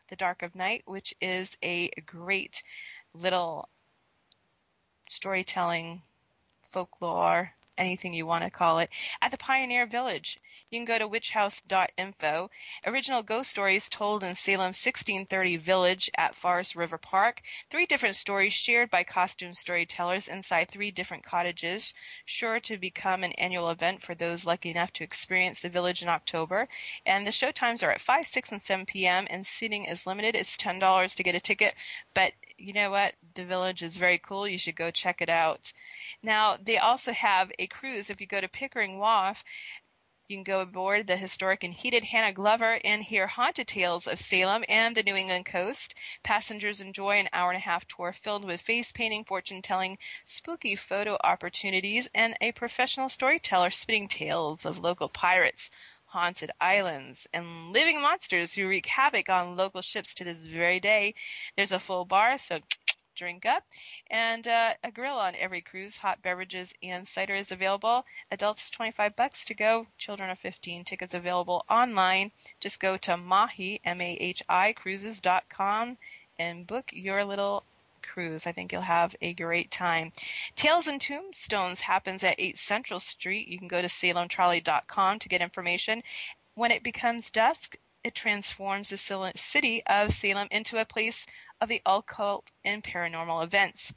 the 0.08 0.16
Dark 0.16 0.42
of 0.42 0.54
Night, 0.54 0.82
which 0.86 1.14
is 1.20 1.56
a 1.62 1.90
great 2.06 2.62
little 3.12 3.68
storytelling 5.08 6.02
folklore 6.70 7.52
anything 7.78 8.12
you 8.12 8.26
want 8.26 8.44
to 8.44 8.50
call 8.50 8.78
it, 8.78 8.90
at 9.22 9.30
the 9.30 9.38
Pioneer 9.38 9.86
Village. 9.86 10.38
You 10.70 10.78
can 10.78 10.84
go 10.84 10.98
to 10.98 11.08
witchhouse.info. 11.08 12.50
Original 12.84 13.22
ghost 13.22 13.50
stories 13.50 13.88
told 13.88 14.22
in 14.22 14.34
Salem's 14.34 14.84
1630 14.84 15.56
village 15.56 16.10
at 16.14 16.34
Forest 16.34 16.76
River 16.76 16.98
Park. 16.98 17.40
Three 17.70 17.86
different 17.86 18.16
stories 18.16 18.52
shared 18.52 18.90
by 18.90 19.02
costume 19.02 19.54
storytellers 19.54 20.28
inside 20.28 20.68
three 20.68 20.90
different 20.90 21.24
cottages, 21.24 21.94
sure 22.26 22.60
to 22.60 22.76
become 22.76 23.24
an 23.24 23.32
annual 23.32 23.70
event 23.70 24.02
for 24.02 24.14
those 24.14 24.44
lucky 24.44 24.70
enough 24.70 24.92
to 24.94 25.04
experience 25.04 25.60
the 25.60 25.70
village 25.70 26.02
in 26.02 26.08
October. 26.08 26.68
And 27.06 27.26
the 27.26 27.32
show 27.32 27.50
times 27.50 27.82
are 27.82 27.90
at 27.90 28.02
5, 28.02 28.26
6, 28.26 28.52
and 28.52 28.62
7 28.62 28.84
p.m., 28.84 29.26
and 29.30 29.46
seating 29.46 29.86
is 29.86 30.06
limited. 30.06 30.34
It's 30.34 30.56
$10 30.56 31.14
to 31.14 31.22
get 31.22 31.34
a 31.34 31.40
ticket, 31.40 31.74
but 32.12 32.32
you 32.58 32.72
know 32.72 32.90
what? 32.90 33.14
The 33.34 33.44
village 33.44 33.82
is 33.82 33.96
very 33.96 34.18
cool. 34.18 34.48
You 34.48 34.58
should 34.58 34.76
go 34.76 34.90
check 34.90 35.20
it 35.20 35.28
out. 35.28 35.72
Now, 36.22 36.56
they 36.60 36.76
also 36.76 37.12
have 37.12 37.50
a 37.58 37.66
cruise. 37.68 38.10
If 38.10 38.20
you 38.20 38.26
go 38.26 38.40
to 38.40 38.48
Pickering 38.48 38.98
Wharf, 38.98 39.44
you 40.28 40.36
can 40.36 40.44
go 40.44 40.60
aboard 40.60 41.06
the 41.06 41.16
historic 41.16 41.64
and 41.64 41.72
heated 41.72 42.04
Hannah 42.04 42.34
Glover 42.34 42.78
and 42.84 43.02
hear 43.02 43.28
haunted 43.28 43.68
tales 43.68 44.06
of 44.06 44.20
Salem 44.20 44.62
and 44.68 44.94
the 44.94 45.02
New 45.02 45.16
England 45.16 45.46
coast. 45.46 45.94
Passengers 46.22 46.82
enjoy 46.82 47.18
an 47.18 47.30
hour 47.32 47.50
and 47.50 47.56
a 47.56 47.60
half 47.60 47.88
tour 47.88 48.12
filled 48.12 48.44
with 48.44 48.60
face 48.60 48.92
painting, 48.92 49.24
fortune 49.24 49.62
telling, 49.62 49.96
spooky 50.26 50.76
photo 50.76 51.16
opportunities, 51.24 52.10
and 52.14 52.36
a 52.42 52.52
professional 52.52 53.08
storyteller 53.08 53.70
spinning 53.70 54.06
tales 54.06 54.66
of 54.66 54.76
local 54.76 55.08
pirates, 55.08 55.70
haunted 56.08 56.50
islands, 56.60 57.26
and 57.32 57.72
living 57.72 58.00
monsters 58.00 58.54
who 58.54 58.68
wreak 58.68 58.86
havoc 58.86 59.28
on 59.28 59.56
local 59.56 59.82
ships 59.82 60.14
to 60.14 60.24
this 60.24 60.46
very 60.46 60.80
day. 60.80 61.14
There's 61.56 61.72
a 61.72 61.78
full 61.78 62.04
bar, 62.04 62.38
so 62.38 62.60
drink 63.16 63.44
up, 63.44 63.64
and 64.10 64.46
uh, 64.46 64.74
a 64.82 64.90
grill 64.90 65.16
on 65.16 65.34
every 65.36 65.60
cruise. 65.60 65.98
Hot 65.98 66.22
beverages 66.22 66.72
and 66.82 67.06
cider 67.08 67.34
is 67.34 67.50
available. 67.50 68.04
Adults 68.30 68.70
25 68.70 69.16
bucks 69.16 69.44
to 69.44 69.54
go. 69.54 69.88
Children 69.98 70.30
are 70.30 70.36
15. 70.36 70.84
Tickets 70.84 71.14
available 71.14 71.64
online. 71.68 72.30
Just 72.60 72.80
go 72.80 72.96
to 72.96 73.16
Mahi 73.16 73.80
M 73.84 74.00
A 74.00 74.12
H 74.14 74.42
I 74.48 74.72
Cruises.com 74.72 75.98
and 76.38 76.66
book 76.66 76.90
your 76.92 77.24
little 77.24 77.64
cruise. 78.02 78.46
I 78.46 78.52
think 78.52 78.72
you'll 78.72 78.82
have 78.82 79.14
a 79.20 79.34
great 79.34 79.70
time. 79.70 80.12
Tales 80.56 80.86
and 80.86 81.00
Tombstones 81.00 81.82
happens 81.82 82.24
at 82.24 82.36
8 82.38 82.58
Central 82.58 83.00
Street. 83.00 83.48
You 83.48 83.58
can 83.58 83.68
go 83.68 83.82
to 83.82 83.88
salemtrolley.com 83.88 85.18
to 85.18 85.28
get 85.28 85.42
information. 85.42 86.02
When 86.54 86.70
it 86.70 86.82
becomes 86.82 87.30
dusk, 87.30 87.76
it 88.04 88.14
transforms 88.14 88.90
the 88.90 89.32
city 89.36 89.82
of 89.86 90.12
Salem 90.12 90.48
into 90.50 90.80
a 90.80 90.84
place 90.84 91.26
of 91.60 91.68
the 91.68 91.82
occult 91.84 92.50
and 92.64 92.82
paranormal 92.82 93.44
events. 93.44 93.92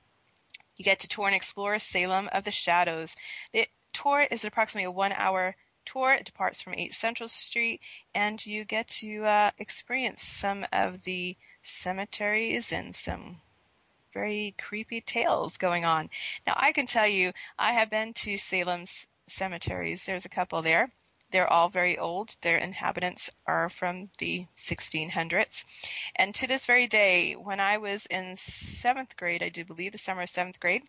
You 0.75 0.83
get 0.83 0.99
to 1.01 1.07
tour 1.07 1.27
and 1.27 1.35
explore 1.35 1.77
Salem 1.79 2.27
of 2.31 2.43
the 2.43 2.51
Shadows. 2.51 3.15
The 3.53 3.67
tour 3.93 4.27
is 4.31 4.43
approximately 4.43 4.85
a 4.85 4.91
one 4.91 5.13
hour 5.13 5.55
tour. 5.85 6.13
It 6.13 6.25
departs 6.25 6.61
from 6.61 6.73
8 6.73 6.93
Central 6.93 7.29
Street, 7.29 7.81
and 8.13 8.43
you 8.45 8.65
get 8.65 8.87
to 8.99 9.25
uh, 9.25 9.51
experience 9.57 10.23
some 10.23 10.65
of 10.71 11.03
the 11.03 11.37
cemeteries 11.63 12.71
and 12.71 12.95
some 12.95 13.37
very 14.14 14.55
creepy 14.57 15.01
tales 15.01 15.57
going 15.57 15.86
on. 15.86 16.09
Now, 16.45 16.53
I 16.57 16.72
can 16.72 16.86
tell 16.86 17.07
you, 17.07 17.34
I 17.57 17.74
have 17.74 17.89
been 17.89 18.14
to 18.16 18.38
Salem's 18.38 19.07
cemeteries. 19.28 20.05
There's 20.05 20.26
a 20.26 20.30
couple 20.30 20.62
there. 20.62 20.91
They're 21.32 21.51
all 21.51 21.70
very 21.70 21.97
old. 21.97 22.36
Their 22.41 22.57
inhabitants 22.57 23.30
are 23.47 23.70
from 23.70 24.09
the 24.18 24.47
1600s. 24.57 25.64
And 26.16 26.36
to 26.36 26.45
this 26.45 26.66
very 26.66 26.88
day, 26.88 27.34
when 27.34 27.59
I 27.59 27.78
was 27.78 28.05
in 28.07 28.36
seventh 28.36 29.16
grade, 29.16 29.41
I 29.41 29.49
do 29.49 29.64
believe 29.64 29.93
the 29.93 29.97
summer 29.97 30.24
of 30.24 30.30
seventh 30.30 30.59
grade, 30.59 30.84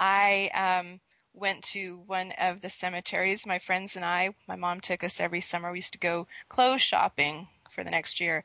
I 0.00 0.50
um, 0.54 1.00
went 1.34 1.62
to 1.64 2.02
one 2.06 2.32
of 2.38 2.62
the 2.62 2.70
cemeteries. 2.70 3.46
My 3.46 3.58
friends 3.58 3.94
and 3.94 4.04
I, 4.04 4.30
my 4.48 4.56
mom 4.56 4.80
took 4.80 5.04
us 5.04 5.20
every 5.20 5.40
summer. 5.40 5.70
We 5.70 5.78
used 5.78 5.92
to 5.92 5.98
go 5.98 6.26
clothes 6.48 6.82
shopping 6.82 7.48
for 7.70 7.84
the 7.84 7.90
next 7.90 8.20
year. 8.20 8.42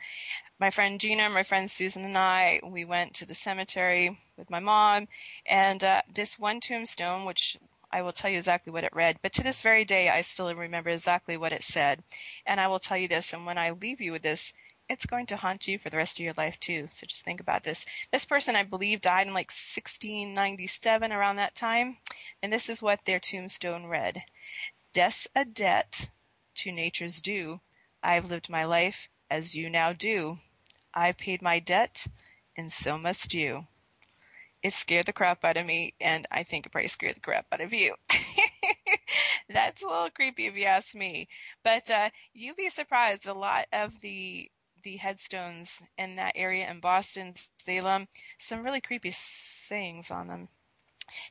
My 0.62 0.70
friend 0.70 1.02
Gina, 1.02 1.28
my 1.28 1.42
friend 1.42 1.72
Susan, 1.72 2.06
and 2.06 2.16
I, 2.16 2.60
we 2.64 2.86
went 2.86 3.16
to 3.16 3.26
the 3.26 3.34
cemetery 3.34 4.20
with 4.38 4.52
my 4.52 4.60
mom, 4.60 5.08
and 5.44 5.84
uh, 5.84 6.04
this 6.08 6.38
one 6.38 6.60
tombstone, 6.60 7.26
which 7.26 7.58
I 7.92 8.04
will 8.04 8.14
tell 8.14 8.30
you 8.30 8.38
exactly 8.38 8.72
what 8.72 8.84
it 8.84 8.94
read, 8.96 9.18
but 9.24 9.34
to 9.34 9.44
this 9.44 9.64
very 9.64 9.84
day, 9.86 10.10
I 10.10 10.22
still 10.22 10.54
remember 10.54 10.92
exactly 10.92 11.36
what 11.36 11.52
it 11.52 11.64
said. 11.64 12.04
And 12.46 12.60
I 12.60 12.68
will 12.68 12.78
tell 12.78 12.96
you 12.96 13.08
this, 13.08 13.34
and 13.34 13.44
when 13.44 13.58
I 13.58 13.72
leave 13.72 14.00
you 14.00 14.12
with 14.12 14.22
this, 14.22 14.54
it's 14.88 15.08
going 15.08 15.26
to 15.28 15.38
haunt 15.38 15.68
you 15.68 15.80
for 15.80 15.90
the 15.90 15.98
rest 15.98 16.20
of 16.20 16.24
your 16.24 16.36
life 16.38 16.60
too. 16.60 16.90
So 16.92 17.08
just 17.08 17.26
think 17.26 17.40
about 17.40 17.64
this. 17.64 17.84
This 18.12 18.26
person, 18.26 18.56
I 18.56 18.62
believe, 18.62 19.02
died 19.02 19.26
in 19.26 19.34
like 19.34 19.50
1697 19.50 21.12
around 21.12 21.38
that 21.38 21.56
time, 21.56 21.98
and 22.44 22.54
this 22.54 22.70
is 22.70 22.84
what 22.84 23.06
their 23.06 23.20
tombstone 23.20 23.88
read: 23.88 24.26
"Death's 24.94 25.28
a 25.36 25.44
debt 25.44 26.12
to 26.58 26.72
nature's 26.72 27.20
due. 27.20 27.62
I've 28.04 28.26
lived 28.30 28.48
my 28.48 28.64
life 28.64 29.10
as 29.28 29.56
you 29.56 29.68
now 29.68 29.92
do. 29.92 30.38
I've 30.94 31.18
paid 31.18 31.42
my 31.42 31.60
debt, 31.60 32.08
and 32.56 32.72
so 32.72 32.98
must 32.98 33.34
you." 33.34 33.68
It 34.64 34.74
scared 34.74 35.08
the 35.08 35.14
crap 35.14 35.44
out 35.44 35.58
of 35.58 35.66
me, 35.66 35.96
and 36.00 36.28
I 36.32 36.44
think 36.44 36.66
it 36.66 36.72
probably 36.72 36.88
scared 36.88 37.16
the 37.16 37.22
crap 37.22 37.48
out 37.52 37.62
of 37.62 37.74
you. 37.74 37.96
That's 39.50 39.82
a 39.82 39.88
little 39.88 40.10
creepy 40.12 40.46
if 40.46 40.56
you 40.56 40.66
ask 40.66 40.94
me. 40.94 41.28
But 41.64 41.90
uh, 41.90 42.10
you'd 42.34 42.58
be 42.58 42.70
surprised. 42.70 43.28
A 43.28 43.34
lot 43.34 43.66
of 43.74 44.02
the 44.02 44.52
the 44.84 44.98
headstones 44.98 45.84
in 45.98 46.16
that 46.16 46.34
area 46.36 46.70
in 46.70 46.80
Boston, 46.80 47.36
Salem, 47.64 48.08
some 48.40 48.64
really 48.64 48.82
creepy 48.82 49.12
sayings 49.12 50.10
on 50.10 50.28
them. 50.28 50.50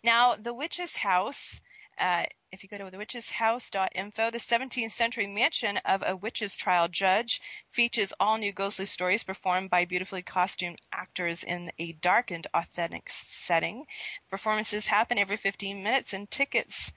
Now, 0.04 0.36
the 0.36 0.54
witch's 0.54 0.96
house, 0.96 1.60
uh, 2.00 2.24
if 2.50 2.62
you 2.62 2.68
go 2.68 2.78
to 2.78 2.84
thewitcheshouse.info, 2.84 4.30
the 4.30 4.38
17th 4.38 4.90
century 4.90 5.26
mansion 5.26 5.76
of 5.84 6.02
a 6.04 6.16
witch's 6.16 6.56
trial 6.56 6.88
judge 6.88 7.40
features 7.70 8.12
all 8.18 8.38
new 8.38 8.52
ghostly 8.52 8.86
stories 8.86 9.22
performed 9.22 9.70
by 9.70 9.84
beautifully 9.84 10.22
costumed 10.22 10.80
actors 10.92 11.44
in 11.44 11.70
a 11.78 11.92
darkened, 11.92 12.46
authentic 12.54 13.10
setting. 13.10 13.84
Performances 14.30 14.86
happen 14.88 15.18
every 15.18 15.36
15 15.36 15.82
minutes, 15.82 16.12
and 16.12 16.30
tickets 16.30 16.92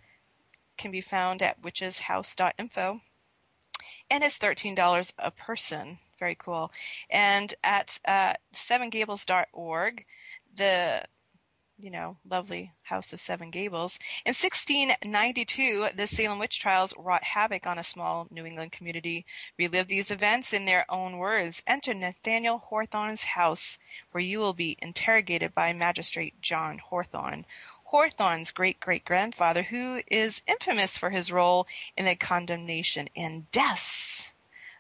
can 0.78 0.90
be 0.90 1.02
found 1.02 1.42
at 1.44 1.62
witcheshouse.info. 1.62 3.02
And 4.10 4.24
it's 4.24 4.40
$13 4.40 5.12
a 5.20 5.32
person 5.32 6.00
very 6.24 6.36
cool. 6.36 6.72
And 7.10 7.54
at 7.66 8.00
uh, 8.06 8.36
sevengables.org, 8.56 10.06
the 10.56 11.04
you 11.84 11.92
know, 11.92 12.16
lovely 12.26 12.72
House 12.84 13.12
of 13.12 13.20
Seven 13.20 13.52
Gables. 13.52 14.00
In 14.26 14.30
1692, 14.30 15.90
the 15.94 16.08
Salem 16.08 16.40
witch 16.40 16.58
trials 16.58 16.94
wrought 16.98 17.26
havoc 17.26 17.68
on 17.68 17.78
a 17.78 17.84
small 17.84 18.26
New 18.32 18.46
England 18.46 18.72
community. 18.72 19.26
Relive 19.60 19.90
these 19.90 20.10
events 20.10 20.54
in 20.54 20.64
their 20.64 20.90
own 20.90 21.18
words. 21.18 21.62
Enter 21.68 21.94
Nathaniel 21.94 22.60
Hawthorne's 22.60 23.24
house, 23.24 23.78
where 24.12 24.24
you 24.24 24.40
will 24.40 24.54
be 24.54 24.78
interrogated 24.82 25.54
by 25.54 25.74
Magistrate 25.74 26.42
John 26.42 26.78
Hawthorne. 26.78 27.46
Hawthorne's 27.84 28.52
great 28.52 28.80
great 28.80 29.04
grandfather, 29.04 29.64
who 29.64 30.02
is 30.10 30.42
infamous 30.48 30.98
for 30.98 31.10
his 31.10 31.34
role 31.34 31.68
in 31.98 32.06
the 32.06 32.16
condemnation 32.16 33.10
and 33.14 33.52
deaths 33.52 34.30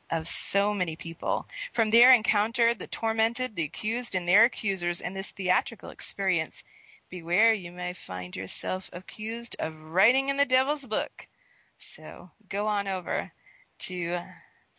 of 0.09 0.29
so 0.29 0.73
many 0.73 0.95
people. 0.95 1.47
From 1.73 1.89
their 1.89 2.13
encounter, 2.13 2.73
the 2.73 2.87
tormented, 2.87 3.57
the 3.57 3.63
accused, 3.63 4.15
and 4.15 4.25
their 4.25 4.45
accusers 4.45 5.01
in 5.01 5.13
this 5.13 5.31
theatrical 5.31 5.89
experience, 5.89 6.63
beware 7.13 7.53
you 7.53 7.71
may 7.71 7.93
find 7.93 8.35
yourself 8.35 8.89
accused 8.91 9.55
of 9.59 9.79
writing 9.79 10.29
in 10.29 10.37
the 10.37 10.45
devil's 10.45 10.87
book. 10.87 11.27
So 11.77 12.31
go 12.49 12.65
on 12.65 12.87
over 12.87 13.33
to 13.81 14.17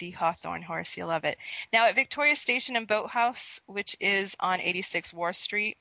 the 0.01 0.11
Hawthorne 0.11 0.63
horse. 0.63 0.97
You'll 0.97 1.07
love 1.07 1.23
it. 1.23 1.39
Now 1.73 1.87
at 1.87 1.95
Victoria 1.95 2.35
Station 2.35 2.75
and 2.75 2.89
Boathouse, 2.89 3.61
which 3.67 3.97
is 4.01 4.35
on 4.41 4.61
86 4.61 5.15
Wharf 5.15 5.37
Street, 5.37 5.77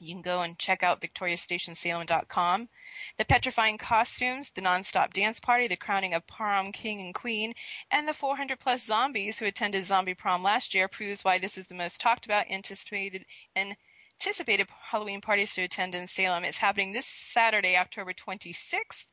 you 0.00 0.12
can 0.12 0.22
go 0.22 0.42
and 0.42 0.58
check 0.58 0.82
out 0.82 1.00
victoriastationsalem.com. 1.00 2.68
The 3.16 3.24
petrifying 3.24 3.78
costumes, 3.78 4.50
the 4.50 4.62
non-stop 4.62 5.12
dance 5.12 5.38
party, 5.38 5.68
the 5.68 5.76
crowning 5.76 6.14
of 6.14 6.26
prom 6.26 6.72
king 6.72 7.00
and 7.00 7.14
queen, 7.14 7.54
and 7.92 8.08
the 8.08 8.12
400 8.12 8.58
plus 8.58 8.82
zombies 8.82 9.38
who 9.38 9.46
attended 9.46 9.84
zombie 9.84 10.14
prom 10.14 10.42
last 10.42 10.74
year 10.74 10.88
proves 10.88 11.22
why 11.22 11.38
this 11.38 11.56
is 11.56 11.68
the 11.68 11.74
most 11.76 12.00
talked 12.00 12.26
about, 12.26 12.50
anticipated, 12.50 13.24
and 13.54 13.76
anticipated 14.20 14.68
Halloween 14.90 15.20
parties 15.20 15.52
to 15.54 15.62
attend 15.62 15.94
in 15.94 16.06
Salem. 16.06 16.44
It's 16.44 16.58
happening 16.58 16.92
this 16.92 17.06
Saturday, 17.06 17.76
October 17.76 18.12
26th 18.12 19.04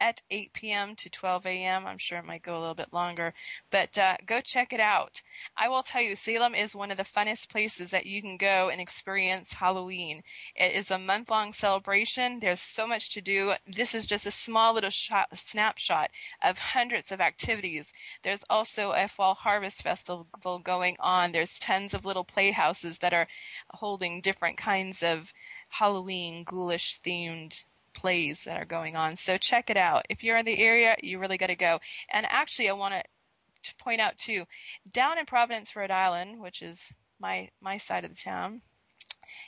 at 0.00 0.22
8 0.30 0.52
p.m. 0.52 0.94
to 0.96 1.10
12 1.10 1.46
a.m. 1.46 1.86
I'm 1.86 1.98
sure 1.98 2.18
it 2.18 2.24
might 2.24 2.42
go 2.42 2.56
a 2.56 2.60
little 2.60 2.74
bit 2.74 2.92
longer, 2.92 3.34
but 3.70 3.98
uh, 3.98 4.16
go 4.24 4.40
check 4.40 4.72
it 4.72 4.80
out. 4.80 5.22
I 5.56 5.68
will 5.68 5.82
tell 5.82 6.00
you, 6.02 6.14
Salem 6.14 6.54
is 6.54 6.74
one 6.74 6.90
of 6.90 6.96
the 6.96 7.04
funnest 7.04 7.48
places 7.48 7.90
that 7.90 8.06
you 8.06 8.22
can 8.22 8.36
go 8.36 8.68
and 8.68 8.80
experience 8.80 9.54
Halloween. 9.54 10.22
It 10.54 10.72
is 10.74 10.90
a 10.90 10.98
month 10.98 11.30
long 11.30 11.52
celebration. 11.52 12.40
There's 12.40 12.60
so 12.60 12.86
much 12.86 13.10
to 13.10 13.20
do. 13.20 13.54
This 13.66 13.94
is 13.94 14.06
just 14.06 14.26
a 14.26 14.30
small 14.30 14.74
little 14.74 14.90
shot, 14.90 15.36
snapshot 15.36 16.10
of 16.42 16.58
hundreds 16.58 17.10
of 17.10 17.20
activities. 17.20 17.92
There's 18.22 18.44
also 18.48 18.92
a 18.92 19.08
fall 19.08 19.34
harvest 19.34 19.82
festival 19.82 20.26
going 20.62 20.96
on. 21.00 21.32
There's 21.32 21.58
tons 21.58 21.92
of 21.92 22.04
little 22.04 22.24
playhouses 22.24 22.98
that 22.98 23.12
are 23.12 23.28
holding 23.70 24.20
different 24.20 24.56
kinds 24.58 25.02
of 25.02 25.32
Halloween 25.70 26.44
ghoulish 26.44 27.00
themed 27.04 27.64
plays 27.98 28.44
that 28.44 28.60
are 28.60 28.64
going 28.64 28.96
on. 28.96 29.16
So 29.16 29.36
check 29.36 29.70
it 29.70 29.76
out. 29.76 30.06
If 30.08 30.22
you're 30.22 30.38
in 30.38 30.46
the 30.46 30.58
area, 30.58 30.96
you 31.02 31.18
really 31.18 31.38
got 31.38 31.48
to 31.48 31.56
go. 31.56 31.80
And 32.10 32.26
actually, 32.28 32.68
I 32.68 32.72
want 32.72 32.94
to 33.62 33.74
point 33.76 34.00
out 34.00 34.16
too, 34.16 34.44
down 34.90 35.18
in 35.18 35.26
Providence, 35.26 35.74
Rhode 35.74 35.90
Island, 35.90 36.40
which 36.40 36.62
is 36.62 36.92
my 37.20 37.48
my 37.60 37.78
side 37.78 38.04
of 38.04 38.10
the 38.10 38.22
town, 38.22 38.62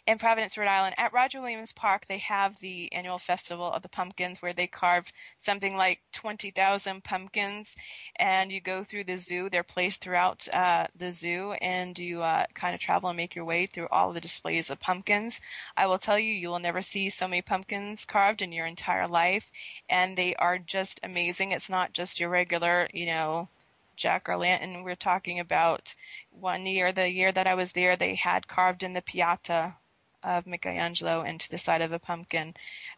in 0.06 0.18
Providence, 0.18 0.56
Rhode 0.56 0.68
Island, 0.68 0.94
at 0.98 1.12
Roger 1.12 1.40
Williams 1.40 1.72
Park, 1.72 2.06
they 2.06 2.18
have 2.18 2.60
the 2.60 2.92
annual 2.92 3.18
Festival 3.18 3.70
of 3.70 3.82
the 3.82 3.88
Pumpkins 3.88 4.40
where 4.40 4.52
they 4.52 4.66
carve 4.66 5.12
something 5.40 5.76
like 5.76 6.00
20,000 6.12 7.04
pumpkins 7.04 7.76
and 8.16 8.50
you 8.50 8.60
go 8.60 8.84
through 8.84 9.04
the 9.04 9.16
zoo. 9.16 9.48
They're 9.50 9.62
placed 9.62 10.00
throughout 10.00 10.48
uh, 10.52 10.86
the 10.94 11.12
zoo 11.12 11.52
and 11.60 11.98
you 11.98 12.22
uh, 12.22 12.46
kind 12.54 12.74
of 12.74 12.80
travel 12.80 13.10
and 13.10 13.16
make 13.16 13.34
your 13.34 13.44
way 13.44 13.66
through 13.66 13.88
all 13.90 14.12
the 14.12 14.20
displays 14.20 14.70
of 14.70 14.80
pumpkins. 14.80 15.40
I 15.76 15.86
will 15.86 15.98
tell 15.98 16.18
you, 16.18 16.32
you 16.32 16.48
will 16.48 16.58
never 16.58 16.82
see 16.82 17.10
so 17.10 17.28
many 17.28 17.42
pumpkins 17.42 18.04
carved 18.04 18.42
in 18.42 18.52
your 18.52 18.66
entire 18.66 19.06
life 19.08 19.50
and 19.88 20.16
they 20.16 20.34
are 20.36 20.58
just 20.58 21.00
amazing. 21.02 21.52
It's 21.52 21.70
not 21.70 21.92
just 21.92 22.20
your 22.20 22.30
regular, 22.30 22.88
you 22.92 23.06
know, 23.06 23.48
jack 23.96 24.28
o' 24.30 24.38
lantern. 24.38 24.82
We're 24.82 24.96
talking 24.96 25.38
about 25.38 25.94
one 26.30 26.64
year, 26.64 26.90
the 26.90 27.10
year 27.10 27.32
that 27.32 27.46
I 27.46 27.54
was 27.54 27.72
there, 27.72 27.96
they 27.96 28.14
had 28.14 28.48
carved 28.48 28.82
in 28.82 28.94
the 28.94 29.02
Pietà 29.02 29.74
of 30.22 30.46
Michelangelo 30.46 31.22
into 31.22 31.48
the 31.48 31.58
side 31.58 31.80
of 31.80 31.92
a 31.92 31.98
pumpkin, 31.98 32.54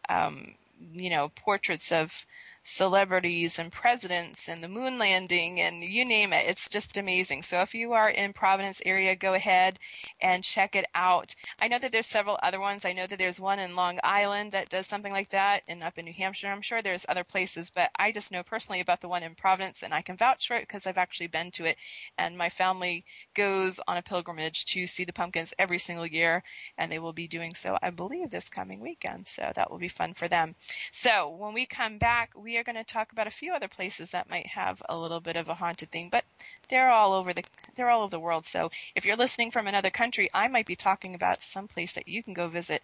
um, 0.09 0.55
you 0.93 1.09
know, 1.09 1.31
portraits 1.35 1.91
of 1.91 2.25
celebrities 2.63 3.59
and 3.59 3.71
presidents 3.71 4.47
and 4.47 4.63
the 4.63 4.67
moon 4.67 4.97
landing 4.97 5.59
and 5.59 5.83
you 5.83 6.05
name 6.05 6.31
it. 6.31 6.47
It's 6.47 6.69
just 6.69 6.97
amazing. 6.97 7.43
So 7.43 7.59
if 7.59 7.73
you 7.73 7.93
are 7.93 8.09
in 8.09 8.33
Providence 8.33 8.81
area, 8.85 9.15
go 9.15 9.33
ahead 9.33 9.79
and 10.21 10.43
check 10.43 10.75
it 10.75 10.85
out. 10.95 11.35
I 11.61 11.67
know 11.67 11.79
that 11.79 11.91
there's 11.91 12.07
several 12.07 12.39
other 12.41 12.59
ones. 12.59 12.85
I 12.85 12.93
know 12.93 13.05
that 13.07 13.19
there's 13.19 13.39
one 13.39 13.59
in 13.59 13.75
Long 13.75 13.99
Island 14.03 14.51
that 14.53 14.69
does 14.69 14.87
something 14.87 15.11
like 15.11 15.29
that 15.31 15.63
and 15.67 15.83
up 15.83 15.97
in 15.97 16.05
New 16.05 16.13
Hampshire. 16.13 16.47
I'm 16.47 16.61
sure 16.61 16.81
there's 16.81 17.05
other 17.09 17.23
places, 17.23 17.69
but 17.69 17.91
I 17.97 18.11
just 18.11 18.31
know 18.31 18.43
personally 18.43 18.79
about 18.79 19.01
the 19.01 19.09
one 19.09 19.23
in 19.23 19.35
Providence 19.35 19.83
and 19.83 19.93
I 19.93 20.01
can 20.01 20.17
vouch 20.17 20.47
for 20.47 20.55
it 20.55 20.67
because 20.67 20.87
I've 20.87 20.97
actually 20.97 21.27
been 21.27 21.51
to 21.51 21.65
it 21.65 21.77
and 22.17 22.37
my 22.37 22.49
family 22.49 23.05
goes 23.35 23.79
on 23.87 23.97
a 23.97 24.01
pilgrimage 24.01 24.65
to 24.65 24.87
see 24.87 25.03
the 25.03 25.13
pumpkins 25.13 25.53
every 25.59 25.79
single 25.79 26.07
year 26.07 26.43
and 26.77 26.91
they 26.91 26.99
will 26.99 27.13
be 27.13 27.27
doing 27.27 27.55
so 27.55 27.77
I 27.81 27.89
believe 27.89 28.31
this 28.31 28.49
coming 28.49 28.79
weekend. 28.79 29.27
So 29.27 29.51
that 29.55 29.69
will 29.69 29.79
be 29.79 29.89
fun 29.89 30.13
for 30.13 30.27
them. 30.27 30.55
So 30.91 31.29
when 31.29 31.53
we 31.53 31.65
come 31.65 31.97
back, 31.97 32.31
we 32.35 32.52
are 32.57 32.63
going 32.63 32.75
to 32.75 32.83
talk 32.83 33.11
about 33.11 33.27
a 33.27 33.31
few 33.31 33.53
other 33.53 33.67
places 33.67 34.11
that 34.11 34.29
might 34.29 34.47
have 34.47 34.81
a 34.87 34.97
little 34.97 35.19
bit 35.19 35.35
of 35.35 35.47
a 35.49 35.55
haunted 35.55 35.91
thing, 35.91 36.09
but 36.11 36.25
they're 36.69 36.89
all 36.89 37.13
over 37.13 37.33
the 37.33 37.43
they're 37.75 37.89
all 37.89 38.03
over 38.03 38.11
the 38.11 38.19
world. 38.19 38.45
So 38.45 38.71
if 38.95 39.05
you're 39.05 39.17
listening 39.17 39.51
from 39.51 39.67
another 39.67 39.89
country, 39.89 40.29
I 40.33 40.47
might 40.47 40.65
be 40.65 40.75
talking 40.75 41.15
about 41.15 41.43
some 41.43 41.67
place 41.67 41.93
that 41.93 42.07
you 42.07 42.23
can 42.23 42.33
go 42.33 42.47
visit 42.47 42.83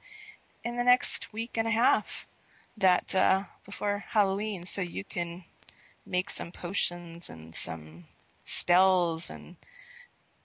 in 0.64 0.78
the 0.78 0.84
next 0.84 1.32
week 1.32 1.52
and 1.56 1.68
a 1.68 1.72
half 1.72 2.28
that 2.78 3.14
uh, 3.14 3.44
before 3.66 4.06
Halloween, 4.10 4.66
so 4.66 4.82
you 4.82 5.04
can 5.04 5.44
make 6.06 6.30
some 6.30 6.52
potions 6.52 7.30
and 7.30 7.54
some 7.54 8.06
spells 8.46 9.30
and 9.30 9.58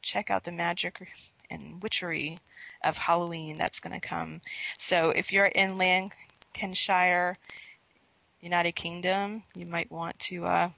check 0.02 0.30
out 0.30 0.44
the 0.44 0.52
magic 0.52 1.08
and 1.50 1.82
witchery 1.82 2.38
of 2.82 2.98
Halloween 2.98 3.56
that's 3.56 3.80
going 3.80 3.98
to 3.98 4.06
come. 4.06 4.40
So 4.78 5.10
if 5.10 5.32
you're 5.32 5.46
in 5.46 5.78
Lancashire, 5.78 7.36
United 8.44 8.72
Kingdom, 8.72 9.42
you 9.56 9.64
might 9.64 9.90
want 9.90 10.18
to 10.18 10.44
uh, 10.44 10.70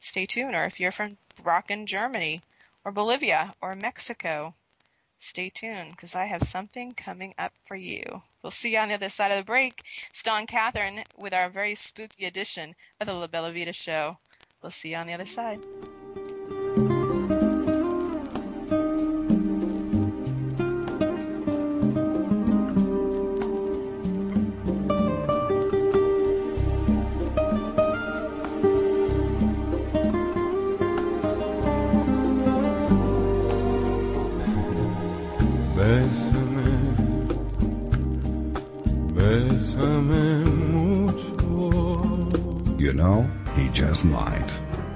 stay 0.00 0.24
tuned. 0.24 0.54
Or 0.54 0.64
if 0.64 0.80
you're 0.80 0.90
from 0.90 1.18
Brocken, 1.40 1.84
Germany, 1.84 2.40
or 2.82 2.90
Bolivia, 2.90 3.54
or 3.60 3.74
Mexico, 3.74 4.54
stay 5.18 5.50
tuned 5.50 5.92
because 5.92 6.14
I 6.14 6.24
have 6.24 6.44
something 6.44 6.92
coming 6.92 7.34
up 7.36 7.52
for 7.66 7.76
you. 7.76 8.22
We'll 8.42 8.50
see 8.50 8.72
you 8.72 8.78
on 8.78 8.88
the 8.88 8.94
other 8.94 9.10
side 9.10 9.30
of 9.30 9.36
the 9.36 9.44
break. 9.44 9.82
It's 10.08 10.22
Dawn 10.22 10.46
Catherine 10.46 11.04
with 11.18 11.34
our 11.34 11.50
very 11.50 11.74
spooky 11.74 12.24
edition 12.24 12.74
of 12.98 13.06
the 13.06 13.12
La 13.12 13.26
Bella 13.26 13.52
Vita 13.52 13.74
Show. 13.74 14.16
We'll 14.62 14.70
see 14.70 14.92
you 14.92 14.96
on 14.96 15.06
the 15.06 15.12
other 15.12 15.26
side. 15.26 15.60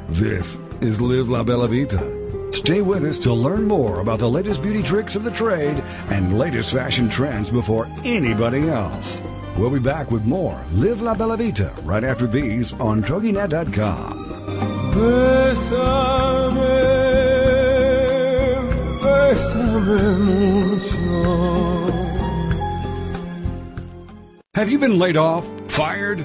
This 0.08 0.58
is 0.80 1.00
Live 1.00 1.28
La 1.28 1.42
Bella 1.44 1.68
Vita. 1.68 2.52
Stay 2.52 2.80
with 2.80 3.04
us 3.04 3.18
to 3.18 3.34
learn 3.34 3.64
more 3.64 4.00
about 4.00 4.18
the 4.18 4.28
latest 4.28 4.62
beauty 4.62 4.82
tricks 4.82 5.14
of 5.14 5.24
the 5.24 5.30
trade 5.30 5.82
and 6.08 6.38
latest 6.38 6.72
fashion 6.72 7.08
trends 7.08 7.50
before 7.50 7.86
anybody 8.04 8.68
else. 8.68 9.20
We'll 9.58 9.70
be 9.70 9.78
back 9.78 10.10
with 10.10 10.24
more 10.24 10.58
Live 10.72 11.02
La 11.02 11.14
Bella 11.14 11.36
Vita 11.36 11.70
right 11.82 12.02
after 12.04 12.26
these 12.26 12.72
on 12.74 13.02
TogiNet.com. 13.02 14.12
Bésame, 14.94 16.54
bésame 19.02 20.18
mucho. 20.20 21.92
Have 24.54 24.70
you 24.70 24.78
been 24.78 24.98
laid 24.98 25.16
off, 25.16 25.50
fired, 25.68 26.24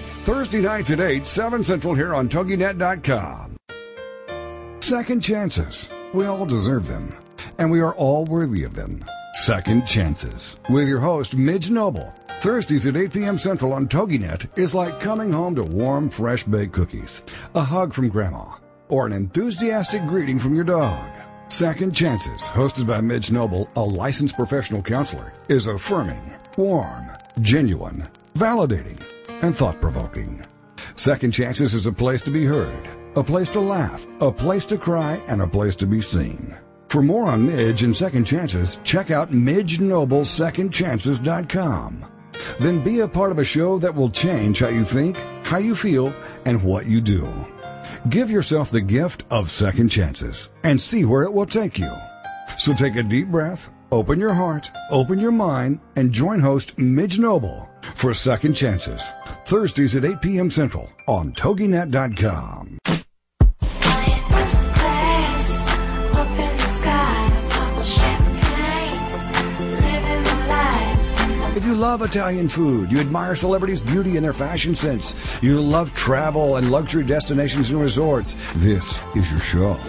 Thursday 0.23 0.61
nights 0.61 0.91
at 0.91 0.99
8, 0.99 1.25
7 1.25 1.63
Central 1.63 1.95
here 1.95 2.13
on 2.13 2.29
TogiNet.com. 2.29 3.57
Second 4.79 5.21
chances. 5.21 5.89
We 6.13 6.27
all 6.27 6.45
deserve 6.45 6.87
them, 6.87 7.15
and 7.57 7.71
we 7.71 7.79
are 7.79 7.95
all 7.95 8.25
worthy 8.25 8.63
of 8.63 8.75
them. 8.75 9.03
Second 9.33 9.87
Chances 9.87 10.57
with 10.69 10.87
your 10.87 10.99
host, 10.99 11.35
Midge 11.35 11.71
Noble. 11.71 12.13
Thursdays 12.41 12.85
at 12.85 12.97
8 12.97 13.13
p.m. 13.13 13.37
Central 13.37 13.73
on 13.73 13.87
TogiNet 13.87 14.59
is 14.59 14.75
like 14.75 14.99
coming 14.99 15.31
home 15.31 15.55
to 15.55 15.63
warm, 15.63 16.09
fresh 16.09 16.43
baked 16.43 16.73
cookies, 16.73 17.23
a 17.55 17.63
hug 17.63 17.91
from 17.91 18.09
Grandma, 18.09 18.45
or 18.89 19.07
an 19.07 19.13
enthusiastic 19.13 20.05
greeting 20.05 20.37
from 20.37 20.53
your 20.53 20.65
dog. 20.65 21.09
Second 21.47 21.95
Chances, 21.95 22.41
hosted 22.43 22.85
by 22.85 23.01
Midge 23.01 23.31
Noble, 23.31 23.69
a 23.75 23.81
licensed 23.81 24.35
professional 24.35 24.83
counselor, 24.83 25.33
is 25.47 25.65
affirming, 25.65 26.21
warm, 26.57 27.09
genuine, 27.39 28.07
validating, 28.35 29.01
and 29.41 29.55
thought 29.55 29.81
provoking. 29.81 30.45
Second 30.95 31.31
Chances 31.31 31.73
is 31.73 31.87
a 31.87 31.91
place 31.91 32.21
to 32.23 32.31
be 32.31 32.45
heard, 32.45 32.89
a 33.15 33.23
place 33.23 33.49
to 33.49 33.59
laugh, 33.59 34.07
a 34.19 34.31
place 34.31 34.65
to 34.67 34.77
cry, 34.77 35.21
and 35.27 35.41
a 35.41 35.47
place 35.47 35.75
to 35.77 35.85
be 35.85 36.01
seen. 36.01 36.55
For 36.89 37.01
more 37.01 37.25
on 37.25 37.45
Midge 37.45 37.83
and 37.83 37.95
Second 37.95 38.25
Chances, 38.25 38.79
check 38.83 39.11
out 39.11 39.31
MidgeNobleSecondChances.com. 39.31 42.05
Then 42.59 42.83
be 42.83 42.99
a 42.99 43.07
part 43.07 43.31
of 43.31 43.39
a 43.39 43.43
show 43.43 43.77
that 43.79 43.95
will 43.95 44.09
change 44.09 44.59
how 44.59 44.69
you 44.69 44.83
think, 44.83 45.17
how 45.43 45.57
you 45.57 45.75
feel, 45.75 46.13
and 46.45 46.61
what 46.61 46.85
you 46.85 46.99
do. 46.99 47.27
Give 48.09 48.31
yourself 48.31 48.71
the 48.71 48.81
gift 48.81 49.25
of 49.29 49.51
second 49.51 49.89
chances 49.89 50.49
and 50.63 50.81
see 50.81 51.05
where 51.05 51.21
it 51.23 51.31
will 51.31 51.45
take 51.45 51.77
you. 51.77 51.91
So 52.57 52.73
take 52.73 52.95
a 52.95 53.03
deep 53.03 53.27
breath, 53.27 53.71
open 53.91 54.19
your 54.19 54.33
heart, 54.33 54.71
open 54.89 55.19
your 55.19 55.31
mind, 55.31 55.79
and 55.95 56.11
join 56.11 56.39
host 56.39 56.77
Midge 56.77 57.19
Noble 57.19 57.69
for 57.95 58.13
Second 58.13 58.53
Chances. 58.53 59.03
Thursdays 59.45 59.95
at 59.95 60.05
8 60.05 60.21
p.m. 60.21 60.49
Central 60.49 60.89
on 61.07 61.33
TogiNet.com. 61.33 62.79
If 71.53 71.65
you 71.65 71.75
love 71.75 72.01
Italian 72.01 72.47
food, 72.47 72.91
you 72.91 72.99
admire 72.99 73.35
celebrities' 73.35 73.81
beauty 73.81 74.15
and 74.15 74.25
their 74.25 74.33
fashion 74.33 74.73
sense, 74.73 75.13
you 75.41 75.61
love 75.61 75.93
travel 75.93 76.55
and 76.55 76.71
luxury 76.71 77.03
destinations 77.03 77.69
and 77.69 77.79
resorts, 77.79 78.35
this 78.55 79.03
is 79.15 79.29
your 79.29 79.41
show. 79.41 79.79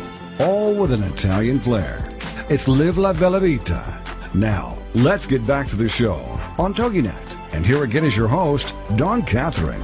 All 0.40 0.74
with 0.74 0.92
an 0.92 1.02
Italian 1.04 1.60
flair. 1.60 2.11
It's 2.48 2.66
Live 2.66 2.98
La 2.98 3.12
Bella 3.12 3.38
Vita. 3.40 4.02
Now, 4.34 4.76
let's 4.94 5.26
get 5.26 5.46
back 5.46 5.68
to 5.68 5.76
the 5.76 5.88
show 5.88 6.16
on 6.58 6.74
TogiNet. 6.74 7.54
And 7.54 7.64
here 7.64 7.84
again 7.84 8.04
is 8.04 8.16
your 8.16 8.26
host, 8.26 8.74
Dawn 8.96 9.22
Catherine. 9.22 9.80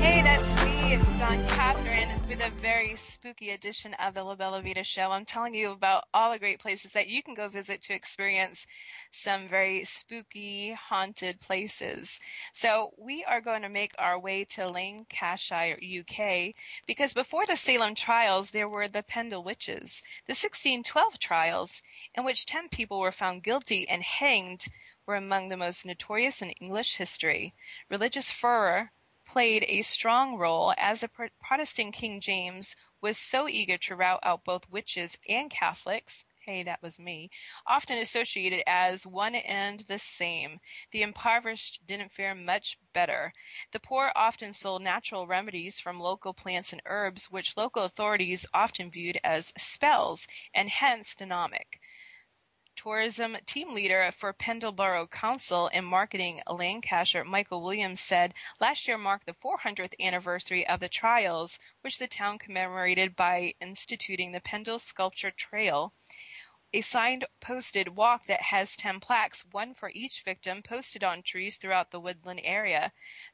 Hey, 0.00 0.22
that's 0.22 0.64
me. 0.64 0.94
It's 0.94 1.06
Catherine 1.52 2.08
with 2.28 2.40
a 2.40 2.50
very 2.62 2.96
spooky 2.96 3.50
edition 3.50 3.94
of 4.04 4.14
the 4.14 4.24
La 4.24 4.34
Bella 4.34 4.62
Vita 4.62 4.82
show. 4.82 5.10
I'm 5.10 5.26
telling 5.26 5.54
you 5.54 5.70
about 5.70 6.04
all 6.14 6.32
the 6.32 6.38
great 6.38 6.60
places 6.60 6.92
that 6.92 7.08
you 7.08 7.22
can 7.22 7.34
go 7.34 7.48
visit 7.48 7.82
to 7.82 7.94
experience 7.94 8.66
some 9.10 9.48
very 9.48 9.84
spooky, 9.84 10.72
haunted 10.72 11.40
places. 11.40 12.20
So 12.52 12.92
we 12.96 13.24
are 13.24 13.40
going 13.40 13.62
to 13.62 13.68
make 13.68 13.92
our 13.98 14.18
way 14.18 14.44
to 14.44 14.68
Lancashire, 14.68 15.78
UK, 15.82 16.54
because 16.86 17.12
before 17.12 17.46
the 17.46 17.56
Salem 17.56 17.94
trials, 17.94 18.50
there 18.50 18.68
were 18.68 18.88
the 18.88 19.02
Pendle 19.02 19.42
Witches, 19.42 20.02
the 20.26 20.32
1612 20.32 21.18
trials, 21.18 21.82
in 22.14 22.24
which 22.24 22.46
10 22.46 22.68
people 22.68 23.00
were 23.00 23.12
found 23.12 23.42
guilty 23.42 23.88
and 23.88 24.02
hanged 24.02 24.68
were 25.06 25.16
among 25.16 25.48
the 25.48 25.56
most 25.56 25.84
notorious 25.84 26.40
in 26.40 26.50
English 26.50 26.96
history. 26.96 27.52
Religious 27.88 28.30
fervor 28.30 28.92
played 29.26 29.64
a 29.68 29.82
strong 29.82 30.36
role 30.36 30.74
as 30.76 31.00
the 31.00 31.30
Protestant 31.40 31.94
King 31.94 32.20
James 32.20 32.76
was 33.00 33.16
so 33.16 33.48
eager 33.48 33.78
to 33.78 33.96
rout 33.96 34.20
out 34.22 34.44
both 34.44 34.70
witches 34.70 35.16
and 35.28 35.50
Catholics. 35.50 36.24
Hey, 36.46 36.62
that 36.62 36.82
was 36.82 36.98
me. 36.98 37.30
Often 37.66 37.98
associated 37.98 38.62
as 38.66 39.06
one 39.06 39.34
and 39.34 39.80
the 39.80 39.98
same. 39.98 40.60
The 40.90 41.02
impoverished 41.02 41.86
didn't 41.86 42.12
fare 42.12 42.34
much 42.34 42.78
better. 42.94 43.34
The 43.72 43.80
poor 43.80 44.10
often 44.16 44.54
sold 44.54 44.80
natural 44.80 45.26
remedies 45.26 45.80
from 45.80 46.00
local 46.00 46.32
plants 46.32 46.72
and 46.72 46.80
herbs, 46.86 47.30
which 47.30 47.58
local 47.58 47.84
authorities 47.84 48.46
often 48.54 48.90
viewed 48.90 49.20
as 49.22 49.52
spells 49.58 50.26
and 50.54 50.70
hence 50.70 51.14
demonic 51.14 51.78
tourism 52.82 53.36
team 53.44 53.74
leader 53.74 54.10
for 54.10 54.32
Pendle 54.32 54.72
Borough 54.72 55.06
Council 55.06 55.68
and 55.74 55.84
marketing 55.84 56.40
Lancashire, 56.48 57.24
Michael 57.24 57.62
Williams 57.62 58.00
said 58.00 58.32
last 58.58 58.88
year 58.88 58.96
marked 58.96 59.26
the 59.26 59.34
400th 59.34 59.92
anniversary 60.00 60.66
of 60.66 60.80
the 60.80 60.88
trials, 60.88 61.58
which 61.82 61.98
the 61.98 62.08
town 62.08 62.38
commemorated 62.38 63.14
by 63.14 63.52
instituting 63.60 64.32
the 64.32 64.40
Pendle 64.40 64.78
Sculpture 64.78 65.30
Trail. 65.30 65.92
A 66.72 66.82
signed 66.82 67.24
posted 67.40 67.96
walk 67.96 68.26
that 68.26 68.42
has 68.42 68.76
10 68.76 69.00
plaques, 69.00 69.44
one 69.50 69.74
for 69.74 69.90
each 69.92 70.22
victim, 70.22 70.62
posted 70.62 71.02
on 71.02 71.22
trees 71.22 71.56
throughout 71.56 71.90
the 71.90 71.98
woodland 71.98 72.40
area. 72.44 72.92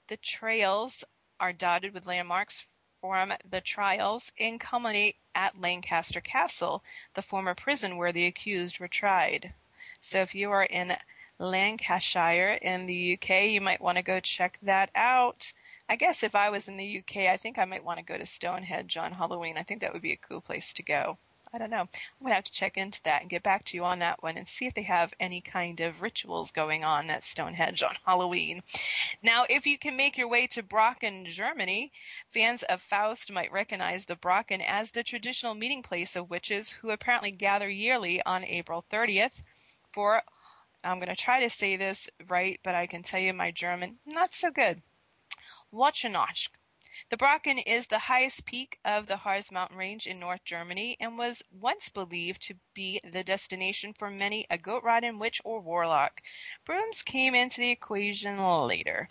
The 0.09 0.17
trails 0.17 1.05
are 1.39 1.53
dotted 1.53 1.93
with 1.93 2.07
landmarks 2.07 2.65
from 3.03 3.35
the 3.45 3.61
trials 3.61 4.33
and 4.41 4.59
culminate 4.59 5.17
at 5.35 5.61
Lancaster 5.61 6.23
Castle, 6.23 6.83
the 7.13 7.21
former 7.21 7.55
prison 7.55 7.99
where 7.99 8.11
the 8.11 8.25
accused 8.25 8.81
were 8.81 8.89
tried. 8.89 9.53
So 10.01 10.23
if 10.23 10.35
you 10.35 10.51
are 10.51 10.65
in 10.65 10.97
Lancashire 11.39 12.55
in 12.55 12.87
the 12.87 13.19
UK, 13.21 13.51
you 13.51 13.61
might 13.61 13.83
want 13.83 13.97
to 13.97 14.03
go 14.03 14.19
check 14.19 14.59
that 14.63 14.91
out. 14.95 15.53
I 15.91 15.97
guess 15.97 16.23
if 16.23 16.35
I 16.35 16.49
was 16.49 16.69
in 16.69 16.79
the 16.79 16.99
UK, 17.01 17.29
I 17.29 17.37
think 17.37 17.59
I 17.59 17.67
might 17.67 17.85
want 17.85 17.99
to 17.99 18.05
go 18.05 18.17
to 18.17 18.25
Stonehenge 18.25 18.97
on 18.97 19.13
Halloween. 19.13 19.59
I 19.59 19.63
think 19.63 19.83
that 19.83 19.93
would 19.93 20.01
be 20.01 20.13
a 20.13 20.17
cool 20.17 20.41
place 20.41 20.73
to 20.73 20.83
go. 20.83 21.19
I 21.53 21.59
don't 21.59 21.71
know. 21.71 21.83
I'm 21.83 21.89
going 22.21 22.31
to 22.31 22.35
have 22.35 22.45
to 22.45 22.53
check 22.53 22.77
into 22.77 23.01
that 23.05 23.23
and 23.23 23.31
get 23.31 23.43
back 23.43 23.65
to 23.67 23.77
you 23.77 23.85
on 23.85 23.99
that 24.01 24.23
one 24.23 24.37
and 24.37 24.49
see 24.49 24.67
if 24.67 24.75
they 24.75 24.83
have 24.83 25.15
any 25.21 25.41
kind 25.41 25.81
of 25.81 26.03
rituals 26.03 26.51
going 26.51 26.85
on 26.85 27.09
at 27.09 27.25
Stonehenge 27.25 27.83
on 27.83 27.97
Halloween. 28.05 28.63
Now, 29.23 29.45
if 29.49 29.67
you 29.67 29.79
can 29.79 29.97
make 29.97 30.19
your 30.19 30.29
way 30.29 30.47
to 30.49 30.63
Brocken, 30.63 31.25
Germany, 31.27 31.93
fans 32.29 32.63
of 32.65 32.83
Faust 32.83 33.31
might 33.31 33.53
recognize 33.53 34.05
the 34.05 34.17
Brocken 34.17 34.63
as 34.67 34.91
the 34.91 35.03
traditional 35.03 35.55
meeting 35.55 35.83
place 35.83 36.17
of 36.17 36.31
witches 36.31 36.73
who 36.73 36.91
apparently 36.91 37.31
gather 37.31 37.69
yearly 37.69 38.23
on 38.23 38.45
April 38.45 38.85
30th 38.93 39.43
for, 39.93 40.23
I'm 40.83 40.99
going 40.99 41.09
to 41.09 41.17
try 41.17 41.41
to 41.41 41.51
say 41.51 41.77
this 41.77 42.11
right, 42.29 42.61
but 42.63 42.75
I 42.75 42.87
can 42.87 43.03
tell 43.03 43.21
you 43.21 43.33
my 43.33 43.51
German, 43.51 43.97
not 44.05 44.35
so 44.35 44.51
good. 44.51 44.83
Wotchenosh 45.73 46.49
the 47.11 47.17
Brocken 47.17 47.63
is 47.67 47.87
the 47.87 47.99
highest 47.99 48.45
peak 48.45 48.79
of 48.85 49.07
the 49.07 49.19
Harz 49.19 49.53
mountain 49.53 49.77
range 49.77 50.07
in 50.07 50.19
North 50.19 50.45
Germany 50.45 50.97
and 51.01 51.19
was 51.19 51.43
once 51.51 51.89
believed 51.89 52.43
to 52.43 52.55
be 52.75 53.01
the 53.05 53.23
destination 53.23 53.93
for 53.93 54.11
many 54.11 54.47
a 54.51 54.59
goat-riding 54.59 55.19
witch 55.19 55.41
or 55.45 55.61
warlock. 55.61 56.21
Brooms 56.65 57.03
came 57.03 57.35
into 57.35 57.61
the 57.61 57.71
equation 57.71 58.39
later. 58.39 59.09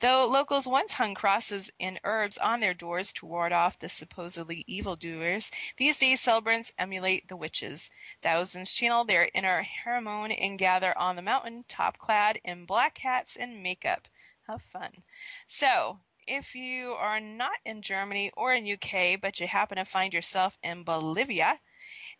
Though 0.00 0.26
locals 0.26 0.66
once 0.66 0.94
hung 0.94 1.14
crosses 1.14 1.70
and 1.78 2.00
herbs 2.04 2.38
on 2.38 2.60
their 2.60 2.74
doors 2.74 3.12
to 3.14 3.26
ward 3.26 3.52
off 3.52 3.78
the 3.78 3.88
supposedly 3.88 4.64
evildoers, 4.66 5.50
these 5.76 5.96
days 5.96 6.20
celebrants 6.20 6.72
emulate 6.78 7.28
the 7.28 7.36
witches. 7.36 7.90
Thousands 8.22 8.72
channel 8.72 9.04
their 9.04 9.30
inner 9.34 9.66
hormone 9.84 10.32
and 10.32 10.58
gather 10.58 10.96
on 10.98 11.16
the 11.16 11.22
mountain 11.22 11.64
top 11.68 11.98
clad 11.98 12.38
in 12.44 12.64
black 12.64 12.98
hats 12.98 13.36
and 13.36 13.62
makeup. 13.62 14.08
Have 14.46 14.62
fun. 14.62 15.02
So, 15.48 15.98
if 16.26 16.54
you 16.54 16.92
are 16.92 17.20
not 17.20 17.58
in 17.64 17.82
Germany 17.82 18.30
or 18.36 18.54
in 18.54 18.70
UK, 18.70 19.20
but 19.20 19.40
you 19.40 19.46
happen 19.46 19.78
to 19.78 19.84
find 19.84 20.12
yourself 20.12 20.58
in 20.62 20.82
Bolivia, 20.82 21.60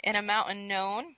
in 0.02 0.16
a 0.16 0.22
mountain 0.22 0.68
known 0.68 1.16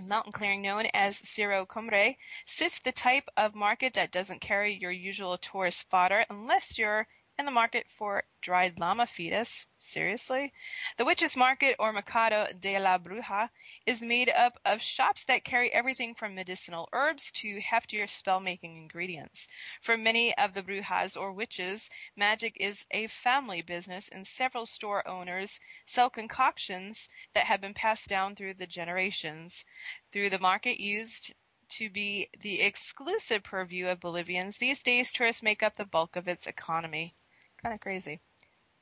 mountain 0.00 0.32
clearing 0.32 0.62
known 0.62 0.86
as 0.94 1.18
Cerro 1.18 1.66
Cumbre 1.66 2.14
sits 2.46 2.78
the 2.78 2.92
type 2.92 3.28
of 3.36 3.54
market 3.54 3.94
that 3.94 4.12
doesn't 4.12 4.40
carry 4.40 4.74
your 4.74 4.92
usual 4.92 5.36
tourist 5.38 5.86
fodder 5.90 6.24
unless 6.30 6.78
you're 6.78 7.08
in 7.38 7.44
the 7.44 7.50
market 7.52 7.86
for 7.96 8.24
dried 8.42 8.80
llama 8.80 9.06
fetus. 9.06 9.66
Seriously? 9.78 10.52
The 10.96 11.04
Witch's 11.04 11.36
Market, 11.36 11.76
or 11.78 11.92
Mercado 11.92 12.48
de 12.58 12.78
la 12.80 12.98
Bruja, 12.98 13.50
is 13.86 14.00
made 14.00 14.28
up 14.28 14.58
of 14.64 14.82
shops 14.82 15.22
that 15.24 15.44
carry 15.44 15.72
everything 15.72 16.16
from 16.16 16.34
medicinal 16.34 16.88
herbs 16.92 17.30
to 17.32 17.60
heftier 17.60 18.10
spell-making 18.10 18.76
ingredients. 18.76 19.46
For 19.80 19.96
many 19.96 20.36
of 20.36 20.54
the 20.54 20.62
brujas, 20.62 21.16
or 21.16 21.32
witches, 21.32 21.88
magic 22.16 22.56
is 22.58 22.84
a 22.90 23.06
family 23.06 23.62
business, 23.62 24.08
and 24.08 24.26
several 24.26 24.66
store 24.66 25.06
owners 25.06 25.60
sell 25.86 26.10
concoctions 26.10 27.08
that 27.34 27.44
have 27.44 27.60
been 27.60 27.74
passed 27.74 28.08
down 28.08 28.34
through 28.34 28.54
the 28.54 28.66
generations. 28.66 29.64
Through 30.12 30.30
the 30.30 30.40
market 30.40 30.80
used 30.80 31.34
to 31.70 31.90
be 31.90 32.30
the 32.40 32.62
exclusive 32.62 33.44
purview 33.44 33.86
of 33.86 34.00
Bolivians, 34.00 34.56
these 34.56 34.82
days 34.82 35.12
tourists 35.12 35.42
make 35.42 35.62
up 35.62 35.76
the 35.76 35.84
bulk 35.84 36.16
of 36.16 36.26
its 36.26 36.46
economy. 36.46 37.14
Kind 37.62 37.74
of 37.74 37.80
crazy. 37.80 38.20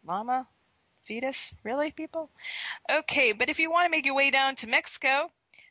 Llama? 0.06 0.48
Fetus? 1.06 1.52
Really, 1.62 1.90
people? 1.90 2.30
Okay, 2.90 3.32
but 3.32 3.48
if 3.48 3.58
you 3.58 3.70
want 3.70 3.86
to 3.86 3.90
make 3.90 4.04
your 4.04 4.14
way 4.14 4.30
down 4.30 4.56
to 4.56 4.66
Mexico, 4.66 5.30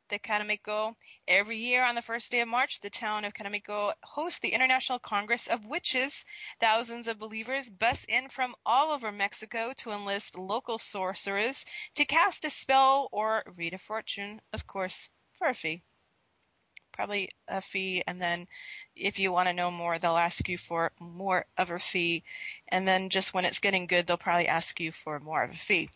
the 0.10 0.20
Canamico, 0.20 0.96
every 1.28 1.58
year 1.58 1.84
on 1.84 1.96
the 1.96 2.02
first 2.02 2.32
day 2.32 2.40
of 2.42 2.48
March, 2.48 2.82
the 2.82 2.90
town 2.90 3.26
of 3.26 3.34
Canamico 3.34 3.94
hosts 4.04 4.40
the 4.40 4.54
International 4.54 5.00
Congress 5.00 5.48
of 5.48 5.66
Witches. 5.66 6.26
Thousands 6.60 7.08
of 7.08 7.20
believers 7.20 7.70
bus 7.70 8.06
in 8.08 8.30
from 8.30 8.56
all 8.66 8.92
over 8.92 9.12
Mexico 9.12 9.74
to 9.78 9.92
enlist 9.92 10.38
local 10.38 10.80
sorcerers 10.80 11.66
to 11.96 12.06
cast 12.06 12.46
a 12.46 12.50
spell 12.50 13.10
or 13.12 13.44
read 13.56 13.74
a 13.74 13.80
fortune, 13.80 14.42
of 14.54 14.68
course, 14.68 15.10
for 15.34 15.48
a 15.48 15.56
fee 15.56 15.84
probably 16.96 17.30
a 17.48 17.62
fee, 17.62 18.04
and 18.08 18.22
then 18.22 18.48
if 18.96 19.20
you 19.20 19.32
want 19.32 19.48
to 19.48 19.54
know 19.54 19.70
more, 19.70 20.00
they'll 20.00 20.18
ask 20.18 20.48
you 20.48 20.58
for 20.58 20.92
more 21.00 21.46
of 21.58 21.70
a 21.70 21.80
fee, 21.80 22.24
and 22.70 22.88
then 22.88 23.10
just 23.10 23.34
when 23.34 23.46
it's 23.46 23.60
getting 23.60 23.88
good, 23.88 24.08
they'll 24.08 24.18
probably 24.18 24.48
ask 24.48 24.80
you 24.80 24.92
for 24.92 25.20
more 25.20 25.44
of 25.44 25.52
a 25.52 25.58
fee. 25.58 25.90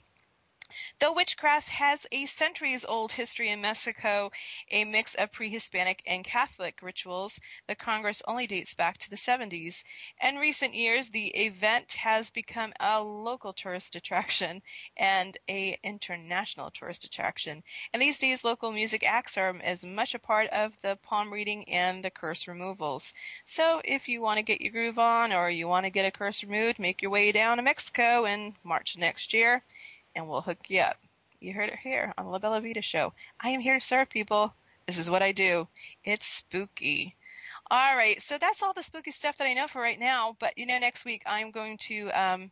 Though 1.00 1.14
witchcraft 1.14 1.70
has 1.70 2.06
a 2.12 2.28
centuries 2.28 2.86
old 2.86 3.14
history 3.14 3.50
in 3.50 3.60
Mexico, 3.60 4.32
a 4.70 4.84
mix 4.84 5.16
of 5.16 5.32
pre-Hispanic 5.32 6.04
and 6.06 6.24
Catholic 6.24 6.80
rituals, 6.84 7.40
the 7.68 7.74
Congress 7.74 8.22
only 8.28 8.46
dates 8.46 8.76
back 8.76 9.00
to 9.00 9.10
the 9.10 9.16
70s. 9.16 9.84
In 10.22 10.36
recent 10.36 10.76
years, 10.76 11.10
the 11.10 11.30
event 11.30 11.94
has 11.94 12.30
become 12.30 12.74
a 12.80 13.02
local 13.02 13.52
tourist 13.52 13.96
attraction 13.96 14.62
and 14.96 15.40
a 15.50 15.80
international 15.84 16.70
tourist 16.70 17.04
attraction. 17.04 17.64
And 17.92 18.00
these 18.00 18.20
days, 18.20 18.44
local 18.44 18.72
music 18.72 19.04
acts 19.04 19.40
are 19.40 19.56
as 19.64 19.84
much 19.84 20.14
a 20.14 20.20
part 20.20 20.52
of 20.52 20.74
the 20.84 20.98
palm 21.02 21.34
reading 21.34 21.68
and 21.68 22.04
the 22.04 22.12
curse 22.12 22.48
removals. 22.48 23.16
So 23.44 23.82
if 23.84 24.08
you 24.08 24.22
want 24.22 24.38
to 24.38 24.44
get 24.44 24.62
your 24.62 24.72
groove 24.72 25.00
on 25.00 25.34
or 25.34 25.50
you 25.50 25.68
want 25.68 25.86
to 25.86 25.90
get 25.90 26.06
a 26.06 26.12
curse 26.12 26.44
removed, 26.44 26.78
make 26.78 27.02
your 27.02 27.10
way 27.10 27.32
down 27.32 27.58
to 27.58 27.64
Mexico 27.64 28.26
in 28.26 28.54
March 28.64 28.96
next 28.96 29.34
year 29.34 29.64
and 30.20 30.28
we'll 30.28 30.42
hook 30.42 30.60
you 30.68 30.82
up. 30.82 30.98
You 31.40 31.54
heard 31.54 31.70
it 31.70 31.80
here 31.80 32.14
on 32.18 32.26
the 32.26 32.32
La 32.32 32.40
Bella 32.40 32.60
Vita 32.60 32.82
show. 32.82 33.14
I 33.40 33.50
am 33.50 33.62
here 33.62 33.80
to 33.80 33.86
serve 33.86 34.10
people. 34.10 34.54
This 34.86 34.98
is 34.98 35.10
what 35.10 35.22
I 35.22 35.32
do. 35.32 35.70
It's 36.04 36.28
spooky. 36.28 37.16
All 37.72 37.96
right, 37.96 38.22
so 38.22 38.38
that's 38.38 38.62
all 38.62 38.74
the 38.74 38.84
spooky 38.84 39.12
stuff 39.12 39.38
that 39.38 39.48
I 39.48 39.54
know 39.54 39.68
for 39.68 39.82
right 39.82 40.00
now. 40.00 40.36
But 40.38 40.58
you 40.58 40.66
know, 40.66 40.78
next 40.78 41.06
week 41.06 41.24
I'm 41.26 41.52
going 41.52 41.78
to 41.88 42.10
um, 42.10 42.52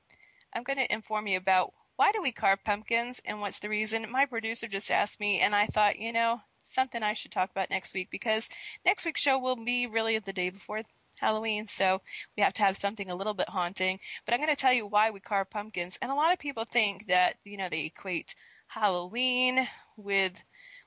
I'm 0.54 0.64
going 0.64 0.78
to 0.78 0.94
inform 0.94 1.28
you 1.28 1.38
about 1.38 1.74
why 1.98 2.12
do 2.14 2.22
we 2.22 2.32
carve 2.32 2.64
pumpkins 2.64 3.20
and 3.26 3.42
what's 3.42 3.60
the 3.60 3.70
reason. 3.70 4.10
My 4.10 4.26
producer 4.26 4.68
just 4.68 4.90
asked 4.90 5.20
me, 5.20 5.42
and 5.42 5.54
I 5.54 5.66
thought, 5.66 6.00
you 6.00 6.14
know, 6.14 6.42
something 6.64 7.04
I 7.04 7.14
should 7.14 7.32
talk 7.32 7.52
about 7.52 7.70
next 7.70 7.94
week 7.94 8.10
because 8.10 8.48
next 8.86 9.04
week's 9.04 9.22
show 9.22 9.38
will 9.38 9.58
be 9.58 9.88
really 9.88 10.18
the 10.20 10.32
day 10.32 10.50
before 10.50 10.84
Halloween, 11.20 11.68
so 11.68 12.02
we 12.36 12.44
have 12.44 12.54
to 12.54 12.64
have 12.64 12.78
something 12.78 13.10
a 13.10 13.16
little 13.16 13.34
bit 13.34 13.50
haunting. 13.50 14.00
But 14.26 14.34
I'm 14.34 14.40
going 14.40 14.56
to 14.56 14.60
tell 14.60 14.74
you 14.74 14.86
why 14.86 15.10
we 15.10 15.20
carve 15.20 15.50
pumpkins. 15.50 15.98
And 16.02 16.12
a 16.12 16.16
lot 16.16 16.34
of 16.34 16.40
people 16.40 16.66
think 16.66 17.08
that, 17.08 17.36
you 17.44 17.58
know, 17.58 17.70
they 17.70 17.86
equate 17.86 18.36
Halloween 18.68 19.68
with 19.96 20.44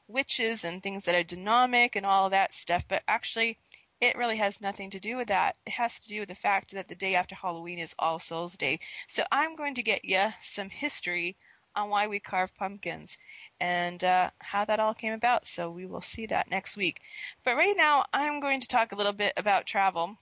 witches 0.06 0.64
and 0.64 0.82
things 0.82 1.04
that 1.04 1.14
are 1.14 1.22
demonic 1.22 1.96
and 1.96 2.06
all 2.06 2.30
that 2.30 2.54
stuff. 2.54 2.84
But 2.88 3.02
actually, 3.06 3.58
it 4.00 4.16
really 4.16 4.38
has 4.38 4.60
nothing 4.60 4.90
to 4.90 5.00
do 5.00 5.16
with 5.16 5.28
that. 5.28 5.56
It 5.66 5.72
has 5.72 5.98
to 6.00 6.08
do 6.08 6.20
with 6.20 6.28
the 6.28 6.34
fact 6.34 6.72
that 6.72 6.88
the 6.88 6.94
day 6.94 7.14
after 7.14 7.34
Halloween 7.34 7.78
is 7.78 7.94
All 7.98 8.18
Souls 8.18 8.56
Day. 8.56 8.80
So 9.08 9.24
I'm 9.30 9.56
going 9.56 9.74
to 9.74 9.82
get 9.82 10.04
you 10.04 10.28
some 10.42 10.70
history 10.70 11.36
on 11.76 11.88
why 11.88 12.06
we 12.06 12.18
carve 12.18 12.54
pumpkins 12.56 13.18
and 13.60 14.02
uh, 14.02 14.30
how 14.38 14.64
that 14.64 14.80
all 14.80 14.94
came 14.94 15.12
about. 15.12 15.46
So 15.46 15.70
we 15.70 15.86
will 15.86 16.02
see 16.02 16.26
that 16.26 16.50
next 16.50 16.76
week. 16.76 17.00
But 17.44 17.56
right 17.56 17.76
now, 17.76 18.06
I'm 18.12 18.40
going 18.40 18.60
to 18.60 18.68
talk 18.68 18.92
a 18.92 18.96
little 18.96 19.12
bit 19.12 19.32
about 19.36 19.66
travel. 19.66 20.16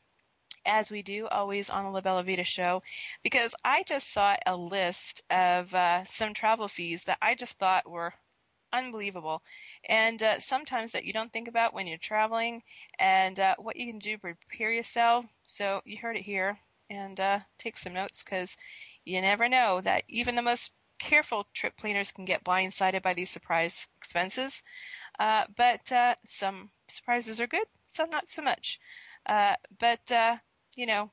As 0.66 0.90
we 0.90 1.02
do 1.02 1.26
always 1.28 1.70
on 1.70 1.84
the 1.84 1.90
La 1.90 2.00
Bella 2.00 2.22
Vita 2.24 2.44
show, 2.44 2.82
because 3.22 3.54
I 3.64 3.84
just 3.84 4.12
saw 4.12 4.36
a 4.44 4.56
list 4.56 5.22
of 5.30 5.72
uh, 5.72 6.04
some 6.04 6.34
travel 6.34 6.68
fees 6.68 7.04
that 7.04 7.18
I 7.22 7.34
just 7.34 7.58
thought 7.58 7.88
were 7.88 8.14
unbelievable 8.72 9.42
and 9.88 10.22
uh, 10.22 10.38
sometimes 10.38 10.92
that 10.92 11.04
you 11.04 11.12
don't 11.12 11.32
think 11.32 11.48
about 11.48 11.72
when 11.72 11.86
you're 11.86 11.98
traveling 11.98 12.62
and 12.98 13.40
uh, 13.40 13.54
what 13.58 13.76
you 13.76 13.86
can 13.90 13.98
do 13.98 14.16
to 14.16 14.18
prepare 14.18 14.72
yourself 14.72 15.26
so 15.46 15.80
you 15.84 15.96
heard 15.98 16.16
it 16.16 16.22
here 16.22 16.58
and 16.90 17.18
uh, 17.20 17.40
take 17.58 17.78
some 17.78 17.94
notes 17.94 18.22
because 18.22 18.56
you 19.04 19.20
never 19.20 19.48
know 19.48 19.80
that 19.80 20.02
even 20.08 20.34
the 20.34 20.42
most 20.42 20.70
careful 20.98 21.46
trip 21.54 21.76
planners 21.76 22.12
can 22.12 22.24
get 22.24 22.44
blindsided 22.44 23.02
by 23.02 23.14
these 23.14 23.30
surprise 23.30 23.86
expenses 23.96 24.62
uh, 25.18 25.44
but 25.56 25.90
uh, 25.92 26.14
some 26.26 26.70
surprises 26.88 27.40
are 27.40 27.46
good 27.46 27.66
some 27.92 28.10
not 28.10 28.30
so 28.30 28.42
much 28.42 28.80
uh, 29.26 29.54
but 29.78 30.10
you 30.76 30.86
know 30.86 31.10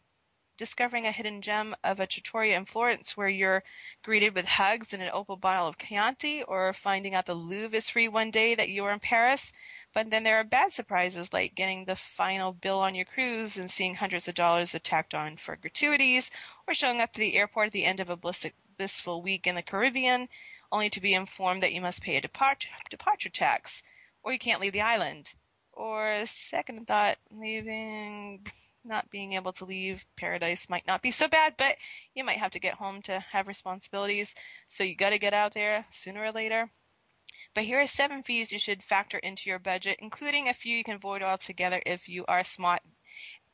discovering 0.57 1.05
a 1.05 1.11
hidden 1.11 1.41
gem 1.41 1.75
of 1.83 1.99
a 1.99 2.07
trattoria 2.07 2.57
in 2.57 2.65
Florence 2.65 3.17
where 3.17 3.27
you're 3.27 3.63
greeted 4.03 4.33
with 4.33 4.45
hugs 4.45 4.93
and 4.93 5.03
an 5.03 5.09
opal 5.13 5.35
bottle 5.35 5.67
of 5.67 5.77
Chianti, 5.77 6.43
or 6.43 6.71
finding 6.73 7.13
out 7.13 7.25
the 7.25 7.33
Louvre 7.33 7.77
is 7.77 7.89
free 7.89 8.07
one 8.07 8.31
day 8.31 8.55
that 8.55 8.69
you're 8.69 8.91
in 8.91 8.99
Paris. 8.99 9.51
But 9.93 10.09
then 10.09 10.23
there 10.23 10.37
are 10.39 10.43
bad 10.43 10.73
surprises 10.73 11.33
like 11.33 11.55
getting 11.55 11.85
the 11.85 11.95
final 11.95 12.53
bill 12.53 12.79
on 12.79 12.95
your 12.95 13.05
cruise 13.05 13.57
and 13.57 13.69
seeing 13.69 13.95
hundreds 13.95 14.27
of 14.27 14.35
dollars 14.35 14.75
tacked 14.83 15.13
on 15.13 15.37
for 15.37 15.55
gratuities, 15.55 16.31
or 16.67 16.73
showing 16.73 17.01
up 17.01 17.11
to 17.13 17.19
the 17.19 17.35
airport 17.35 17.67
at 17.67 17.73
the 17.73 17.85
end 17.85 17.99
of 17.99 18.09
a 18.09 18.17
blissful 18.77 19.21
week 19.21 19.47
in 19.47 19.55
the 19.55 19.61
Caribbean 19.61 20.29
only 20.71 20.89
to 20.89 21.01
be 21.01 21.13
informed 21.13 21.63
that 21.63 21.73
you 21.73 21.81
must 21.81 22.01
pay 22.01 22.17
a 22.17 22.21
depart- 22.21 22.67
departure 22.89 23.29
tax, 23.29 23.83
or 24.23 24.33
you 24.33 24.39
can't 24.39 24.61
leave 24.61 24.73
the 24.73 24.81
island. 24.81 25.33
Or 25.71 26.25
second 26.25 26.87
thought, 26.87 27.17
leaving 27.29 28.45
not 28.83 29.09
being 29.09 29.33
able 29.33 29.51
to 29.53 29.65
leave 29.65 30.05
paradise 30.15 30.69
might 30.69 30.87
not 30.87 31.01
be 31.01 31.11
so 31.11 31.27
bad, 31.27 31.55
but 31.57 31.75
you 32.13 32.23
might 32.23 32.37
have 32.37 32.51
to 32.51 32.59
get 32.59 32.75
home 32.75 33.01
to 33.01 33.25
have 33.31 33.47
responsibilities. 33.47 34.35
So 34.69 34.83
you 34.83 34.95
got 34.95 35.09
to 35.09 35.19
get 35.19 35.33
out 35.33 35.53
there 35.53 35.85
sooner 35.91 36.23
or 36.23 36.31
later. 36.31 36.69
But 37.53 37.63
here 37.63 37.79
are 37.79 37.87
seven 37.87 38.21
fees 38.21 38.51
you 38.51 38.59
should 38.59 38.83
factor 38.83 39.17
into 39.17 39.49
your 39.49 39.59
budget, 39.59 39.97
including 39.99 40.47
a 40.47 40.53
few 40.53 40.77
you 40.77 40.83
can 40.83 40.95
avoid 40.95 41.21
altogether 41.21 41.81
if 41.85 42.07
you 42.07 42.25
are 42.27 42.43
smart. 42.43 42.81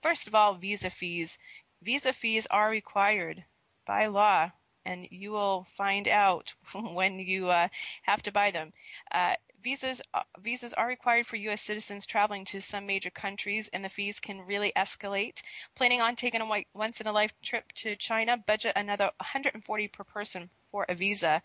First 0.02 0.28
of 0.28 0.36
all, 0.36 0.56
visa 0.56 0.90
fees. 0.90 1.38
Visa 1.82 2.12
fees 2.12 2.48
are 2.50 2.70
required 2.70 3.46
by 3.86 4.08
law, 4.08 4.52
and 4.86 5.08
you 5.12 5.32
will 5.32 5.68
find 5.78 6.08
out 6.08 6.54
when 6.94 7.20
you 7.20 7.50
uh, 7.50 7.68
have 8.04 8.22
to 8.24 8.32
buy 8.32 8.52
them. 8.52 8.74
Uh, 9.12 9.36
Visas 9.64 10.02
uh, 10.14 10.24
visas 10.40 10.74
are 10.74 10.88
required 10.88 11.28
for 11.28 11.36
U.S. 11.36 11.62
citizens 11.62 12.06
traveling 12.08 12.46
to 12.46 12.62
some 12.62 12.88
major 12.88 13.12
countries, 13.12 13.70
and 13.72 13.86
the 13.86 13.90
fees 13.90 14.20
can 14.20 14.42
really 14.42 14.72
escalate. 14.76 15.42
Planning 15.76 16.02
on 16.02 16.16
taking 16.16 16.42
a 16.42 16.64
once 16.74 17.00
in 17.00 17.06
a 17.06 17.12
life 17.12 17.34
trip 17.44 17.72
to 17.76 17.96
China, 17.96 18.38
budget 18.38 18.74
another 18.76 19.12
140 19.18 19.88
per 19.88 20.04
person 20.04 20.50
for 20.72 20.86
a 20.90 20.96
visa. 20.96 21.44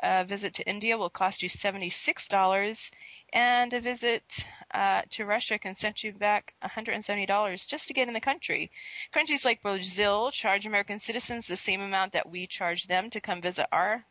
A 0.00 0.24
visit 0.24 0.54
to 0.54 0.68
India 0.68 0.96
will 0.96 1.10
cost 1.10 1.42
you 1.42 1.48
$76, 1.48 2.90
and 3.32 3.72
a 3.72 3.80
visit 3.80 4.46
uh, 4.72 5.02
to 5.10 5.26
Russia 5.26 5.58
can 5.58 5.74
send 5.74 6.02
you 6.04 6.12
back 6.12 6.54
$170 6.62 7.66
just 7.66 7.88
to 7.88 7.94
get 7.94 8.06
in 8.06 8.14
the 8.14 8.20
country. 8.20 8.70
Countries 9.12 9.44
like 9.44 9.62
Brazil 9.62 10.30
charge 10.30 10.66
American 10.66 11.00
citizens 11.00 11.46
the 11.46 11.56
same 11.56 11.80
amount 11.80 12.12
that 12.12 12.30
we 12.30 12.46
charge 12.46 12.86
them 12.86 13.10
to 13.10 13.20
come 13.20 13.42
visit 13.42 13.66
our 13.72 14.04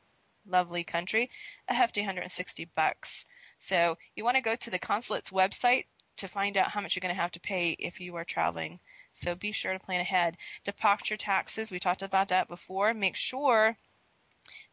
lovely 0.45 0.83
country, 0.83 1.29
a 1.67 1.73
hefty 1.73 2.01
160 2.01 2.69
bucks. 2.75 3.25
So 3.57 3.97
you 4.15 4.23
want 4.23 4.35
to 4.35 4.41
go 4.41 4.55
to 4.55 4.69
the 4.69 4.79
consulate's 4.79 5.31
website 5.31 5.85
to 6.17 6.27
find 6.27 6.57
out 6.57 6.71
how 6.71 6.81
much 6.81 6.95
you're 6.95 7.01
going 7.01 7.15
to 7.15 7.21
have 7.21 7.31
to 7.31 7.39
pay 7.39 7.75
if 7.79 7.99
you 7.99 8.15
are 8.15 8.25
traveling. 8.25 8.79
So 9.13 9.35
be 9.35 9.51
sure 9.51 9.73
to 9.73 9.79
plan 9.79 10.01
ahead. 10.01 10.37
Departure 10.63 11.17
taxes, 11.17 11.71
we 11.71 11.79
talked 11.79 12.01
about 12.01 12.29
that 12.29 12.47
before. 12.47 12.93
Make 12.93 13.15
sure 13.15 13.77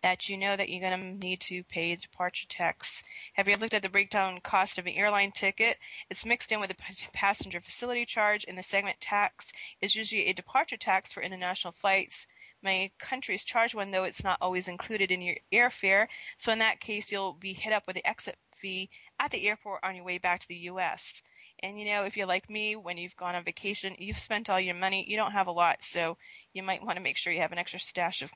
that 0.02 0.28
you 0.28 0.36
know 0.36 0.56
that 0.56 0.68
you're 0.68 0.88
going 0.88 1.00
to 1.00 1.26
need 1.26 1.40
to 1.40 1.62
pay 1.64 1.94
departure 1.96 2.46
tax. 2.48 3.02
Have 3.34 3.46
you 3.48 3.54
ever 3.54 3.62
looked 3.62 3.74
at 3.74 3.82
the 3.82 3.88
breakdown 3.88 4.40
cost 4.42 4.78
of 4.78 4.86
an 4.86 4.94
airline 4.94 5.32
ticket? 5.32 5.78
It's 6.10 6.26
mixed 6.26 6.52
in 6.52 6.60
with 6.60 6.70
the 6.70 6.76
passenger 7.12 7.60
facility 7.60 8.04
charge, 8.04 8.44
and 8.46 8.56
the 8.56 8.62
segment 8.62 9.00
tax 9.00 9.52
is 9.80 9.96
usually 9.96 10.26
a 10.26 10.32
departure 10.32 10.76
tax 10.76 11.12
for 11.12 11.22
international 11.22 11.74
flights. 11.80 12.26
Many 12.62 12.92
countries 12.98 13.44
charge 13.44 13.74
one, 13.74 13.90
though 13.90 14.04
it's 14.04 14.24
not 14.24 14.38
always 14.40 14.68
included 14.68 15.10
in 15.10 15.20
your 15.20 15.36
airfare. 15.52 16.06
So 16.38 16.50
in 16.50 16.58
that 16.60 16.80
case, 16.80 17.12
you'll 17.12 17.34
be 17.34 17.52
hit 17.52 17.72
up 17.72 17.86
with 17.86 17.96
the 17.96 18.08
exit 18.08 18.38
fee 18.56 18.88
at 19.20 19.30
the 19.30 19.46
airport 19.46 19.80
on 19.84 19.94
your 19.94 20.04
way 20.04 20.16
back 20.16 20.40
to 20.40 20.48
the 20.48 20.54
U.S. 20.72 21.22
And 21.62 21.78
you 21.78 21.84
know, 21.84 22.04
if 22.04 22.16
you're 22.16 22.26
like 22.26 22.48
me, 22.48 22.74
when 22.74 22.96
you've 22.96 23.16
gone 23.16 23.34
on 23.34 23.44
vacation, 23.44 23.94
you've 23.98 24.18
spent 24.18 24.48
all 24.48 24.58
your 24.58 24.74
money, 24.74 25.04
you 25.08 25.16
don't 25.16 25.32
have 25.32 25.46
a 25.46 25.52
lot, 25.52 25.78
so 25.82 26.16
you 26.52 26.62
might 26.62 26.82
want 26.82 26.96
to 26.96 27.02
make 27.02 27.16
sure 27.16 27.32
you 27.32 27.40
have 27.40 27.52
an 27.52 27.58
extra 27.58 27.80
stash 27.80 28.22
of 28.22 28.32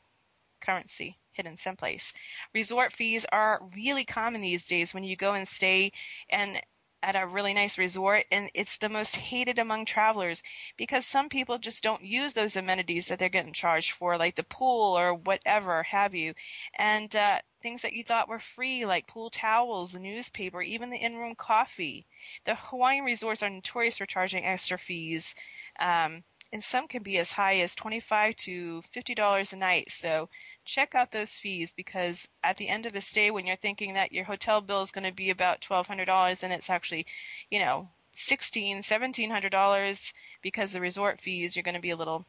currency 0.60 1.18
hidden 1.32 1.56
someplace. 1.58 2.12
Resort 2.54 2.92
fees 2.92 3.24
are 3.32 3.60
really 3.74 4.04
common 4.04 4.40
these 4.40 4.66
days 4.66 4.92
when 4.92 5.04
you 5.04 5.16
go 5.16 5.34
and 5.34 5.46
stay 5.46 5.92
and 6.28 6.62
at 7.00 7.14
a 7.14 7.24
really 7.28 7.54
nice 7.54 7.78
resort 7.78 8.24
and 8.32 8.50
it's 8.54 8.76
the 8.78 8.88
most 8.88 9.14
hated 9.14 9.56
among 9.56 9.84
travelers 9.84 10.42
because 10.76 11.06
some 11.06 11.28
people 11.28 11.56
just 11.56 11.80
don't 11.80 12.02
use 12.02 12.34
those 12.34 12.56
amenities 12.56 13.06
that 13.06 13.20
they're 13.20 13.28
getting 13.28 13.52
charged 13.52 13.92
for 13.92 14.16
like 14.16 14.34
the 14.34 14.42
pool 14.42 14.98
or 14.98 15.14
whatever 15.14 15.84
have 15.84 16.12
you 16.12 16.34
and 16.76 17.14
uh, 17.14 17.38
things 17.62 17.82
that 17.82 17.92
you 17.92 18.04
thought 18.04 18.28
were 18.28 18.38
free, 18.38 18.84
like 18.86 19.06
pool 19.06 19.30
towels, 19.30 19.94
newspaper, 19.94 20.62
even 20.62 20.90
the 20.90 21.02
in-room 21.02 21.34
coffee. 21.34 22.06
The 22.44 22.54
Hawaiian 22.54 23.04
resorts 23.04 23.42
are 23.42 23.50
notorious 23.50 23.98
for 23.98 24.06
charging 24.06 24.44
extra 24.44 24.78
fees, 24.78 25.34
um, 25.78 26.24
and 26.52 26.62
some 26.62 26.88
can 26.88 27.02
be 27.02 27.18
as 27.18 27.32
high 27.32 27.56
as 27.56 27.74
twenty-five 27.74 28.36
to 28.36 28.82
fifty 28.92 29.14
dollars 29.14 29.52
a 29.52 29.56
night. 29.56 29.90
So 29.90 30.28
check 30.68 30.94
out 30.94 31.12
those 31.12 31.32
fees 31.32 31.72
because 31.74 32.28
at 32.44 32.58
the 32.58 32.68
end 32.68 32.84
of 32.84 32.94
a 32.94 33.00
stay, 33.00 33.30
when 33.30 33.46
you're 33.46 33.56
thinking 33.56 33.94
that 33.94 34.12
your 34.12 34.24
hotel 34.24 34.60
bill 34.60 34.82
is 34.82 34.92
going 34.92 35.08
to 35.08 35.12
be 35.12 35.30
about 35.30 35.62
twelve 35.62 35.86
hundred 35.86 36.04
dollars, 36.04 36.42
and 36.44 36.52
it's 36.52 36.70
actually, 36.70 37.06
you 37.50 37.58
know, 37.58 37.88
sixteen, 38.14 38.82
seventeen 38.82 39.30
hundred 39.30 39.50
dollars 39.50 40.12
because 40.42 40.72
the 40.72 40.80
resort 40.80 41.20
fees, 41.20 41.56
you're 41.56 41.62
going 41.62 41.74
to 41.74 41.80
be 41.80 41.90
a 41.90 41.96
little 41.96 42.26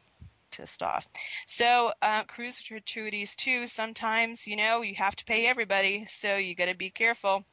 pissed 0.50 0.82
off. 0.82 1.06
So 1.46 1.92
uh, 2.02 2.24
cruise 2.24 2.62
gratuities 2.66 3.36
too. 3.36 3.66
Sometimes 3.66 4.46
you 4.46 4.56
know 4.56 4.80
you 4.80 4.94
have 4.96 5.16
to 5.16 5.24
pay 5.24 5.46
everybody, 5.46 6.06
so 6.08 6.36
you 6.36 6.54
got 6.54 6.66
to 6.66 6.74
be 6.74 6.90
careful. 6.90 7.44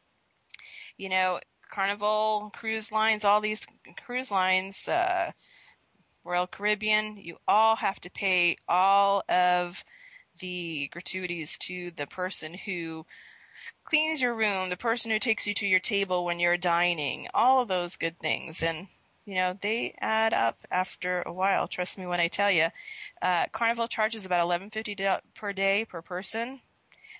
You 0.98 1.10
know, 1.10 1.40
Carnival 1.70 2.52
cruise 2.56 2.92
lines, 2.94 3.26
all 3.26 3.42
these 3.42 3.68
cruise 4.06 4.32
lines, 4.32 4.88
uh, 4.88 5.32
Royal 6.24 6.48
Caribbean, 6.48 7.18
you 7.18 7.38
all 7.48 7.76
have 7.76 8.00
to 8.00 8.10
pay 8.10 8.56
all 8.68 9.24
of 9.30 9.84
the 10.40 10.90
gratuities 10.92 11.58
to 11.60 11.92
the 11.92 12.08
person 12.08 12.54
who 12.54 13.06
cleans 13.86 14.22
your 14.22 14.36
room, 14.36 14.70
the 14.70 14.78
person 14.78 15.12
who 15.12 15.20
takes 15.20 15.48
you 15.48 15.54
to 15.56 15.68
your 15.68 15.80
table 15.80 16.26
when 16.26 16.40
you're 16.40 16.58
dining, 16.58 17.28
all 17.34 17.62
of 17.62 17.68
those 17.68 17.96
good 17.96 18.20
things. 18.20 18.62
And 18.64 18.88
you 19.26 19.36
know, 19.36 19.58
they 19.62 19.94
add 20.00 20.34
up 20.34 20.60
after 20.72 21.22
a 21.24 21.34
while. 21.34 21.68
Trust 21.68 21.98
me 21.98 22.06
when 22.06 22.22
I 22.22 22.30
tell 22.30 22.50
you. 22.50 22.68
Uh, 23.22 23.48
Carnival 23.52 23.90
charges 23.90 24.26
about 24.26 24.48
$11.50 24.48 25.20
per 25.36 25.52
day 25.52 25.84
per 25.84 26.02
person. 26.02 26.62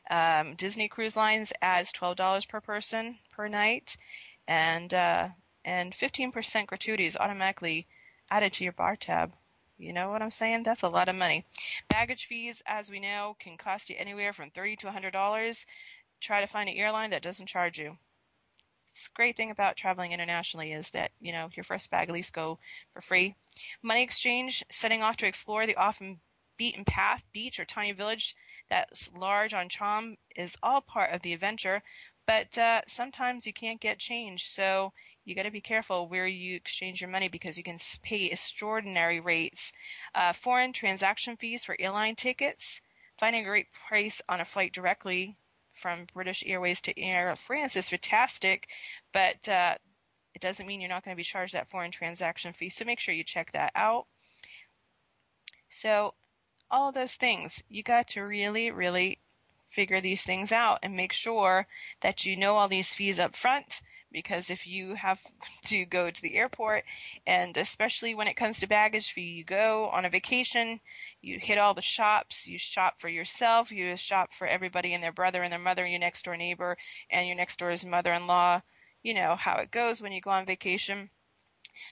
Um, 0.10 0.56
Disney 0.56 0.88
Cruise 0.88 1.18
Lines 1.18 1.52
adds 1.62 1.92
twelve 1.92 2.16
dollars 2.16 2.46
per 2.46 2.62
person 2.62 3.18
per 3.32 3.48
night, 3.50 3.98
and 4.48 4.94
uh, 4.94 5.30
and 5.66 5.94
fifteen 5.94 6.32
percent 6.32 6.68
gratuities 6.68 7.18
automatically 7.18 7.88
added 8.32 8.54
to 8.54 8.64
your 8.64 8.74
bar 8.74 8.96
tab. 8.96 9.34
You 9.78 9.94
know 9.94 10.10
what 10.10 10.22
I'm 10.22 10.32
saying? 10.32 10.64
That's 10.64 10.84
a 10.84 10.90
lot 10.90 11.10
of 11.10 11.16
money. 11.16 11.46
Baggage 11.90 12.26
fees, 12.26 12.64
as 12.66 12.90
we 12.90 13.00
know, 13.00 13.36
can 13.40 13.58
cost 13.58 13.90
you 13.90 13.96
anywhere 13.98 14.34
from 14.34 14.50
thirty 14.50 14.76
to 14.78 14.92
hundred 14.92 15.12
dollars. 15.12 15.66
Try 16.20 16.42
to 16.42 16.48
find 16.48 16.68
an 16.68 16.76
airline 16.76 17.12
that 17.12 17.22
doesn't 17.22 17.48
charge 17.48 17.78
you 17.78 17.98
great 19.14 19.38
thing 19.38 19.52
about 19.52 19.78
traveling 19.78 20.12
internationally 20.12 20.72
is 20.72 20.90
that 20.92 21.12
you 21.20 21.32
know 21.32 21.50
your 21.56 21.64
first 21.64 21.90
bag 21.90 22.10
at 22.10 22.14
least 22.14 22.34
go 22.34 22.58
for 22.94 23.02
free. 23.02 23.36
Money 23.84 24.04
exchange, 24.04 24.64
setting 24.72 25.04
off 25.04 25.18
to 25.18 25.28
explore 25.28 25.66
the 25.66 25.76
often 25.76 26.20
beaten 26.58 26.84
path, 26.84 27.24
beach, 27.32 27.60
or 27.60 27.66
tiny 27.66 27.92
village 27.92 28.36
that's 28.70 29.10
large 29.16 29.54
on 29.54 29.70
charm 29.70 30.18
is 30.36 30.56
all 30.64 30.82
part 30.82 31.12
of 31.12 31.22
the 31.22 31.34
adventure. 31.34 31.84
But 32.26 32.58
uh, 32.58 32.82
sometimes 32.88 33.46
you 33.46 33.54
can't 33.54 33.80
get 33.80 34.00
change, 34.00 34.50
so 34.50 34.92
you 35.28 35.36
got 35.36 35.44
to 35.44 35.52
be 35.52 35.60
careful 35.60 36.08
where 36.08 36.26
you 36.26 36.56
exchange 36.56 37.02
your 37.02 37.10
money 37.10 37.28
because 37.28 37.58
you 37.58 37.64
can 37.64 37.78
pay 38.02 38.28
extraordinary 38.28 39.20
rates. 39.20 39.74
Uh, 40.16 40.32
foreign 40.32 40.72
transaction 40.72 41.36
fees 41.36 41.66
for 41.66 41.76
airline 41.82 42.16
tickets, 42.16 42.80
finding 43.20 43.42
a 43.42 43.48
great 43.48 43.68
price 43.90 44.22
on 44.30 44.40
a 44.40 44.46
flight 44.46 44.72
directly 44.72 45.36
from 45.76 46.08
British 46.14 46.46
Airways 46.46 46.80
to 46.80 46.98
Air 46.98 47.36
France 47.36 47.76
is 47.76 47.90
fantastic, 47.90 48.70
but 49.12 49.50
uh, 49.50 49.76
it 50.34 50.42
doesn't 50.42 50.66
mean 50.66 50.80
you're 50.80 50.90
not 50.90 51.04
going 51.04 51.14
to 51.14 51.20
be 51.20 51.24
charged 51.24 51.54
that 51.54 51.70
foreign 51.70 51.92
transaction 51.92 52.54
fee. 52.54 52.70
So 52.70 52.86
make 52.86 53.02
sure 53.02 53.14
you 53.14 53.26
check 53.26 53.52
that 53.52 53.74
out. 53.76 54.06
So, 55.70 56.14
all 56.72 56.88
of 56.88 56.96
those 56.96 57.16
things, 57.16 57.62
you 57.68 57.84
got 57.84 58.08
to 58.10 58.22
really, 58.22 58.72
really 58.72 59.20
figure 59.70 60.00
these 60.00 60.24
things 60.24 60.54
out 60.54 60.80
and 60.82 60.96
make 60.96 61.12
sure 61.12 61.68
that 62.00 62.26
you 62.26 62.38
know 62.38 62.56
all 62.56 62.70
these 62.70 62.94
fees 62.94 63.20
up 63.20 63.36
front 63.36 63.82
because 64.12 64.50
if 64.50 64.66
you 64.66 64.96
have 64.96 65.20
to 65.66 65.86
go 65.86 66.10
to 66.10 66.22
the 66.22 66.36
airport 66.36 66.84
and 67.26 67.58
especially 67.58 68.16
when 68.16 68.28
it 68.28 68.38
comes 68.38 68.60
to 68.60 68.68
baggage 68.68 69.12
fee 69.12 69.22
you 69.22 69.44
go 69.44 69.90
on 69.94 70.06
a 70.06 70.10
vacation 70.10 70.80
you 71.22 71.40
hit 71.40 71.58
all 71.58 71.74
the 71.74 71.82
shops 71.82 72.48
you 72.48 72.58
shop 72.58 72.96
for 73.00 73.10
yourself 73.10 73.72
you 73.72 73.96
shop 73.98 74.30
for 74.38 74.48
everybody 74.48 74.94
and 74.94 75.04
their 75.04 75.12
brother 75.12 75.44
and 75.44 75.52
their 75.52 75.60
mother 75.60 75.84
and 75.84 75.92
your 75.92 76.00
next 76.00 76.26
door 76.26 76.38
neighbor 76.38 76.78
and 77.10 77.28
your 77.28 77.36
next 77.36 77.60
door's 77.60 77.86
mother-in-law 77.86 78.62
you 79.04 79.14
know 79.14 79.38
how 79.38 79.56
it 79.58 79.72
goes 79.72 80.02
when 80.02 80.12
you 80.12 80.20
go 80.20 80.32
on 80.32 80.46
vacation. 80.46 81.12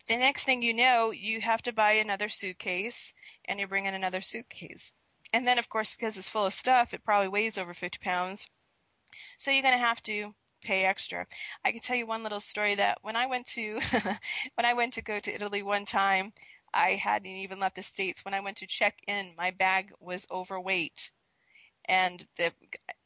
The 0.07 0.18
next 0.18 0.43
thing 0.43 0.61
you 0.61 0.74
know 0.74 1.11
you 1.11 1.39
have 1.39 1.61
to 1.61 1.72
buy 1.72 1.93
another 1.93 2.28
suitcase 2.28 3.13
and 3.45 3.57
you 3.57 3.68
bring 3.68 3.86
in 3.86 3.93
another 3.93 4.20
suitcase. 4.20 4.91
And 5.32 5.47
then 5.47 5.57
of 5.57 5.70
course 5.70 5.93
because 5.93 6.18
it's 6.18 6.28
full 6.28 6.45
of 6.45 6.53
stuff 6.53 6.93
it 6.93 7.05
probably 7.05 7.30
weighs 7.30 7.57
over 7.57 7.74
50 7.74 7.99
pounds. 8.01 8.49
So 9.38 9.49
you're 9.49 9.61
going 9.61 9.74
to 9.74 9.80
have 9.80 10.03
to 10.03 10.36
pay 10.66 10.84
extra. 10.86 11.28
I 11.63 11.72
can 11.72 11.82
tell 11.82 11.95
you 11.95 12.07
one 12.07 12.24
little 12.24 12.39
story 12.41 12.76
that 12.76 12.99
when 13.01 13.16
I 13.16 13.28
went 13.28 13.47
to 13.49 13.80
when 14.55 14.66
I 14.66 14.74
went 14.74 14.93
to 14.95 15.01
go 15.01 15.20
to 15.20 15.34
Italy 15.36 15.63
one 15.63 15.86
time, 15.86 16.34
I 16.74 16.91
hadn't 16.95 17.28
even 17.28 17.59
left 17.59 17.76
the 17.76 17.84
states. 17.84 18.26
When 18.26 18.34
I 18.34 18.41
went 18.41 18.57
to 18.57 18.68
check 18.68 19.01
in, 19.07 19.34
my 19.38 19.51
bag 19.51 19.91
was 19.99 20.28
overweight, 20.32 21.11
and 21.86 22.28
the 22.38 22.51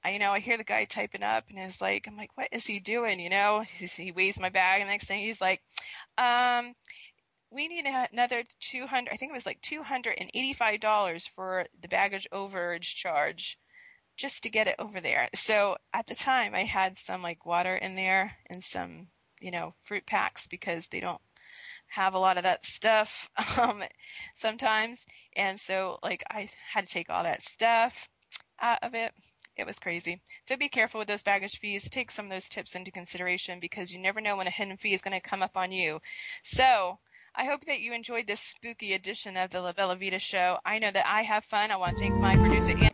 I, 0.04 0.12
you 0.12 0.20
know 0.20 0.32
I 0.32 0.40
hear 0.40 0.58
the 0.58 0.64
guy 0.64 0.86
typing 0.86 1.24
up, 1.24 1.46
and 1.50 1.60
it's 1.60 1.82
like 1.82 2.08
I'm 2.08 2.18
like, 2.18 2.32
what 2.36 2.50
is 2.52 2.66
he 2.66 2.80
doing? 2.80 3.20
You 3.20 3.30
know, 3.30 3.64
he 3.78 4.12
weighs 4.12 4.40
my 4.40 4.50
bag, 4.50 4.82
and 4.82 4.90
the 4.90 4.94
next 4.94 5.08
thing 5.08 5.22
he's 5.26 5.42
like, 5.42 5.62
um. 6.18 6.76
We 7.52 7.68
need 7.68 7.86
another 7.86 8.44
200, 8.60 9.12
I 9.12 9.18
think 9.18 9.32
it 9.32 9.36
was 9.36 9.46
like 9.48 9.62
$285 9.62 11.28
for 11.36 11.66
the 11.82 11.88
baggage 11.88 12.28
overage 12.32 12.96
charge 12.96 13.58
just 14.20 14.44
to 14.44 14.50
get 14.50 14.68
it 14.68 14.76
over 14.78 15.00
there. 15.00 15.30
So 15.34 15.78
at 15.94 16.08
the 16.08 16.14
time, 16.14 16.54
I 16.54 16.66
had 16.66 17.00
some 17.00 17.24
like 17.24 17.46
water 17.46 17.76
in 17.76 17.96
there 17.96 18.34
and 18.48 18.64
some, 18.64 19.08
you 19.40 19.50
know, 19.50 19.74
fruit 19.86 20.06
packs 20.06 20.46
because 20.46 20.88
they 20.88 21.00
don't 21.00 21.22
have 21.88 22.14
a 22.14 22.20
lot 22.20 22.38
of 22.38 22.44
that 22.44 22.66
stuff 22.66 23.30
um, 23.58 23.82
sometimes. 24.38 25.06
And 25.36 25.60
so, 25.60 26.00
like, 26.04 26.24
I 26.30 26.50
had 26.74 26.86
to 26.86 26.92
take 26.92 27.10
all 27.10 27.24
that 27.24 27.44
stuff 27.44 28.10
out 28.62 28.80
of 28.84 28.94
it. 28.94 29.14
It 29.56 29.66
was 29.66 29.80
crazy. 29.80 30.22
So 30.48 30.56
be 30.56 30.70
careful 30.70 31.00
with 31.00 31.08
those 31.08 31.24
baggage 31.24 31.58
fees. 31.60 31.90
Take 31.90 32.12
some 32.12 32.26
of 32.26 32.32
those 32.32 32.50
tips 32.50 32.76
into 32.76 32.92
consideration 32.92 33.60
because 33.60 33.92
you 33.92 34.00
never 34.00 34.22
know 34.22 34.38
when 34.38 34.48
a 34.48 34.52
hidden 34.52 34.78
fee 34.78 34.94
is 34.94 35.02
going 35.02 35.20
to 35.20 35.30
come 35.30 35.42
up 35.42 35.56
on 35.56 35.72
you. 35.72 36.00
So, 36.44 37.00
I 37.36 37.46
hope 37.46 37.66
that 37.68 37.80
you 37.80 37.94
enjoyed 37.94 38.28
this 38.28 38.42
spooky 38.42 38.94
edition 38.94 39.38
of 39.38 39.52
the 39.52 39.62
La 39.62 39.72
Bella 39.72 39.96
Vita 39.96 40.20
show. 40.20 40.58
I 40.66 40.80
know 40.80 40.92
that 40.92 41.08
I 41.08 41.24
have 41.24 41.46
fun. 41.46 41.72
I 41.72 41.78
want 41.78 41.98
to 41.98 42.04
thank 42.04 42.16
my 42.16 42.36
producer, 42.36 42.89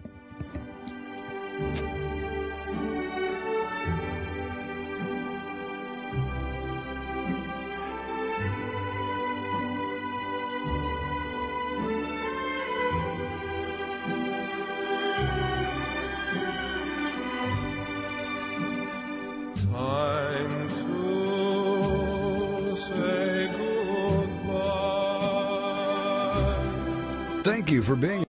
for 27.85 27.95
being 27.95 28.24